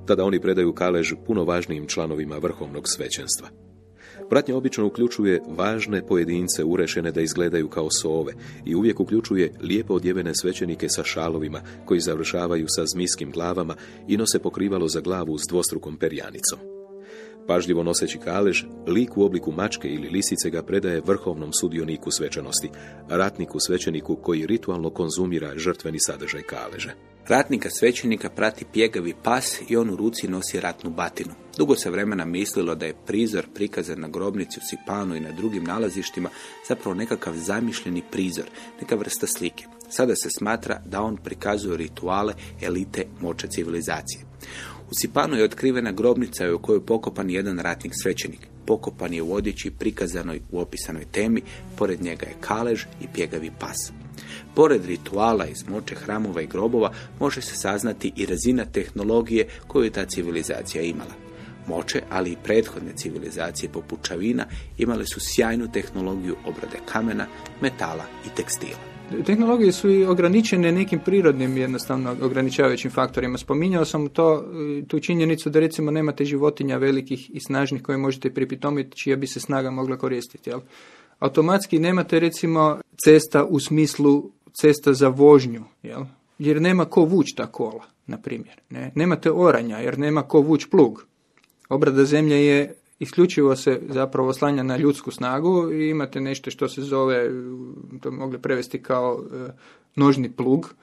Tada 0.05 0.23
oni 0.23 0.41
predaju 0.41 0.73
kalež 0.73 1.13
puno 1.27 1.43
važnijim 1.43 1.87
članovima 1.87 2.37
vrhovnog 2.37 2.83
svećenstva. 2.89 3.72
Pratnja 4.29 4.55
obično 4.55 4.87
uključuje 4.87 5.41
važne 5.47 6.07
pojedince 6.07 6.63
urešene 6.63 7.11
da 7.11 7.21
izgledaju 7.21 7.69
kao 7.69 7.91
sove 7.91 8.33
i 8.65 8.75
uvijek 8.75 8.99
uključuje 8.99 9.53
lijepo 9.61 9.93
odjevene 9.93 10.35
svećenike 10.35 10.89
sa 10.89 11.03
šalovima 11.03 11.61
koji 11.85 11.99
završavaju 11.99 12.65
sa 12.67 12.85
zmijskim 12.85 13.31
glavama 13.31 13.75
i 14.07 14.17
nose 14.17 14.39
pokrivalo 14.39 14.87
za 14.87 15.01
glavu 15.01 15.37
s 15.37 15.47
dvostrukom 15.49 15.97
perjanicom. 15.97 16.82
Pažljivo 17.47 17.83
noseći 17.83 18.17
kalež, 18.17 18.63
lik 18.87 19.17
u 19.17 19.23
obliku 19.23 19.51
mačke 19.51 19.87
ili 19.87 20.09
lisice 20.09 20.49
ga 20.49 20.63
predaje 20.63 21.01
vrhovnom 21.05 21.53
sudioniku 21.53 22.11
svečanosti, 22.11 22.69
ratniku 23.09 23.59
svećeniku 23.59 24.15
koji 24.15 24.45
ritualno 24.45 24.89
konzumira 24.89 25.57
žrtveni 25.57 25.97
sadržaj 25.99 26.41
kaleže. 26.41 26.93
Ratnika 27.27 27.69
svećenika 27.69 28.29
prati 28.29 28.65
pjegavi 28.73 29.13
pas 29.23 29.61
i 29.69 29.77
on 29.77 29.89
u 29.89 29.95
ruci 29.95 30.27
nosi 30.27 30.59
ratnu 30.59 30.89
batinu. 30.89 31.33
Dugo 31.57 31.75
se 31.75 31.89
vremena 31.89 32.25
mislilo 32.25 32.75
da 32.75 32.85
je 32.85 32.95
prizor 33.05 33.45
prikazan 33.55 33.99
na 33.99 34.07
grobnici 34.07 34.59
u 34.59 34.67
Sipanu 34.69 35.15
i 35.15 35.19
na 35.19 35.31
drugim 35.31 35.63
nalazištima 35.63 36.29
zapravo 36.67 36.95
nekakav 36.95 37.33
zamišljeni 37.35 38.03
prizor, 38.11 38.45
neka 38.81 38.95
vrsta 38.95 39.27
slike. 39.27 39.65
Sada 39.89 40.15
se 40.15 40.29
smatra 40.37 40.81
da 40.85 41.01
on 41.01 41.17
prikazuje 41.17 41.77
rituale 41.77 42.33
elite 42.61 43.05
moće 43.21 43.47
civilizacije. 43.47 44.25
U 44.93 44.95
Sipanu 44.95 45.37
je 45.37 45.43
otkrivena 45.43 45.91
grobnica 45.91 46.53
u 46.53 46.59
kojoj 46.59 46.77
je 46.77 46.85
pokopan 46.85 47.29
jedan 47.29 47.59
ratnik 47.59 47.93
svećenik. 48.01 48.39
Pokopan 48.65 49.13
je 49.13 49.21
u 49.21 49.33
odjeći 49.33 49.71
prikazanoj 49.71 50.41
u 50.51 50.59
opisanoj 50.59 51.05
temi, 51.11 51.41
pored 51.77 52.01
njega 52.01 52.25
je 52.25 52.35
kalež 52.39 52.83
i 53.01 53.07
pjegavi 53.13 53.51
pas. 53.59 53.91
Pored 54.55 54.85
rituala 54.85 55.45
iz 55.45 55.67
moće 55.67 55.95
hramova 55.95 56.41
i 56.41 56.47
grobova 56.47 56.91
može 57.19 57.41
se 57.41 57.55
saznati 57.55 58.11
i 58.15 58.25
razina 58.25 58.65
tehnologije 58.65 59.47
koju 59.67 59.83
je 59.83 59.89
ta 59.89 60.05
civilizacija 60.05 60.83
imala. 60.83 61.13
Moće, 61.67 62.01
ali 62.09 62.31
i 62.31 62.37
prethodne 62.43 62.91
civilizacije 62.95 63.71
poput 63.71 63.99
Čavina 64.07 64.45
imale 64.77 65.05
su 65.05 65.19
sjajnu 65.19 65.71
tehnologiju 65.71 66.35
obrade 66.45 66.77
kamena, 66.85 67.27
metala 67.61 68.05
i 68.25 68.35
tekstila. 68.35 68.92
Tehnologije 69.25 69.71
su 69.71 69.89
i 69.89 70.05
ograničene 70.05 70.71
nekim 70.71 70.99
prirodnim 70.99 71.57
jednostavno 71.57 72.15
ograničavajućim 72.21 72.91
faktorima. 72.91 73.37
Spominjao 73.37 73.85
sam 73.85 74.09
to, 74.09 74.45
tu 74.87 74.99
činjenicu 74.99 75.49
da 75.49 75.59
recimo 75.59 75.91
nemate 75.91 76.25
životinja 76.25 76.77
velikih 76.77 77.29
i 77.33 77.39
snažnih 77.39 77.81
koje 77.83 77.97
možete 77.97 78.33
pripitomiti 78.33 78.97
čija 78.97 79.15
bi 79.15 79.27
se 79.27 79.39
snaga 79.39 79.71
mogla 79.71 79.97
koristiti. 79.97 80.49
Jel? 80.49 80.59
Automatski 81.19 81.79
nemate 81.79 82.19
recimo 82.19 82.79
cesta 83.05 83.45
u 83.45 83.59
smislu 83.59 84.31
cesta 84.53 84.93
za 84.93 85.07
vožnju, 85.07 85.63
jel? 85.83 86.03
jer 86.39 86.61
nema 86.61 86.85
ko 86.85 87.01
vuć 87.01 87.33
ta 87.35 87.47
kola, 87.47 87.83
na 88.07 88.17
primjer. 88.17 88.59
Ne? 88.69 88.91
Nemate 88.95 89.31
oranja 89.31 89.77
jer 89.77 89.99
nema 89.99 90.21
ko 90.21 90.39
vuć 90.39 90.65
plug. 90.65 91.05
Obrada 91.69 92.05
zemlje 92.05 92.45
je 92.45 92.73
isključivo 93.03 93.55
se 93.55 93.81
zapravo 93.89 94.29
oslanja 94.29 94.63
na 94.63 94.77
ljudsku 94.77 95.11
snagu 95.11 95.71
i 95.73 95.89
imate 95.89 96.21
nešto 96.21 96.51
što 96.51 96.67
se 96.67 96.81
zove, 96.81 97.29
to 98.01 98.11
mogli 98.11 98.41
prevesti 98.41 98.81
kao 98.81 99.23
e, 99.23 99.51
nožni 99.95 100.31
plug, 100.31 100.73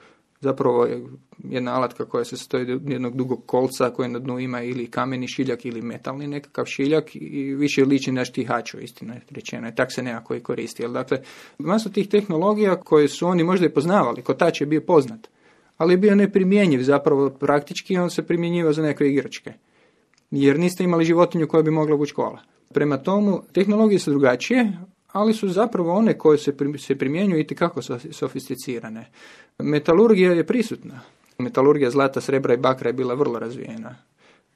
zapravo 0.41 0.85
je 0.85 1.05
jedna 1.45 1.75
alatka 1.75 2.05
koja 2.05 2.25
se 2.25 2.37
stoji 2.37 2.73
od 2.73 2.91
jednog 2.91 3.16
dugog 3.16 3.47
kolca 3.47 3.91
koje 3.91 4.09
na 4.09 4.18
dnu 4.18 4.39
ima 4.39 4.62
ili 4.62 4.87
kameni 4.87 5.29
šiljak 5.29 5.64
ili 5.64 5.83
metalni 5.83 6.27
nekakav 6.27 6.64
šiljak 6.64 7.16
i 7.16 7.55
više 7.55 7.85
liči 7.85 8.12
na 8.12 8.25
štihaču, 8.25 8.81
istina 8.81 9.14
je 9.14 9.21
rečeno. 9.31 9.68
I 9.68 9.75
tak 9.75 9.93
se 9.93 10.03
nekako 10.03 10.35
i 10.35 10.41
koristi. 10.41 10.89
Dakle, 10.89 11.23
masu 11.59 11.93
tih 11.93 12.09
tehnologija 12.09 12.81
koje 12.81 13.09
su 13.09 13.27
oni 13.27 13.45
možda 13.45 13.66
i 13.66 13.75
poznavali, 13.75 14.23
kotač 14.23 14.61
je 14.61 14.66
bio 14.66 14.81
poznat, 14.81 15.29
ali 15.77 15.93
je 15.93 15.99
bio 15.99 16.14
neprimjenjiv 16.14 16.83
zapravo 16.83 17.31
praktički 17.31 17.99
on 17.99 18.11
se 18.11 18.27
primjenjivao 18.27 18.73
za 18.73 18.83
neke 18.83 19.05
igračke 19.05 19.53
jer 20.31 20.59
niste 20.59 20.85
imali 20.85 21.05
životinju 21.05 21.49
koja 21.49 21.62
bi 21.62 21.70
mogla 21.70 21.97
vući 21.97 22.14
kola. 22.14 22.39
Prema 22.74 22.97
tomu, 22.97 23.43
tehnologije 23.53 23.99
su 23.99 24.11
drugačije, 24.11 24.72
ali 25.12 25.35
su 25.35 25.49
zapravo 25.49 25.93
one 25.93 26.18
koje 26.18 26.39
se, 26.39 26.53
se 26.78 26.99
primjenjuju 26.99 27.41
i 27.41 27.45
kako 27.45 27.83
sofisticirane. 28.11 29.11
Metalurgija 29.59 30.33
je 30.33 30.47
prisutna. 30.47 31.01
Metalurgija 31.39 31.91
zlata, 31.91 32.20
srebra 32.20 32.55
i 32.55 32.57
bakra 32.57 32.89
je 32.89 32.93
bila 32.93 33.14
vrlo 33.14 33.39
razvijena. 33.39 33.97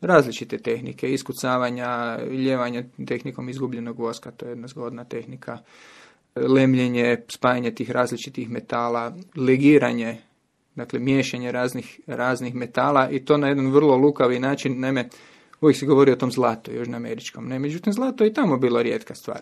Različite 0.01 0.59
tehnike, 0.59 1.13
iskucavanja, 1.13 2.19
ljevanja 2.31 2.85
tehnikom 3.07 3.49
izgubljenog 3.49 3.99
voska, 3.99 4.31
to 4.31 4.47
je 4.47 4.51
jedna 4.51 4.69
zgodna 4.69 5.05
tehnika, 5.05 5.59
lemljenje, 6.37 7.17
spajanje 7.29 7.71
tih 7.71 7.91
različitih 7.91 8.51
metala, 8.51 9.17
legiranje, 9.37 10.19
dakle 10.75 10.99
miješanje 10.99 11.53
raznih, 11.53 12.01
raznih 12.07 12.55
metala 12.55 13.11
i 13.11 13.25
to 13.25 13.37
na 13.37 13.49
jedan 13.49 13.71
vrlo 13.71 13.97
lukavi 13.97 14.39
način. 14.39 14.81
Naime, 14.81 15.09
uvijek 15.61 15.79
se 15.79 15.87
govori 15.87 16.13
o 16.13 16.17
tom 16.17 16.31
zlatu, 16.31 16.71
američkom. 16.95 17.49
Ne, 17.49 17.59
međutim, 17.59 17.93
zlato 17.93 18.25
je 18.25 18.31
i 18.31 18.35
tamo 18.35 18.57
bila 18.57 18.83
rijetka 18.83 19.15
stvar. 19.15 19.41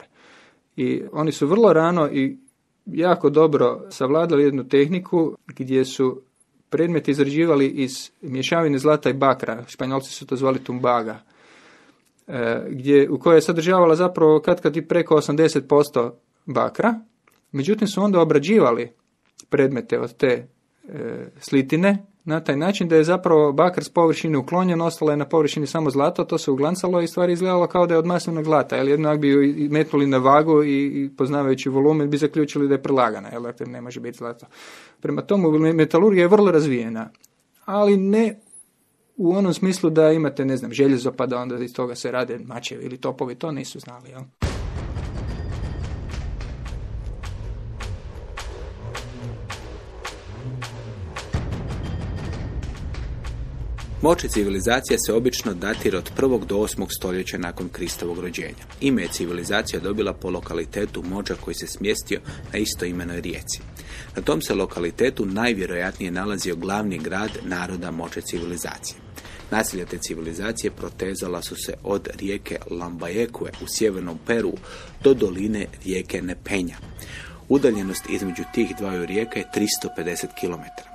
I 0.76 1.02
oni 1.12 1.32
su 1.32 1.46
vrlo 1.46 1.72
rano 1.72 2.10
i 2.12 2.38
jako 2.86 3.30
dobro 3.30 3.80
savladali 3.90 4.44
jednu 4.44 4.68
tehniku 4.68 5.36
gdje 5.46 5.84
su 5.84 6.22
predmet 6.70 7.08
izrađivali 7.08 7.66
iz 7.66 8.10
mješavine 8.20 8.78
zlata 8.78 9.10
i 9.10 9.14
bakra. 9.14 9.64
Španjolci 9.68 10.10
su 10.10 10.26
to 10.26 10.36
zvali 10.36 10.64
tumbaga. 10.64 11.22
E, 12.26 12.66
gdje, 12.70 13.10
u 13.10 13.18
kojoj 13.18 13.36
je 13.36 13.42
sadržavala 13.42 13.96
zapravo 13.96 14.40
kad 14.40 14.60
kad 14.60 14.76
i 14.76 14.88
preko 14.88 15.16
80% 15.16 16.10
bakra. 16.46 16.94
Međutim 17.52 17.88
su 17.88 18.02
onda 18.02 18.20
obrađivali 18.20 18.92
predmete 19.50 20.00
od 20.00 20.16
te 20.16 20.48
e, 20.88 21.26
slitine 21.40 22.06
na 22.24 22.40
taj 22.40 22.56
način 22.56 22.88
da 22.88 22.96
je 22.96 23.04
zapravo 23.04 23.52
bakar 23.52 23.84
s 23.84 23.88
površine 23.88 24.38
uklonjen, 24.38 24.80
ostala 24.80 25.10
je 25.10 25.16
na 25.16 25.28
površini 25.28 25.66
samo 25.66 25.90
zlato, 25.90 26.24
to 26.24 26.38
se 26.38 26.50
uglancalo 26.50 27.00
i 27.00 27.06
stvari 27.06 27.32
izgledalo 27.32 27.66
kao 27.66 27.86
da 27.86 27.94
je 27.94 27.98
od 27.98 28.06
masivnog 28.06 28.44
zlata. 28.44 28.76
Jer 28.76 28.88
jednak 28.88 29.20
bi 29.20 29.28
ju 29.28 29.70
metnuli 29.70 30.06
na 30.06 30.18
vagu 30.18 30.64
i, 30.64 31.10
poznavajući 31.16 31.68
volumen 31.68 32.10
bi 32.10 32.16
zaključili 32.16 32.68
da 32.68 32.74
je 32.74 32.82
prelagana, 32.82 33.28
jer 33.32 33.42
dakle 33.42 33.66
ne 33.66 33.80
može 33.80 34.00
biti 34.00 34.18
zlato. 34.18 34.46
Prema 35.00 35.22
tomu 35.22 35.50
metalurgija 35.58 36.22
je 36.22 36.28
vrlo 36.28 36.50
razvijena, 36.50 37.10
ali 37.64 37.96
ne 37.96 38.40
u 39.16 39.34
onom 39.34 39.54
smislu 39.54 39.90
da 39.90 40.12
imate, 40.12 40.44
ne 40.44 40.56
znam, 40.56 40.72
željezo 40.72 41.12
pa 41.12 41.26
da 41.26 41.38
onda 41.38 41.64
iz 41.64 41.74
toga 41.74 41.94
se 41.94 42.12
rade 42.12 42.38
mačevi 42.38 42.84
ili 42.84 42.96
topovi, 42.96 43.34
to 43.34 43.52
nisu 43.52 43.80
znali. 43.80 44.10
Jel? 44.10 44.51
Moće 54.02 54.28
civilizacija 54.28 54.98
se 54.98 55.12
obično 55.12 55.54
datira 55.54 55.98
od 55.98 56.10
prvog 56.16 56.46
do 56.46 56.58
osmog 56.58 56.88
stoljeća 56.92 57.38
nakon 57.38 57.68
Kristovog 57.68 58.18
rođenja. 58.18 58.64
Ime 58.80 59.02
je 59.02 59.08
civilizacija 59.08 59.80
dobila 59.80 60.12
po 60.12 60.30
lokalitetu 60.30 61.02
Mođa 61.02 61.34
koji 61.34 61.54
se 61.54 61.66
smjestio 61.66 62.20
na 62.52 62.58
istoimenoj 62.58 63.20
rijeci. 63.20 63.60
Na 64.16 64.22
tom 64.22 64.42
se 64.42 64.54
lokalitetu 64.54 65.26
najvjerojatnije 65.26 66.10
nalazio 66.10 66.56
glavni 66.56 66.98
grad 66.98 67.30
naroda 67.42 67.90
Moće 67.90 68.20
civilizacije. 68.20 68.98
Nasilja 69.50 69.86
te 69.86 69.98
civilizacije 69.98 70.70
protezala 70.70 71.42
su 71.42 71.56
se 71.56 71.74
od 71.82 72.08
rijeke 72.18 72.58
Lambayekue 72.70 73.50
u 73.62 73.66
sjevernom 73.68 74.18
Peru 74.26 74.52
do 75.04 75.14
doline 75.14 75.66
rijeke 75.84 76.22
Nepenja. 76.22 76.76
Udaljenost 77.48 78.04
između 78.10 78.42
tih 78.54 78.76
dvaju 78.78 79.06
rijeka 79.06 79.38
je 79.38 79.50
350 79.54 80.26
km. 80.40 80.91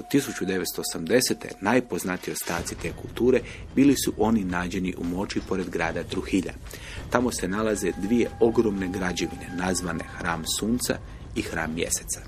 Do 0.00 0.06
1980. 0.18 1.34
najpoznatiji 1.60 2.32
ostaci 2.32 2.74
te 2.82 2.92
kulture 3.02 3.40
bili 3.74 3.94
su 3.96 4.12
oni 4.18 4.44
nađeni 4.44 4.94
u 4.98 5.04
moći 5.04 5.40
pored 5.48 5.70
grada 5.70 6.02
Truhilja. 6.02 6.52
Tamo 7.10 7.32
se 7.32 7.48
nalaze 7.48 7.92
dvije 8.02 8.30
ogromne 8.40 8.88
građevine 8.88 9.48
nazvane 9.56 10.04
Hram 10.18 10.44
Sunca 10.58 10.98
i 11.36 11.42
Hram 11.42 11.74
Mjeseca. 11.74 12.20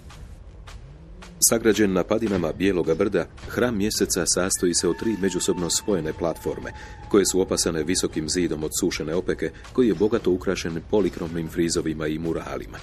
Sagrađen 1.49 1.93
na 1.93 2.05
padinama 2.05 2.53
Bijeloga 2.53 2.95
brda, 2.95 3.27
hram 3.49 3.77
mjeseca 3.77 4.25
sastoji 4.27 4.75
se 4.75 4.89
od 4.89 4.99
tri 4.99 5.17
međusobno 5.21 5.71
spojene 5.71 6.13
platforme, 6.13 6.73
koje 7.09 7.27
su 7.27 7.41
opasane 7.41 7.85
visokim 7.85 8.29
zidom 8.29 8.65
od 8.65 8.71
sušene 8.81 9.15
opeke, 9.15 9.51
koji 9.73 9.89
je 9.89 9.95
bogato 9.95 10.31
ukrašen 10.31 10.83
polikromnim 10.91 11.49
frizovima 11.49 12.07
i 12.07 12.19
muralima. 12.19 12.79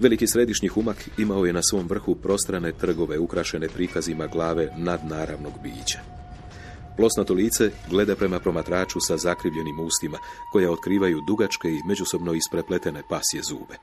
Veliki 0.00 0.26
središnji 0.26 0.68
humak 0.68 1.08
imao 1.18 1.46
je 1.46 1.52
na 1.52 1.60
svom 1.62 1.86
vrhu 1.88 2.14
prostrane 2.14 2.72
trgove 2.72 3.18
ukrašene 3.18 3.68
prikazima 3.68 4.26
glave 4.26 4.68
nadnaravnog 4.76 5.52
bića. 5.62 5.98
Plosnato 6.96 7.34
lice 7.34 7.70
gleda 7.90 8.16
prema 8.16 8.38
promatraču 8.40 9.00
sa 9.00 9.16
zakrivljenim 9.16 9.80
ustima, 9.80 10.18
koje 10.52 10.70
otkrivaju 10.70 11.20
dugačke 11.26 11.68
i 11.68 11.82
međusobno 11.88 12.34
isprepletene 12.34 13.02
pasje 13.10 13.42
zube. 13.42 13.74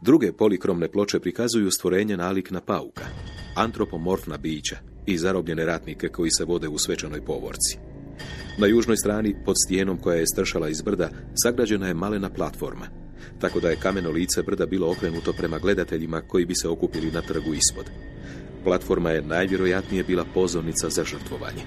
Druge 0.00 0.32
polikromne 0.32 0.88
ploče 0.88 1.20
prikazuju 1.20 1.70
stvorenje 1.70 2.16
nalik 2.16 2.50
na 2.50 2.60
pauka, 2.60 3.04
antropomorfna 3.56 4.36
bića 4.36 4.76
i 5.06 5.18
zarobljene 5.18 5.64
ratnike 5.64 6.08
koji 6.08 6.30
se 6.30 6.44
vode 6.44 6.68
u 6.68 6.78
svečanoj 6.78 7.24
povorci. 7.24 7.78
Na 8.58 8.66
južnoj 8.66 8.96
strani, 8.96 9.34
pod 9.44 9.54
stijenom 9.66 9.98
koja 9.98 10.16
je 10.16 10.26
stršala 10.26 10.68
iz 10.68 10.82
brda, 10.82 11.10
sagrađena 11.42 11.88
je 11.88 11.94
malena 11.94 12.30
platforma– 12.30 12.86
tako 13.40 13.60
da 13.60 13.70
je 13.70 13.76
kameno 13.76 14.10
lice 14.10 14.42
brda 14.42 14.66
bilo 14.66 14.90
okrenuto 14.90 15.32
prema 15.32 15.58
gledateljima 15.58 16.20
koji 16.20 16.46
bi 16.46 16.54
se 16.54 16.68
okupili 16.68 17.10
na 17.10 17.22
trgu 17.22 17.54
ispod. 17.54 17.90
Platforma 18.64 19.10
je 19.10 19.22
najvjerojatnije 19.22 20.04
bila 20.04 20.24
pozornica 20.34 20.90
za 20.90 21.04
žrtvovanje. 21.04 21.62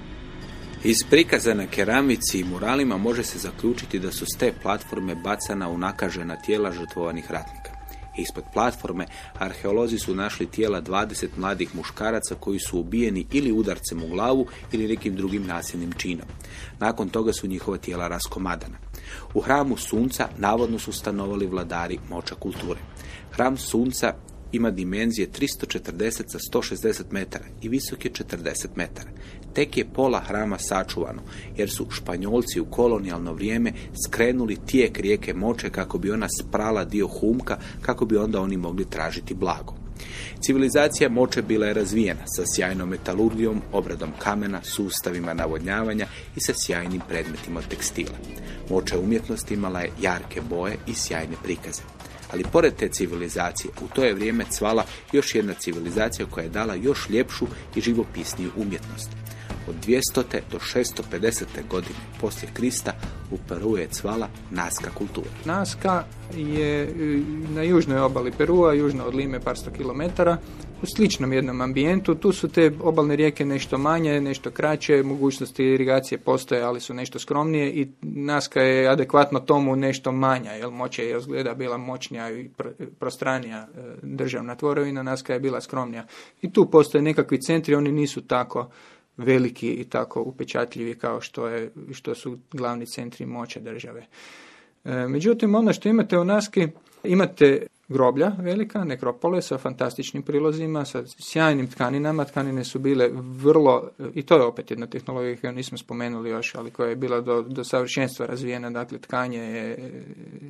Iz 0.84 0.96
prikaza 1.10 1.54
na 1.54 1.66
keramici 1.66 2.40
i 2.40 2.44
muralima 2.44 2.96
može 2.96 3.22
se 3.22 3.38
zaključiti 3.38 3.98
da 3.98 4.12
su 4.12 4.24
s 4.24 4.38
te 4.38 4.52
platforme 4.62 5.14
bacana 5.14 5.68
u 5.68 5.78
nakažena 5.78 6.36
tijela 6.36 6.72
žrtvovanih 6.72 7.30
ratnika. 7.30 7.75
Ispod 8.18 8.44
platforme 8.52 9.06
arheolozi 9.34 9.98
su 9.98 10.14
našli 10.14 10.46
tijela 10.46 10.82
20 10.82 11.26
mladih 11.36 11.74
muškaraca 11.76 12.34
koji 12.34 12.58
su 12.58 12.80
ubijeni 12.80 13.26
ili 13.32 13.52
udarcem 13.52 14.02
u 14.02 14.08
glavu 14.08 14.46
ili 14.72 14.88
nekim 14.88 15.16
drugim 15.16 15.46
nasilnim 15.46 15.92
činom. 15.92 16.26
Nakon 16.78 17.08
toga 17.08 17.32
su 17.32 17.46
njihova 17.46 17.78
tijela 17.78 18.08
raskomadana. 18.08 18.78
U 19.34 19.40
hramu 19.40 19.76
sunca 19.76 20.28
navodno 20.38 20.78
su 20.78 20.92
stanovali 20.92 21.46
vladari 21.46 21.98
moća 22.08 22.34
kulture. 22.34 22.80
Hram 23.30 23.56
sunca 23.56 24.14
ima 24.52 24.70
dimenzije 24.70 25.28
340 25.30 26.22
sa 26.26 26.38
160 26.52 27.02
metara 27.10 27.44
i 27.62 27.68
visok 27.68 28.04
je 28.04 28.10
40 28.10 28.66
metara. 28.74 29.10
Tek 29.56 29.76
je 29.76 29.84
pola 29.94 30.20
hrama 30.20 30.58
sačuvano, 30.58 31.22
jer 31.56 31.70
su 31.70 31.86
Španjolci 31.90 32.60
u 32.60 32.64
kolonijalno 32.64 33.32
vrijeme 33.32 33.72
skrenuli 34.06 34.56
tijek 34.66 34.98
rijeke 34.98 35.34
Moče 35.34 35.70
kako 35.70 35.98
bi 35.98 36.10
ona 36.10 36.26
sprala 36.40 36.84
dio 36.84 37.08
humka, 37.08 37.58
kako 37.80 38.04
bi 38.04 38.16
onda 38.16 38.40
oni 38.40 38.56
mogli 38.56 38.84
tražiti 38.90 39.34
blago. 39.34 39.74
Civilizacija 40.40 41.08
Moče 41.08 41.42
bila 41.42 41.66
je 41.66 41.74
razvijena 41.74 42.20
sa 42.36 42.42
sjajnom 42.46 42.88
metalurgijom, 42.88 43.62
obradom 43.72 44.10
kamena, 44.18 44.60
sustavima 44.62 45.34
navodnjavanja 45.34 46.06
i 46.36 46.40
sa 46.40 46.52
sjajnim 46.56 47.00
predmetima 47.08 47.62
tekstila. 47.62 48.16
Moća 48.70 48.98
umjetnosti 48.98 49.54
imala 49.54 49.80
je 49.80 49.92
jarke 50.00 50.40
boje 50.50 50.76
i 50.86 50.94
sjajne 50.94 51.36
prikaze. 51.42 51.82
Ali 52.32 52.44
pored 52.52 52.74
te 52.76 52.88
civilizacije, 52.88 53.70
u 53.80 53.88
to 53.94 54.04
je 54.04 54.14
vrijeme 54.14 54.44
cvala 54.50 54.84
još 55.12 55.34
jedna 55.34 55.54
civilizacija 55.54 56.26
koja 56.30 56.44
je 56.44 56.50
dala 56.50 56.74
još 56.74 57.10
ljepšu 57.10 57.46
i 57.76 57.80
živopisniju 57.80 58.50
umjetnost. 58.56 59.25
Od 59.68 59.74
200. 59.86 60.40
do 60.52 60.58
650. 60.58 61.44
godine 61.70 61.98
poslije 62.20 62.50
Krista 62.54 62.92
u 63.30 63.36
Peru 63.48 63.76
je 63.76 63.86
cvala 63.86 64.28
naska 64.50 64.90
kultura. 64.90 65.30
Naska 65.44 66.04
je 66.36 66.82
e, 66.82 66.88
na 67.54 67.62
južnoj 67.62 68.00
obali 68.00 68.32
Perua, 68.38 68.72
južno 68.72 69.04
od 69.04 69.14
Lime 69.14 69.40
par 69.40 69.56
sto 69.56 69.70
kilometara, 69.70 70.36
u 70.82 70.86
sličnom 70.86 71.32
jednom 71.32 71.60
ambijentu. 71.60 72.14
Tu 72.14 72.32
su 72.32 72.48
te 72.48 72.72
obalne 72.82 73.16
rijeke 73.16 73.44
nešto 73.44 73.78
manje, 73.78 74.20
nešto 74.20 74.50
kraće, 74.50 75.02
mogućnosti 75.02 75.64
irigacije 75.64 76.18
postoje, 76.18 76.62
ali 76.62 76.80
su 76.80 76.94
nešto 76.94 77.18
skromnije 77.18 77.70
i 77.70 77.88
Naska 78.02 78.62
je 78.62 78.88
adekvatno 78.88 79.40
tomu 79.40 79.76
nešto 79.76 80.12
manja, 80.12 80.52
jer 80.52 80.70
moće 80.70 81.04
je 81.04 81.18
izgleda 81.18 81.54
bila 81.54 81.76
moćnija 81.76 82.30
i 82.30 82.50
prostranija 82.98 83.58
e, 83.58 83.80
državna 84.02 84.54
tvorovina, 84.54 85.02
Naska 85.02 85.32
je 85.32 85.40
bila 85.40 85.60
skromnija. 85.60 86.06
I 86.42 86.52
tu 86.52 86.70
postoje 86.70 87.02
nekakvi 87.02 87.40
centri, 87.40 87.74
oni 87.74 87.92
nisu 87.92 88.20
tako 88.20 88.70
veliki 89.16 89.68
i 89.68 89.84
tako 89.84 90.22
upečatljivi 90.22 90.94
kao 90.94 91.20
što, 91.20 91.48
je, 91.48 91.70
što 91.92 92.14
su 92.14 92.38
glavni 92.52 92.86
centri 92.86 93.26
moće 93.26 93.60
države. 93.60 94.06
E, 94.84 95.08
međutim, 95.08 95.54
ono 95.54 95.72
što 95.72 95.88
imate 95.88 96.18
u 96.18 96.24
Naski, 96.24 96.68
imate 97.04 97.66
groblja 97.88 98.32
velika, 98.38 98.84
nekropole 98.84 99.42
sa 99.42 99.58
fantastičnim 99.58 100.22
prilozima, 100.22 100.84
sa 100.84 101.02
sjajnim 101.06 101.66
tkaninama. 101.70 102.24
Tkanine 102.24 102.64
su 102.64 102.78
bile 102.78 103.08
vrlo, 103.12 103.90
i 104.14 104.22
to 104.22 104.36
je 104.36 104.42
opet 104.42 104.70
jedna 104.70 104.86
tehnologija 104.86 105.36
koju 105.40 105.52
nismo 105.52 105.78
spomenuli 105.78 106.30
još, 106.30 106.54
ali 106.54 106.70
koja 106.70 106.88
je 106.88 106.96
bila 106.96 107.20
do, 107.20 107.42
do 107.42 107.64
savršenstva 107.64 108.26
razvijena. 108.26 108.70
Dakle, 108.70 108.98
tkanje 108.98 109.38
je 109.38 109.92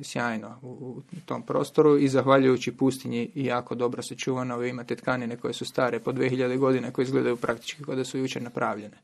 sjajno 0.03 0.59
u, 0.61 0.67
u 0.67 1.01
tom 1.25 1.43
prostoru 1.43 1.97
i 1.97 2.07
zahvaljujući 2.07 2.71
pustinji 2.71 3.31
i 3.35 3.45
jako 3.45 3.75
dobro 3.75 4.01
sačuvano. 4.01 4.57
Vi 4.57 4.69
imate 4.69 4.95
tkanine 4.95 5.37
koje 5.37 5.53
su 5.53 5.65
stare 5.65 5.99
po 5.99 6.11
2000 6.11 6.57
godina 6.57 6.91
koje 6.91 7.03
izgledaju 7.03 7.35
praktički 7.35 7.83
kao 7.83 7.95
da 7.95 8.03
su 8.03 8.17
jučer 8.17 8.41
napravljene. 8.41 8.97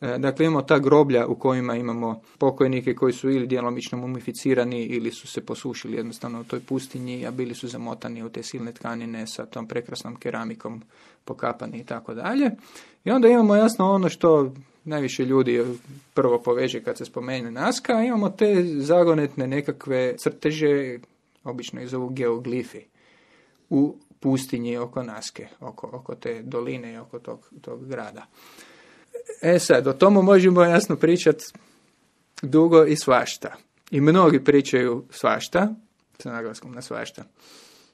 E, 0.00 0.18
dakle, 0.18 0.46
imamo 0.46 0.62
ta 0.62 0.78
groblja 0.78 1.26
u 1.26 1.34
kojima 1.34 1.76
imamo 1.76 2.20
pokojnike 2.38 2.94
koji 2.94 3.12
su 3.12 3.30
ili 3.30 3.46
djelomično 3.46 3.98
mumificirani 3.98 4.82
ili 4.82 5.10
su 5.10 5.26
se 5.26 5.40
posušili 5.40 5.96
jednostavno 5.96 6.40
u 6.40 6.44
toj 6.44 6.60
pustinji, 6.60 7.26
a 7.26 7.30
bili 7.30 7.54
su 7.54 7.68
zamotani 7.68 8.22
u 8.22 8.28
te 8.28 8.42
silne 8.42 8.72
tkanine 8.72 9.26
sa 9.26 9.46
tom 9.46 9.68
prekrasnom 9.68 10.16
keramikom 10.16 10.82
pokapani 11.24 11.78
i 11.78 11.84
tako 11.84 12.14
dalje. 12.14 12.50
I 13.04 13.10
onda 13.10 13.28
imamo 13.28 13.54
jasno 13.54 13.92
ono 13.92 14.08
što 14.08 14.52
najviše 14.84 15.24
ljudi 15.24 15.64
prvo 16.14 16.38
poveže 16.42 16.82
kad 16.82 16.98
se 16.98 17.04
spomene 17.04 17.50
Naska, 17.50 17.92
imamo 17.92 18.30
te 18.30 18.64
zagonetne 18.64 19.46
nekakve 19.46 20.16
crteže, 20.18 20.98
obično 21.44 21.82
iz 21.82 21.94
ovog 21.94 22.14
geoglifi, 22.14 22.80
u 23.70 23.96
pustinji 24.20 24.76
oko 24.76 25.02
Naske, 25.02 25.48
oko, 25.60 25.90
oko 25.92 26.14
te 26.14 26.42
doline 26.42 26.92
i 26.92 26.96
oko 26.96 27.18
tog, 27.18 27.50
tog 27.60 27.88
grada. 27.88 28.26
E 29.42 29.58
sad, 29.58 29.86
o 29.86 29.92
tomu 29.92 30.22
možemo 30.22 30.62
jasno 30.62 30.96
pričati 30.96 31.44
dugo 32.42 32.84
i 32.84 32.96
svašta. 32.96 33.56
I 33.90 34.00
mnogi 34.00 34.44
pričaju 34.44 35.04
svašta, 35.10 35.74
sa 36.18 36.32
naglaskom 36.32 36.72
na 36.72 36.82
svašta. 36.82 37.24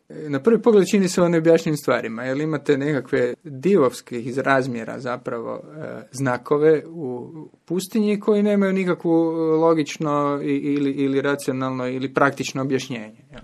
E, 0.08 0.28
na 0.28 0.40
prvi 0.40 0.62
pogled 0.62 0.88
čini 0.90 1.08
se 1.08 1.22
o 1.22 1.28
neobjašnjenim 1.28 1.76
stvarima, 1.76 2.24
jer 2.24 2.40
imate 2.40 2.78
nekakve 2.78 3.34
divovskih 3.44 4.38
razmjera 4.38 4.98
zapravo 4.98 5.54
e, 5.54 6.02
znakove 6.12 6.82
u 6.86 7.30
pustinji 7.64 8.20
koji 8.20 8.42
nemaju 8.42 8.72
nikakvu 8.72 9.12
logično 9.60 10.40
ili, 10.42 10.90
ili 10.90 11.20
racionalno 11.20 11.88
ili 11.88 12.14
praktično 12.14 12.62
objašnjenje. 12.62 13.24
Jel? 13.30 13.42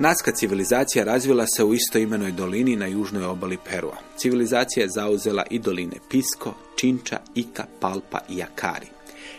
Naska 0.00 0.32
civilizacija 0.32 1.04
razvila 1.04 1.46
se 1.46 1.64
u 1.64 1.74
istoimenoj 1.74 2.32
dolini 2.32 2.76
na 2.76 2.86
južnoj 2.86 3.24
obali 3.24 3.58
Perua. 3.70 3.96
Civilizacija 4.16 4.84
je 4.84 4.90
zauzela 4.90 5.44
i 5.50 5.58
doline 5.58 5.96
Pisko, 6.10 6.54
Činča, 6.76 7.20
Ika, 7.34 7.64
Palpa 7.80 8.18
i 8.28 8.42
Akari. 8.42 8.86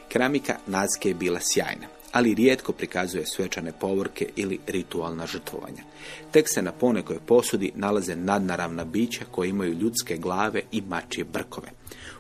Keramika 0.10 0.56
Naske 0.68 1.10
je 1.10 1.16
bila 1.16 1.40
sjajna, 1.42 1.88
ali 2.12 2.34
rijetko 2.34 2.72
prikazuje 2.74 3.26
svečane 3.26 3.72
povorke 3.80 4.30
ili 4.36 4.60
ritualna 4.68 5.28
žrtvovanja. 5.28 5.84
Tek 6.32 6.50
se 6.50 6.62
na 6.62 6.72
ponekoj 6.72 7.20
posudi 7.26 7.72
nalaze 7.76 8.16
nadnaravna 8.16 8.86
bića 8.86 9.26
koje 9.32 9.50
imaju 9.50 9.74
ljudske 9.74 10.18
glave 10.18 10.62
i 10.72 10.82
mačije 10.82 11.24
brkove. 11.24 11.70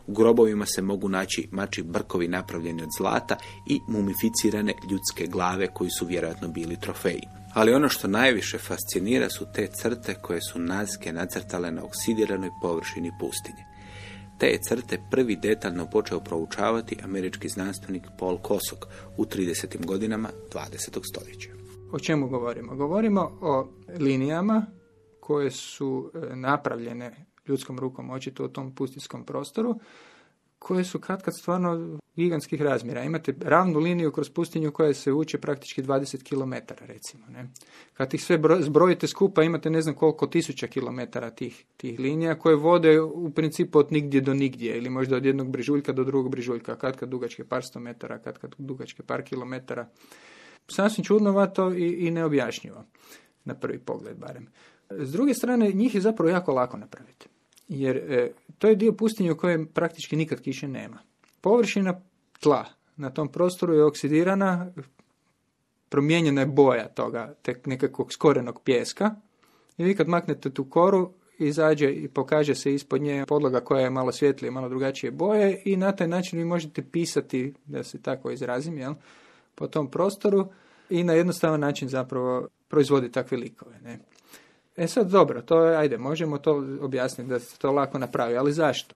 U 0.08 0.14
grobovima 0.14 0.66
se 0.66 0.82
mogu 0.82 1.10
naći 1.10 1.48
mači 1.52 1.84
brkovi 1.84 2.28
napravljeni 2.28 2.84
od 2.84 2.90
zlata 2.98 3.38
i 3.68 3.80
mumificirane 3.88 4.74
ljudske 4.92 5.28
glave 5.28 5.68
koji 5.74 5.90
su 5.90 6.06
vjerojatno 6.06 6.48
bili 6.48 6.78
trofeji. 6.82 7.39
Ali 7.54 7.74
ono 7.74 7.90
što 7.90 8.08
najviše 8.08 8.58
fascinira 8.58 9.30
su 9.30 9.46
te 9.54 9.68
crte 9.68 10.16
koje 10.22 10.42
su 10.42 10.60
Nazke 10.60 11.14
nacrtale 11.14 11.72
na 11.72 11.84
oksidiranoj 11.84 12.50
površini 12.62 13.12
pustinje. 13.20 13.66
Te 14.40 14.48
je 14.48 14.60
crte 14.62 15.02
prvi 15.12 15.36
detaljno 15.36 15.90
počeo 15.90 16.20
proučavati 16.20 16.98
američki 17.04 17.50
znanstvenik 17.50 18.04
Paul 18.20 18.38
Kosok 18.38 18.86
u 19.18 19.26
30. 19.26 19.86
godinama 19.86 20.30
20. 20.54 21.00
stoljeća. 21.04 21.50
O 21.92 22.00
čemu 22.00 22.28
govorimo? 22.28 22.76
Govorimo 22.76 23.38
o 23.42 23.68
linijama 24.00 24.66
koje 25.20 25.52
su 25.52 26.12
e, 26.14 26.36
napravljene 26.36 27.26
ljudskom 27.48 27.80
rukom 27.80 28.10
očito 28.10 28.46
u 28.46 28.48
tom 28.48 28.76
pustinskom 28.76 29.26
prostoru, 29.26 29.80
koje 30.60 30.84
su 30.84 31.00
kad 31.00 31.38
stvarno 31.38 32.00
gigantskih 32.16 32.62
razmjera. 32.62 33.04
Imate 33.04 33.34
ravnu 33.42 33.80
liniju 33.80 34.12
kroz 34.12 34.30
pustinju 34.30 34.72
koja 34.72 34.94
se 34.94 35.12
uče 35.12 35.38
praktički 35.38 35.84
20 35.84 36.24
km 36.24 36.74
recimo. 36.80 37.26
Ne? 37.28 37.50
Kad 37.94 38.14
ih 38.14 38.24
sve 38.24 38.40
zbrojite 38.60 39.08
skupa 39.08 39.44
imate 39.44 39.70
ne 39.70 39.82
znam 39.82 39.96
koliko 39.96 40.28
tisuća 40.28 40.68
kilometara 40.68 41.30
tih, 41.30 41.66
tih 41.78 42.00
linija 42.00 42.40
koje 42.40 42.56
vode 42.56 43.02
u 43.02 43.32
principu 43.32 43.80
od 43.80 43.92
nigdje 43.92 44.22
do 44.22 44.34
nigdje 44.34 44.78
ili 44.78 44.90
možda 44.90 45.16
od 45.16 45.26
jednog 45.26 45.50
brižuljka 45.52 45.94
do 45.94 46.04
drugog 46.04 46.32
brižuljka, 46.32 46.76
kad 46.76 47.10
dugačke 47.10 47.44
par 47.44 47.64
sto 47.64 47.80
metara, 47.80 48.20
kad 48.20 48.38
kad 48.38 48.56
dugačke 48.58 49.04
par 49.04 49.24
kilometara. 49.24 49.90
Sasvim 50.68 51.06
čudnovato 51.06 51.74
i, 51.74 52.08
i 52.08 52.12
neobjašnjivo, 52.12 52.84
na 53.46 53.56
prvi 53.56 53.80
pogled 53.80 54.18
barem. 54.18 54.48
S 54.90 55.12
druge 55.12 55.34
strane, 55.34 55.72
njih 55.72 55.96
je 55.96 56.02
zapravo 56.02 56.30
jako 56.30 56.54
lako 56.54 56.78
napraviti. 56.78 57.28
Jer 57.70 57.98
e, 57.98 58.32
to 58.58 58.68
je 58.68 58.76
dio 58.76 58.94
pustinje 58.94 59.32
u 59.32 59.38
kojem 59.38 59.68
praktički 59.68 60.16
nikad 60.16 60.42
kiše 60.42 60.68
nema. 60.68 61.00
Površina 61.42 62.02
tla 62.40 62.66
na 62.96 63.10
tom 63.10 63.28
prostoru 63.28 63.74
je 63.74 63.86
oksidirana, 63.86 64.72
promijenjena 65.90 66.42
je 66.42 66.48
boja 66.48 66.88
toga, 66.88 67.34
tek 67.42 67.66
nekakvog 67.66 68.14
skorenog 68.14 68.62
pjeska. 68.64 69.16
I 69.78 69.84
vi 69.84 69.96
kad 69.96 70.08
maknete 70.08 70.50
tu 70.50 70.70
koru, 70.70 71.14
izađe 71.40 71.92
i 71.92 72.08
pokaže 72.08 72.56
se 72.56 72.74
ispod 72.74 73.02
nje 73.02 73.26
podloga 73.28 73.60
koja 73.60 73.82
je 73.82 73.90
malo 73.90 74.12
svjetlije, 74.12 74.52
malo 74.52 74.70
drugačije 74.70 75.12
boje 75.12 75.62
i 75.66 75.78
na 75.78 75.92
taj 75.92 76.08
način 76.08 76.40
vi 76.40 76.46
možete 76.46 76.84
pisati, 76.92 77.54
da 77.66 77.84
se 77.84 78.02
tako 78.02 78.32
izrazim, 78.32 78.78
jel, 78.78 78.94
po 79.56 79.68
tom 79.68 79.92
prostoru 79.92 80.48
i 80.90 81.04
na 81.04 81.14
jednostavan 81.14 81.60
način 81.60 81.90
zapravo 81.90 82.48
proizvodi 82.68 83.12
takve 83.12 83.38
likove. 83.38 83.80
Ne. 83.84 84.00
E 84.80 84.88
sad 84.88 85.10
dobro, 85.10 85.42
to 85.42 85.58
ajde, 85.58 85.98
možemo 85.98 86.38
to 86.38 86.64
objasniti 86.82 87.30
da 87.30 87.40
se 87.40 87.58
to 87.58 87.72
lako 87.72 88.00
napravi, 88.00 88.38
ali 88.38 88.54
zašto? 88.54 88.96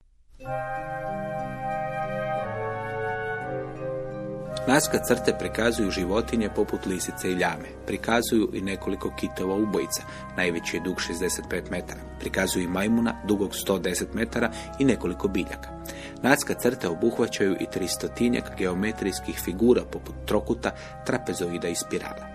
Naska 4.67 4.97
crte 4.97 5.35
prikazuju 5.39 5.91
životinje 5.91 6.49
poput 6.55 6.85
lisice 6.85 7.29
i 7.29 7.33
ljame. 7.33 7.67
Prikazuju 7.87 8.49
i 8.53 8.61
nekoliko 8.61 9.13
kitova 9.19 9.55
ubojica, 9.55 10.03
najveći 10.37 10.77
je 10.77 10.81
dug 10.83 10.95
65 10.95 11.71
metara. 11.71 11.99
Prikazuju 12.19 12.63
i 12.63 12.67
majmuna, 12.67 13.21
dugog 13.27 13.51
110 13.67 14.05
metara 14.13 14.51
i 14.79 14.85
nekoliko 14.85 15.27
biljaka. 15.27 15.69
Naska 16.21 16.53
crte 16.53 16.87
obuhvaćaju 16.87 17.55
i 17.59 17.65
tristotinjak 17.71 18.57
geometrijskih 18.57 19.39
figura 19.39 19.81
poput 19.91 20.15
trokuta, 20.25 20.71
trapezoida 21.05 21.67
i 21.67 21.75
spirala. 21.75 22.32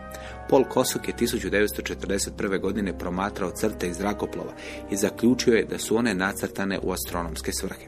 Paul 0.49 0.65
Kosok 0.65 1.09
je 1.09 1.15
1941. 1.15 2.61
godine 2.61 2.99
promatrao 2.99 3.51
crte 3.51 3.89
iz 3.89 3.97
zrakoplova 3.97 4.53
i 4.91 4.97
zaključio 4.97 5.55
je 5.55 5.65
da 5.65 5.79
su 5.79 5.97
one 5.97 6.15
nacrtane 6.15 6.79
u 6.83 6.93
astronomske 6.93 7.53
svrhe. 7.53 7.87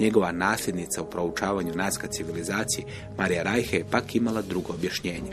Njegova 0.00 0.32
nasljednica 0.32 1.02
u 1.02 1.10
proučavanju 1.10 1.74
naska 1.74 2.06
civilizacije, 2.06 2.86
Marija 3.18 3.42
Rajhe, 3.42 3.76
je 3.76 3.84
pak 3.90 4.14
imala 4.14 4.42
drugo 4.42 4.72
objašnjenje. 4.72 5.32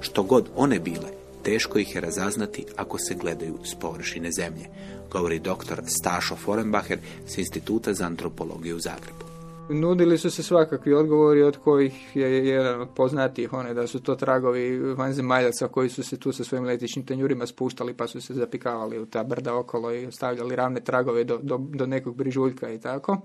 Što 0.00 0.22
god 0.22 0.48
one 0.56 0.78
bile, 0.80 1.08
teško 1.42 1.78
ih 1.78 1.94
je 1.94 2.00
razaznati 2.00 2.64
ako 2.76 2.98
se 2.98 3.14
gledaju 3.14 3.58
s 3.64 3.74
površine 3.74 4.32
zemlje, 4.32 4.66
govori 5.10 5.38
dr. 5.38 5.80
Stašo 5.86 6.36
Forenbacher 6.36 6.98
s 7.26 7.38
Instituta 7.38 7.94
za 7.94 8.06
antropologiju 8.06 8.76
u 8.76 8.80
Zagrebu. 8.80 9.33
Nudili 9.68 10.18
su 10.18 10.30
se 10.30 10.42
svakakvi 10.42 10.94
odgovori 10.94 11.42
od 11.42 11.56
kojih 11.56 12.16
je 12.16 12.46
jedan 12.46 12.80
od 12.80 12.88
poznatijih 12.94 13.52
one 13.52 13.74
da 13.74 13.86
su 13.86 14.00
to 14.00 14.14
tragovi 14.14 14.94
vanzemaljaca 14.94 15.68
koji 15.68 15.88
su 15.88 16.02
se 16.02 16.18
tu 16.18 16.32
sa 16.32 16.44
svojim 16.44 16.64
letičnim 16.64 17.06
tanjurima 17.06 17.46
spuštali 17.46 17.94
pa 17.94 18.06
su 18.06 18.20
se 18.20 18.34
zapikavali 18.34 18.98
u 18.98 19.06
ta 19.06 19.24
brda 19.24 19.54
okolo 19.54 19.92
i 19.92 20.12
stavljali 20.12 20.56
ravne 20.56 20.80
tragove 20.80 21.24
do, 21.24 21.38
do, 21.42 21.58
do 21.58 21.86
nekog 21.86 22.16
brižuljka 22.16 22.72
i 22.72 22.80
tako. 22.80 23.20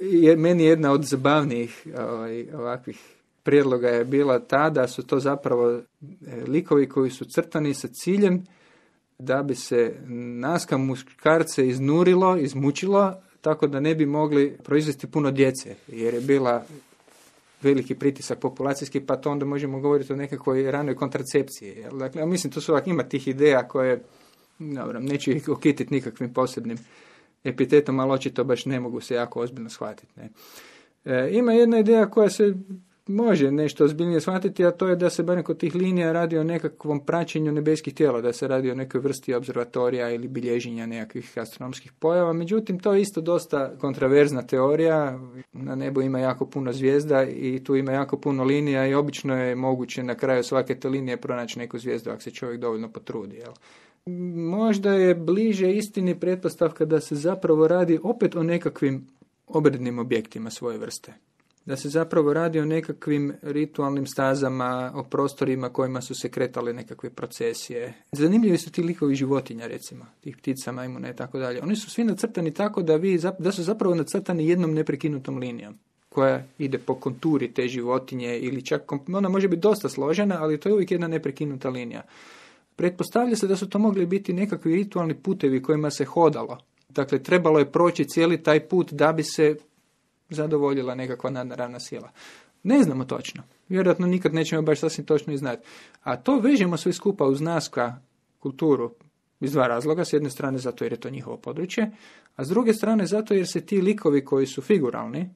Je, 0.00 0.36
meni 0.36 0.64
jedna 0.64 0.92
od 0.92 1.04
zabavnijih 1.04 1.86
ovaj, 1.98 2.46
ovakvih 2.54 3.16
prijedloga 3.42 3.88
je 3.88 4.04
bila 4.04 4.38
ta 4.38 4.70
da 4.70 4.88
su 4.88 5.06
to 5.06 5.20
zapravo 5.20 5.70
e, 5.70 5.80
likovi 6.46 6.88
koji 6.88 7.10
su 7.10 7.24
crtani 7.24 7.74
sa 7.74 7.88
ciljem 7.88 8.44
da 9.18 9.42
bi 9.42 9.54
se 9.54 9.94
naska 10.40 10.76
muškarce 10.76 11.68
iznurilo, 11.68 12.36
izmučilo, 12.36 13.14
tako 13.46 13.66
da 13.66 13.80
ne 13.80 13.94
bi 13.94 14.06
mogli 14.06 14.56
proizvesti 14.64 15.06
puno 15.06 15.30
djece, 15.30 15.74
jer 15.88 16.14
je 16.14 16.20
bila 16.20 16.64
veliki 17.62 17.94
pritisak 17.94 18.38
populacijski, 18.38 19.00
pa 19.00 19.16
to 19.16 19.30
onda 19.30 19.44
možemo 19.44 19.80
govoriti 19.80 20.12
o 20.12 20.16
nekakvoj 20.16 20.70
ranoj 20.70 20.94
kontracepciji. 20.94 21.84
Dakle, 21.92 22.26
mislim, 22.26 22.52
to 22.52 22.60
su 22.60 22.72
ovak, 22.72 22.86
ima 22.86 23.02
tih 23.02 23.28
ideja 23.28 23.68
koje, 23.68 24.02
dobro, 24.58 25.00
neću 25.00 25.30
ih 25.30 25.48
okititi 25.48 25.94
nikakvim 25.94 26.32
posebnim 26.32 26.78
epitetom, 27.44 28.00
ali 28.00 28.12
očito 28.12 28.44
baš 28.44 28.64
ne 28.66 28.80
mogu 28.80 29.00
se 29.00 29.14
jako 29.14 29.40
ozbiljno 29.40 29.70
shvatiti. 29.70 30.12
Ne. 30.16 30.30
E, 31.04 31.28
ima 31.32 31.52
jedna 31.52 31.78
ideja 31.78 32.10
koja 32.10 32.30
se 32.30 32.54
može 33.06 33.50
nešto 33.50 33.84
ozbiljnije 33.84 34.20
shvatiti, 34.20 34.66
a 34.66 34.70
to 34.70 34.88
je 34.88 34.96
da 34.96 35.10
se 35.10 35.22
barem 35.22 35.44
kod 35.44 35.58
tih 35.58 35.74
linija 35.74 36.12
radi 36.12 36.38
o 36.38 36.44
nekakvom 36.44 37.00
praćenju 37.00 37.52
nebeskih 37.52 37.94
tijela, 37.94 38.20
da 38.20 38.32
se 38.32 38.48
radi 38.48 38.70
o 38.70 38.74
nekoj 38.74 39.00
vrsti 39.00 39.34
observatorija 39.34 40.10
ili 40.10 40.28
bilježenja 40.28 40.86
nekakvih 40.86 41.32
astronomskih 41.38 41.92
pojava. 41.92 42.32
Međutim, 42.32 42.78
to 42.78 42.94
je 42.94 43.00
isto 43.00 43.20
dosta 43.20 43.72
kontraverzna 43.78 44.42
teorija. 44.42 45.20
Na 45.52 45.74
nebu 45.74 46.02
ima 46.02 46.18
jako 46.18 46.46
puno 46.46 46.72
zvijezda 46.72 47.24
i 47.24 47.64
tu 47.64 47.76
ima 47.76 47.92
jako 47.92 48.20
puno 48.20 48.44
linija 48.44 48.86
i 48.86 48.94
obično 48.94 49.36
je 49.36 49.54
moguće 49.54 50.02
na 50.02 50.14
kraju 50.14 50.44
svake 50.44 50.74
te 50.74 50.88
linije 50.88 51.16
pronaći 51.16 51.58
neku 51.58 51.78
zvijezdu 51.78 52.10
ako 52.10 52.20
se 52.20 52.30
čovjek 52.30 52.60
dovoljno 52.60 52.92
potrudi. 52.92 53.36
Jel? 53.36 53.52
Možda 54.36 54.92
je 54.92 55.14
bliže 55.14 55.72
istini 55.72 56.20
pretpostavka 56.20 56.84
da 56.84 57.00
se 57.00 57.14
zapravo 57.14 57.68
radi 57.68 57.98
opet 58.02 58.36
o 58.36 58.42
nekakvim 58.42 59.06
obrednim 59.46 59.98
objektima 59.98 60.50
svoje 60.50 60.78
vrste 60.78 61.12
da 61.66 61.76
se 61.76 61.88
zapravo 61.88 62.32
radi 62.32 62.60
o 62.60 62.64
nekakvim 62.64 63.32
ritualnim 63.42 64.06
stazama, 64.06 64.92
o 64.94 65.02
prostorima 65.02 65.68
kojima 65.68 66.00
su 66.00 66.14
se 66.14 66.28
kretale 66.28 66.72
nekakve 66.72 67.10
procesije. 67.10 67.94
Zanimljivi 68.12 68.58
su 68.58 68.70
ti 68.70 68.82
likovi 68.82 69.14
životinja, 69.14 69.66
recimo, 69.66 70.06
tih 70.20 70.36
ptica, 70.36 70.72
majmuna 70.72 71.10
i 71.10 71.16
tako 71.16 71.38
dalje. 71.38 71.62
Oni 71.62 71.76
su 71.76 71.90
svi 71.90 72.04
nacrtani 72.04 72.54
tako 72.54 72.82
da, 72.82 72.96
vi, 72.96 73.18
da 73.38 73.52
su 73.52 73.62
zapravo 73.62 73.94
nacrtani 73.94 74.48
jednom 74.48 74.74
neprekinutom 74.74 75.38
linijom 75.38 75.78
koja 76.08 76.44
ide 76.58 76.78
po 76.78 76.94
konturi 76.94 77.52
te 77.52 77.68
životinje 77.68 78.38
ili 78.38 78.62
čak, 78.62 78.92
ona 79.08 79.28
može 79.28 79.48
biti 79.48 79.60
dosta 79.60 79.88
složena, 79.88 80.42
ali 80.42 80.60
to 80.60 80.68
je 80.68 80.72
uvijek 80.72 80.90
jedna 80.90 81.08
neprekinuta 81.08 81.68
linija. 81.68 82.02
Pretpostavlja 82.76 83.36
se 83.36 83.46
da 83.46 83.56
su 83.56 83.68
to 83.68 83.78
mogli 83.78 84.06
biti 84.06 84.32
nekakvi 84.32 84.74
ritualni 84.74 85.14
putevi 85.14 85.62
kojima 85.62 85.90
se 85.90 86.04
hodalo. 86.04 86.58
Dakle, 86.88 87.22
trebalo 87.22 87.58
je 87.58 87.72
proći 87.72 88.04
cijeli 88.04 88.42
taj 88.42 88.60
put 88.60 88.92
da 88.92 89.12
bi 89.12 89.22
se 89.22 89.56
zadovoljila 90.28 90.94
nekakva 90.94 91.30
nadnaravna 91.30 91.80
sila. 91.80 92.10
Ne 92.62 92.82
znamo 92.82 93.04
točno. 93.04 93.42
Vjerojatno 93.68 94.06
nikad 94.06 94.34
nećemo 94.34 94.62
baš 94.62 94.80
sasvim 94.80 95.06
točno 95.06 95.32
i 95.32 95.38
znati. 95.38 95.66
A 96.02 96.16
to 96.16 96.38
vežemo 96.38 96.76
sve 96.76 96.92
skupa 96.92 97.24
uz 97.24 97.40
naska 97.40 98.00
kulturu 98.38 98.94
iz 99.40 99.52
dva 99.52 99.66
razloga. 99.66 100.04
S 100.04 100.12
jedne 100.12 100.30
strane 100.30 100.58
zato 100.58 100.84
jer 100.84 100.92
je 100.92 101.00
to 101.00 101.10
njihovo 101.10 101.36
područje, 101.36 101.90
a 102.36 102.44
s 102.44 102.48
druge 102.48 102.72
strane 102.72 103.06
zato 103.06 103.34
jer 103.34 103.46
se 103.46 103.60
ti 103.60 103.80
likovi 103.80 104.24
koji 104.24 104.46
su 104.46 104.62
figuralni, 104.62 105.30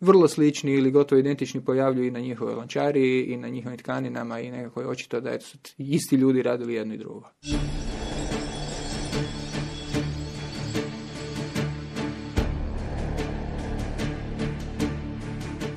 vrlo 0.00 0.28
slični 0.28 0.72
ili 0.72 0.90
gotovo 0.90 1.18
identični 1.18 1.64
pojavljuju 1.64 2.06
i 2.06 2.10
na 2.10 2.20
njihovoj 2.20 2.54
lončari 2.54 3.20
i 3.20 3.36
na 3.36 3.48
njihovim 3.48 3.78
tkaninama 3.78 4.40
i 4.40 4.50
nekako 4.50 4.80
je 4.80 4.88
očito 4.88 5.20
da 5.20 5.40
su 5.40 5.58
isti 5.78 6.16
ljudi 6.16 6.42
radili 6.42 6.74
jedno 6.74 6.94
i 6.94 6.98
drugo. 6.98 7.28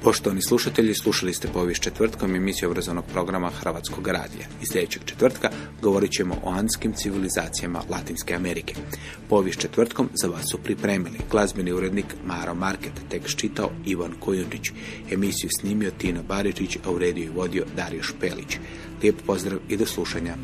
Poštovani 0.07 0.41
slušatelji, 0.41 0.93
slušali 0.93 1.33
ste 1.33 1.47
povijest 1.47 1.81
četvrtkom 1.83 2.35
emisiju 2.35 2.69
obrazovnog 2.69 3.05
programa 3.13 3.49
Hrvatskog 3.49 4.07
radija. 4.07 4.47
I 4.61 4.65
sljedećeg 4.71 5.01
četvrtka 5.05 5.49
govorit 5.81 6.11
ćemo 6.11 6.35
o 6.43 6.49
anskim 6.49 6.93
civilizacijama 6.93 7.81
Latinske 7.89 8.35
Amerike. 8.35 8.75
Povijest 9.29 9.59
četvrtkom 9.59 10.09
za 10.13 10.27
vas 10.27 10.45
su 10.51 10.57
pripremili 10.57 11.17
glazbeni 11.31 11.71
urednik 11.71 12.05
Maro 12.25 12.53
Market, 12.53 12.91
tekst 13.09 13.37
čitao 13.37 13.69
Ivan 13.85 14.13
Kojundić, 14.19 14.71
emisiju 15.11 15.49
snimio 15.59 15.91
Tina 15.97 16.21
Baričić, 16.27 16.77
a 16.85 16.91
u 16.91 16.97
rediju 16.97 17.25
i 17.25 17.35
vodio 17.35 17.65
Dario 17.75 18.03
Špelić. 18.03 18.57
Lijep 19.01 19.15
pozdrav 19.25 19.59
i 19.69 19.77
do 19.77 19.85
slušanja. 19.85 20.35